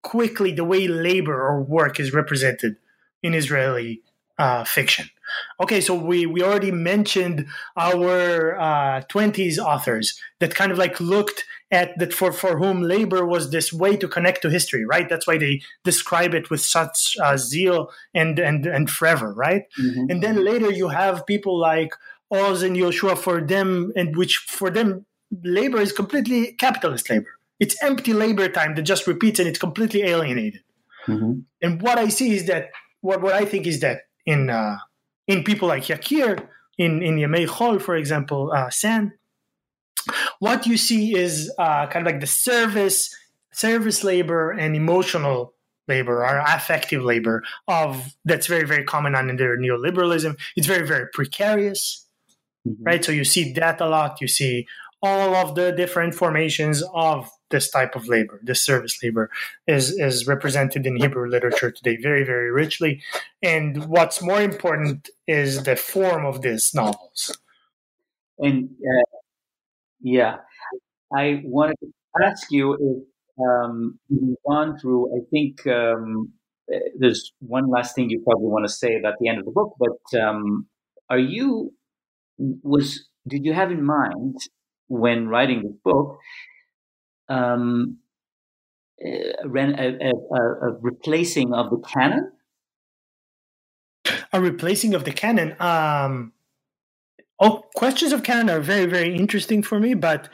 quickly 0.02 0.52
the 0.52 0.64
way 0.64 0.86
labor 0.86 1.34
or 1.34 1.60
work 1.62 1.98
is 1.98 2.12
represented 2.12 2.76
in 3.22 3.34
Israeli 3.34 4.02
uh, 4.38 4.64
fiction. 4.64 5.10
Okay, 5.60 5.80
so 5.80 5.94
we 5.94 6.26
we 6.26 6.42
already 6.42 6.70
mentioned 6.70 7.46
our 7.76 8.58
uh, 8.60 9.02
20s 9.10 9.58
authors 9.58 10.20
that 10.38 10.54
kind 10.54 10.70
of 10.70 10.78
like 10.78 11.00
looked 11.00 11.44
at 11.72 11.98
that 11.98 12.12
for 12.12 12.32
for 12.32 12.58
whom 12.58 12.82
labor 12.82 13.26
was 13.26 13.50
this 13.50 13.72
way 13.72 13.96
to 13.96 14.06
connect 14.06 14.42
to 14.42 14.50
history, 14.50 14.84
right? 14.84 15.08
That's 15.08 15.26
why 15.26 15.38
they 15.38 15.62
describe 15.84 16.32
it 16.34 16.48
with 16.48 16.60
such 16.60 17.16
uh, 17.20 17.36
zeal 17.36 17.90
and 18.14 18.38
and 18.38 18.66
and 18.66 18.88
fervor, 18.88 19.32
right? 19.34 19.64
Mm-hmm. 19.80 20.10
And 20.10 20.22
then 20.22 20.44
later 20.44 20.70
you 20.70 20.88
have 20.88 21.26
people 21.26 21.58
like 21.58 21.90
Oz 22.30 22.62
and 22.62 22.76
Yehoshua 22.76 23.16
for 23.18 23.40
them, 23.40 23.92
and 23.96 24.16
which 24.16 24.38
for 24.38 24.70
them 24.70 25.06
labor 25.42 25.80
is 25.80 25.92
completely 25.92 26.52
capitalist 26.52 27.08
labor. 27.10 27.38
It's 27.58 27.80
empty 27.82 28.12
labor 28.12 28.48
time 28.48 28.74
that 28.74 28.82
just 28.82 29.06
repeats 29.06 29.38
and 29.38 29.48
it's 29.48 29.58
completely 29.58 30.02
alienated. 30.02 30.62
Mm-hmm. 31.06 31.40
And 31.62 31.82
what 31.82 31.98
I 31.98 32.08
see 32.08 32.34
is 32.34 32.46
that 32.46 32.70
what 33.00 33.22
what 33.22 33.34
I 33.34 33.44
think 33.44 33.66
is 33.66 33.80
that 33.80 34.02
in 34.24 34.50
uh, 34.50 34.76
in 35.26 35.44
people 35.44 35.68
like 35.68 35.84
Yakir, 35.84 36.46
in 36.78 37.02
in 37.02 37.16
Yemei 37.16 37.46
Chol, 37.46 37.80
for 37.80 37.96
example, 37.96 38.52
uh, 38.52 38.70
San, 38.70 39.12
what 40.38 40.66
you 40.66 40.76
see 40.76 41.16
is 41.16 41.52
uh, 41.58 41.86
kind 41.86 42.06
of 42.06 42.12
like 42.12 42.20
the 42.20 42.26
service 42.26 43.14
service 43.52 44.04
labor 44.04 44.50
and 44.50 44.76
emotional 44.76 45.54
labor 45.88 46.24
or 46.26 46.38
affective 46.38 47.02
labor 47.02 47.42
of 47.68 48.14
that's 48.24 48.46
very 48.46 48.66
very 48.66 48.84
common 48.84 49.14
under 49.14 49.56
neoliberalism. 49.56 50.36
It's 50.56 50.66
very 50.66 50.86
very 50.86 51.06
precarious, 51.12 52.05
mm-hmm. 52.66 52.82
right? 52.84 53.04
So 53.04 53.12
you 53.12 53.24
see 53.24 53.52
that 53.54 53.80
a 53.80 53.88
lot. 53.88 54.20
You 54.20 54.28
see 54.28 54.66
all 55.02 55.34
of 55.34 55.54
the 55.54 55.72
different 55.72 56.14
formations 56.14 56.82
of 56.94 57.30
this 57.50 57.70
type 57.70 57.94
of 57.94 58.08
labor, 58.08 58.40
this 58.42 58.64
service 58.64 58.98
labor, 59.02 59.30
is 59.66 59.90
is 59.98 60.26
represented 60.26 60.86
in 60.86 60.96
Hebrew 60.96 61.28
literature 61.28 61.70
today 61.70 61.96
very, 62.00 62.24
very 62.24 62.50
richly. 62.50 63.02
And 63.42 63.86
what's 63.86 64.22
more 64.22 64.42
important 64.42 65.08
is 65.26 65.62
the 65.62 65.76
form 65.76 66.24
of 66.24 66.42
these 66.42 66.72
novels. 66.74 67.36
And 68.38 68.70
uh, 68.80 69.18
yeah, 70.00 70.36
I 71.14 71.42
wanted 71.44 71.76
to 71.80 71.88
ask 72.22 72.50
you 72.50 72.74
if 72.74 73.44
um, 73.46 73.98
you've 74.08 74.36
gone 74.46 74.78
through. 74.78 75.16
I 75.16 75.20
think 75.30 75.66
um, 75.66 76.32
there's 76.98 77.32
one 77.40 77.70
last 77.70 77.94
thing 77.94 78.10
you 78.10 78.22
probably 78.24 78.48
want 78.48 78.66
to 78.66 78.72
say 78.72 78.96
about 78.96 79.14
the 79.20 79.28
end 79.28 79.38
of 79.38 79.44
the 79.44 79.52
book, 79.52 79.76
but 79.78 80.20
um, 80.20 80.66
are 81.08 81.18
you 81.18 81.72
was 82.38 83.08
did 83.26 83.44
you 83.44 83.52
have 83.52 83.70
in 83.70 83.84
mind 83.84 84.36
when 84.88 85.28
writing 85.28 85.62
the 85.62 85.78
book 85.84 86.18
um, 87.28 87.98
a, 89.04 89.32
a, 89.50 90.12
a, 90.36 90.72
replacing 90.80 91.52
of 91.52 91.70
the 91.70 91.78
canon? 91.78 92.32
A 94.32 94.40
replacing 94.40 94.94
of 94.94 95.04
the 95.04 95.12
canon. 95.12 95.56
Um, 95.60 96.32
oh, 97.40 97.64
questions 97.74 98.12
of 98.12 98.22
canon 98.22 98.50
are 98.50 98.60
very, 98.60 98.86
very 98.86 99.16
interesting 99.16 99.62
for 99.62 99.80
me, 99.80 99.94
but 99.94 100.28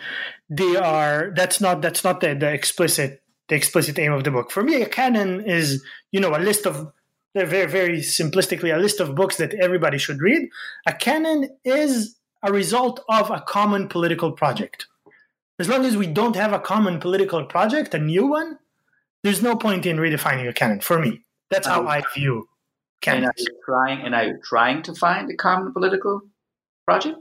they 0.51 0.77
are 0.77 1.33
that's 1.35 1.61
not 1.61 1.81
that's 1.81 2.05
not 2.05 2.21
the, 2.21 2.35
the 2.35 2.53
explicit 2.53 3.23
the 3.49 3.55
explicit 3.55 3.99
aim 3.99 4.13
of 4.13 4.25
the 4.25 4.31
book. 4.31 4.51
For 4.51 4.63
me, 4.63 4.83
a 4.83 4.89
canon 4.89 5.41
is 5.41 5.83
you 6.11 6.21
know 6.21 6.37
a 6.37 6.39
list 6.39 6.67
of 6.67 6.93
very 7.35 7.67
very 7.67 7.99
simplistically 7.99 8.75
a 8.75 8.79
list 8.79 9.01
of 9.01 9.15
books 9.15 9.37
that 9.37 9.55
everybody 9.55 9.99
should 9.99 10.21
read. 10.21 10.49
A 10.87 10.93
canon 10.93 11.49
is 11.65 12.17
a 12.43 12.53
result 12.53 13.01
of 13.09 13.31
a 13.31 13.41
common 13.41 13.89
political 13.89 14.33
project. 14.33 14.87
As 15.59 15.69
long 15.69 15.85
as 15.85 15.97
we 15.97 16.07
don't 16.07 16.37
have 16.37 16.53
a 16.53 16.59
common 16.59 16.99
political 16.99 17.45
project, 17.45 17.95
a 17.95 17.99
new 17.99 18.27
one, 18.27 18.59
there's 19.23 19.43
no 19.43 19.55
point 19.57 19.87
in 19.87 19.97
redefining 19.97 20.49
a 20.49 20.53
canon. 20.53 20.81
For 20.81 20.99
me, 20.99 21.25
that's 21.51 21.67
how 21.67 21.87
I 21.87 22.03
view 22.15 22.49
canon. 23.01 23.25
And 23.25 23.27
are 23.29 23.35
you 23.37 23.61
trying? 23.65 24.01
And 24.03 24.15
are 24.15 24.25
you 24.25 24.39
trying 24.43 24.83
to 24.83 24.95
find 24.95 25.31
a 25.31 25.37
common 25.37 25.73
political 25.73 26.23
project? 26.85 27.19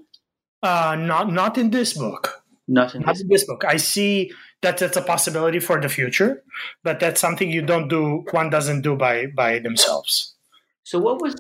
Uh, 0.63 0.95
not 0.99 1.31
not 1.31 1.57
in 1.57 1.69
this 1.69 1.93
book. 1.93 2.43
Not 2.67 2.95
in, 2.95 3.01
not 3.01 3.15
this, 3.15 3.21
in 3.21 3.27
this 3.27 3.45
book. 3.45 3.63
I 3.65 3.77
see 3.77 4.31
that 4.61 4.77
that's 4.77 4.97
a 4.97 5.01
possibility 5.01 5.59
for 5.59 5.81
the 5.81 5.89
future, 5.89 6.43
but 6.83 6.99
that's 6.99 7.19
something 7.19 7.49
you 7.49 7.61
don't 7.61 7.87
do. 7.87 8.23
One 8.31 8.49
doesn't 8.49 8.81
do 8.81 8.95
by 8.95 9.27
by 9.27 9.59
themselves. 9.59 10.35
So, 10.83 10.99
what 10.99 11.21
was 11.21 11.35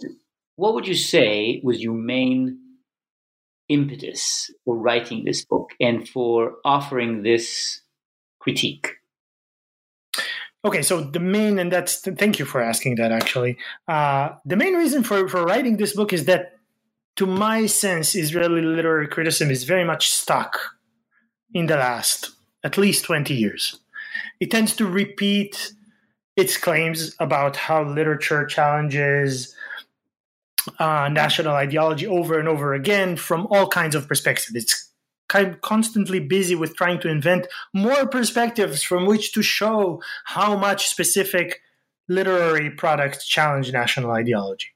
what 0.55 0.73
would 0.73 0.87
you 0.87 0.95
say 0.95 1.61
was 1.63 1.81
your 1.81 1.93
main 1.93 2.59
impetus 3.69 4.51
for 4.65 4.77
writing 4.77 5.23
this 5.23 5.45
book 5.45 5.71
and 5.79 6.07
for 6.07 6.55
offering 6.65 7.23
this 7.23 7.81
critique? 8.39 8.95
Okay, 10.63 10.83
so 10.83 11.01
the 11.01 11.19
main, 11.19 11.57
and 11.57 11.71
that's 11.71 12.01
thank 12.01 12.37
you 12.37 12.45
for 12.45 12.61
asking 12.61 12.95
that 12.95 13.11
actually. 13.11 13.57
Uh, 13.87 14.29
the 14.45 14.55
main 14.55 14.75
reason 14.75 15.03
for, 15.03 15.27
for 15.27 15.43
writing 15.43 15.77
this 15.77 15.95
book 15.95 16.13
is 16.13 16.25
that, 16.25 16.53
to 17.15 17.25
my 17.25 17.65
sense, 17.65 18.15
Israeli 18.15 18.61
literary 18.61 19.07
criticism 19.07 19.49
is 19.49 19.63
very 19.63 19.83
much 19.83 20.09
stuck 20.11 20.59
in 21.53 21.65
the 21.65 21.75
last 21.75 22.31
at 22.63 22.77
least 22.77 23.05
20 23.05 23.33
years. 23.33 23.79
It 24.39 24.51
tends 24.51 24.75
to 24.75 24.85
repeat 24.85 25.73
its 26.35 26.57
claims 26.57 27.15
about 27.19 27.55
how 27.55 27.83
literature 27.83 28.45
challenges 28.45 29.55
uh, 30.79 31.09
national 31.09 31.53
ideology 31.53 32.07
over 32.07 32.39
and 32.39 32.47
over 32.47 32.73
again 32.73 33.17
from 33.17 33.47
all 33.49 33.67
kinds 33.67 33.95
of 33.95 34.07
perspectives. 34.07 34.55
It's 34.55 34.91
kind 35.27 35.47
of 35.47 35.61
constantly 35.61 36.19
busy 36.19 36.55
with 36.55 36.75
trying 36.75 36.99
to 36.99 37.09
invent 37.09 37.47
more 37.73 38.05
perspectives 38.07 38.83
from 38.83 39.05
which 39.05 39.31
to 39.33 39.41
show 39.41 40.01
how 40.25 40.57
much 40.57 40.87
specific 40.87 41.61
literary 42.07 42.69
products 42.69 43.25
challenge 43.25 43.71
national 43.71 44.11
ideology. 44.11 44.67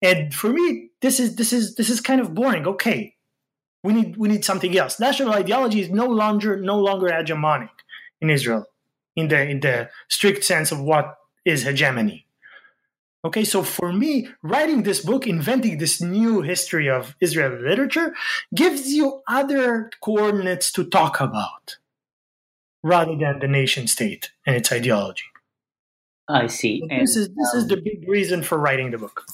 And 0.00 0.34
for 0.34 0.48
me, 0.48 0.90
this 1.00 1.20
is 1.20 1.36
this 1.36 1.52
is 1.52 1.76
this 1.76 1.90
is 1.90 2.00
kind 2.00 2.20
of 2.20 2.34
boring. 2.34 2.66
Okay, 2.66 3.14
we 3.82 3.92
need 3.92 4.16
we 4.16 4.28
need 4.28 4.44
something 4.44 4.76
else. 4.76 5.00
National 5.00 5.32
ideology 5.32 5.80
is 5.80 5.90
no 5.90 6.06
longer 6.06 6.56
no 6.56 6.78
longer 6.78 7.08
hegemonic 7.08 7.70
in 8.20 8.30
Israel 8.30 8.66
in 9.16 9.28
the 9.28 9.48
in 9.48 9.60
the 9.60 9.90
strict 10.08 10.44
sense 10.44 10.72
of 10.72 10.80
what 10.80 11.16
is 11.44 11.64
hegemony. 11.64 12.26
Okay, 13.24 13.44
so 13.44 13.62
for 13.62 13.92
me, 13.92 14.28
writing 14.42 14.82
this 14.82 15.00
book, 15.00 15.28
inventing 15.28 15.78
this 15.78 16.00
new 16.00 16.42
history 16.42 16.90
of 16.90 17.14
Israeli 17.20 17.62
literature, 17.62 18.14
gives 18.52 18.88
you 18.88 19.22
other 19.28 19.90
coordinates 20.00 20.72
to 20.72 20.82
talk 20.84 21.20
about 21.20 21.76
rather 22.82 23.16
than 23.16 23.38
the 23.38 23.46
nation 23.46 23.86
state 23.86 24.32
and 24.44 24.56
its 24.56 24.72
ideology. 24.72 25.22
I 26.28 26.48
see. 26.48 26.82
And, 26.90 27.02
this 27.02 27.16
is 27.16 27.28
this 27.28 27.54
um, 27.54 27.60
is 27.60 27.68
the 27.68 27.76
big 27.76 28.08
reason 28.08 28.42
for 28.42 28.58
writing 28.58 28.90
the 28.90 28.98
book. 28.98 29.24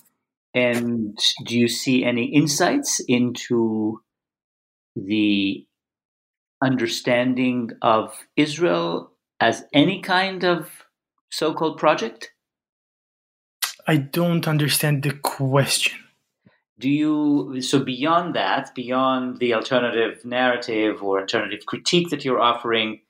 And 0.53 1.19
do 1.47 1.59
you 1.59 1.69
see 1.69 2.05
any 2.05 2.25
insights 2.27 3.01
into 3.09 4.03
the 5.07 5.67
understanding 6.63 7.71
of 7.83 8.15
Israel 8.37 9.13
as 9.41 9.65
any 9.73 10.01
kind 10.01 10.45
of 10.45 10.71
so-called 11.31 11.79
project? 11.79 12.33
I 13.87 13.97
don't 13.97 14.47
understand 14.47 15.03
the 15.03 15.13
question. 15.13 15.99
Do 16.79 16.89
you 16.89 17.61
so 17.61 17.83
beyond 17.83 18.35
that, 18.35 18.75
beyond 18.75 19.39
the 19.39 19.55
alternative 19.55 20.25
narrative 20.25 21.03
or 21.03 21.21
alternative 21.21 21.67
critique 21.67 22.11
that 22.11 22.25
you're 22.25 22.41
offering, 22.41 23.01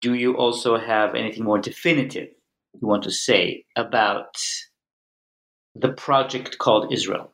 do 0.00 0.14
you 0.14 0.36
also 0.36 0.76
have 0.76 1.14
anything 1.14 1.44
more 1.44 1.58
definitive 1.58 2.28
you 2.80 2.88
want 2.88 3.02
to 3.04 3.10
say 3.10 3.64
about 3.76 4.36
the 5.74 5.92
project 5.92 6.58
called 6.58 6.92
Israel? 6.92 7.32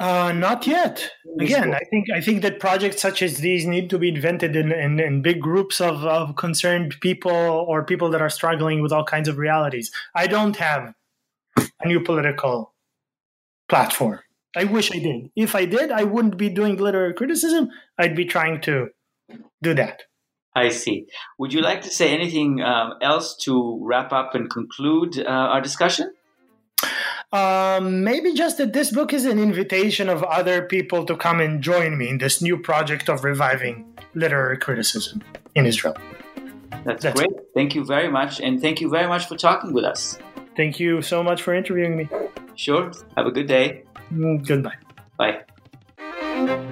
Uh, 0.00 0.32
not 0.32 0.66
yet. 0.66 1.08
Again, 1.38 1.72
I 1.72 1.80
think 1.90 2.10
I 2.10 2.20
think 2.20 2.42
that 2.42 2.58
projects 2.58 3.00
such 3.00 3.22
as 3.22 3.38
these 3.38 3.64
need 3.64 3.90
to 3.90 3.98
be 3.98 4.08
invented 4.08 4.56
in, 4.56 4.72
in, 4.72 4.98
in, 4.98 5.22
big 5.22 5.40
groups 5.40 5.80
of, 5.80 6.04
of 6.04 6.34
concerned 6.34 6.96
people 7.00 7.30
or 7.32 7.84
people 7.84 8.10
that 8.10 8.20
are 8.20 8.28
struggling 8.28 8.82
with 8.82 8.92
all 8.92 9.04
kinds 9.04 9.28
of 9.28 9.38
realities. 9.38 9.92
I 10.14 10.26
don't 10.26 10.56
have 10.56 10.94
a 11.56 11.86
new 11.86 12.00
political 12.00 12.74
platform. 13.68 14.18
I 14.56 14.64
wish 14.64 14.92
I 14.92 14.98
did. 14.98 15.30
If 15.36 15.54
I 15.54 15.64
did, 15.64 15.90
I 15.92 16.04
wouldn't 16.04 16.36
be 16.36 16.48
doing 16.48 16.76
literary 16.76 17.14
criticism. 17.14 17.70
I'd 17.98 18.16
be 18.16 18.24
trying 18.24 18.60
to 18.62 18.88
do 19.62 19.74
that. 19.74 20.02
I 20.56 20.68
see. 20.68 21.06
Would 21.38 21.52
you 21.52 21.60
like 21.60 21.82
to 21.82 21.90
say 21.90 22.10
anything 22.10 22.62
um, 22.62 22.94
else 23.00 23.36
to 23.38 23.78
wrap 23.82 24.12
up 24.12 24.34
and 24.34 24.48
conclude 24.48 25.18
uh, 25.18 25.28
our 25.28 25.60
discussion? 25.60 26.12
Um, 27.34 28.04
maybe 28.04 28.32
just 28.32 28.58
that 28.58 28.72
this 28.72 28.92
book 28.92 29.12
is 29.12 29.24
an 29.24 29.40
invitation 29.40 30.08
of 30.08 30.22
other 30.22 30.62
people 30.62 31.04
to 31.04 31.16
come 31.16 31.40
and 31.40 31.60
join 31.60 31.98
me 31.98 32.08
in 32.10 32.18
this 32.18 32.40
new 32.40 32.56
project 32.56 33.08
of 33.08 33.24
reviving 33.24 33.92
literary 34.14 34.56
criticism 34.56 35.20
in 35.56 35.66
Israel. 35.66 35.96
That's, 36.84 37.02
That's 37.02 37.20
great. 37.20 37.32
It. 37.32 37.48
Thank 37.52 37.74
you 37.74 37.84
very 37.84 38.08
much. 38.08 38.40
And 38.40 38.60
thank 38.60 38.80
you 38.80 38.88
very 38.88 39.08
much 39.08 39.26
for 39.26 39.36
talking 39.36 39.72
with 39.72 39.84
us. 39.84 40.16
Thank 40.56 40.78
you 40.78 41.02
so 41.02 41.24
much 41.24 41.42
for 41.42 41.52
interviewing 41.52 41.96
me. 41.96 42.08
Sure. 42.54 42.92
Have 43.16 43.26
a 43.26 43.32
good 43.32 43.48
day. 43.48 43.82
Mm, 44.12 44.46
goodbye. 44.46 44.76
Bye. 45.18 46.70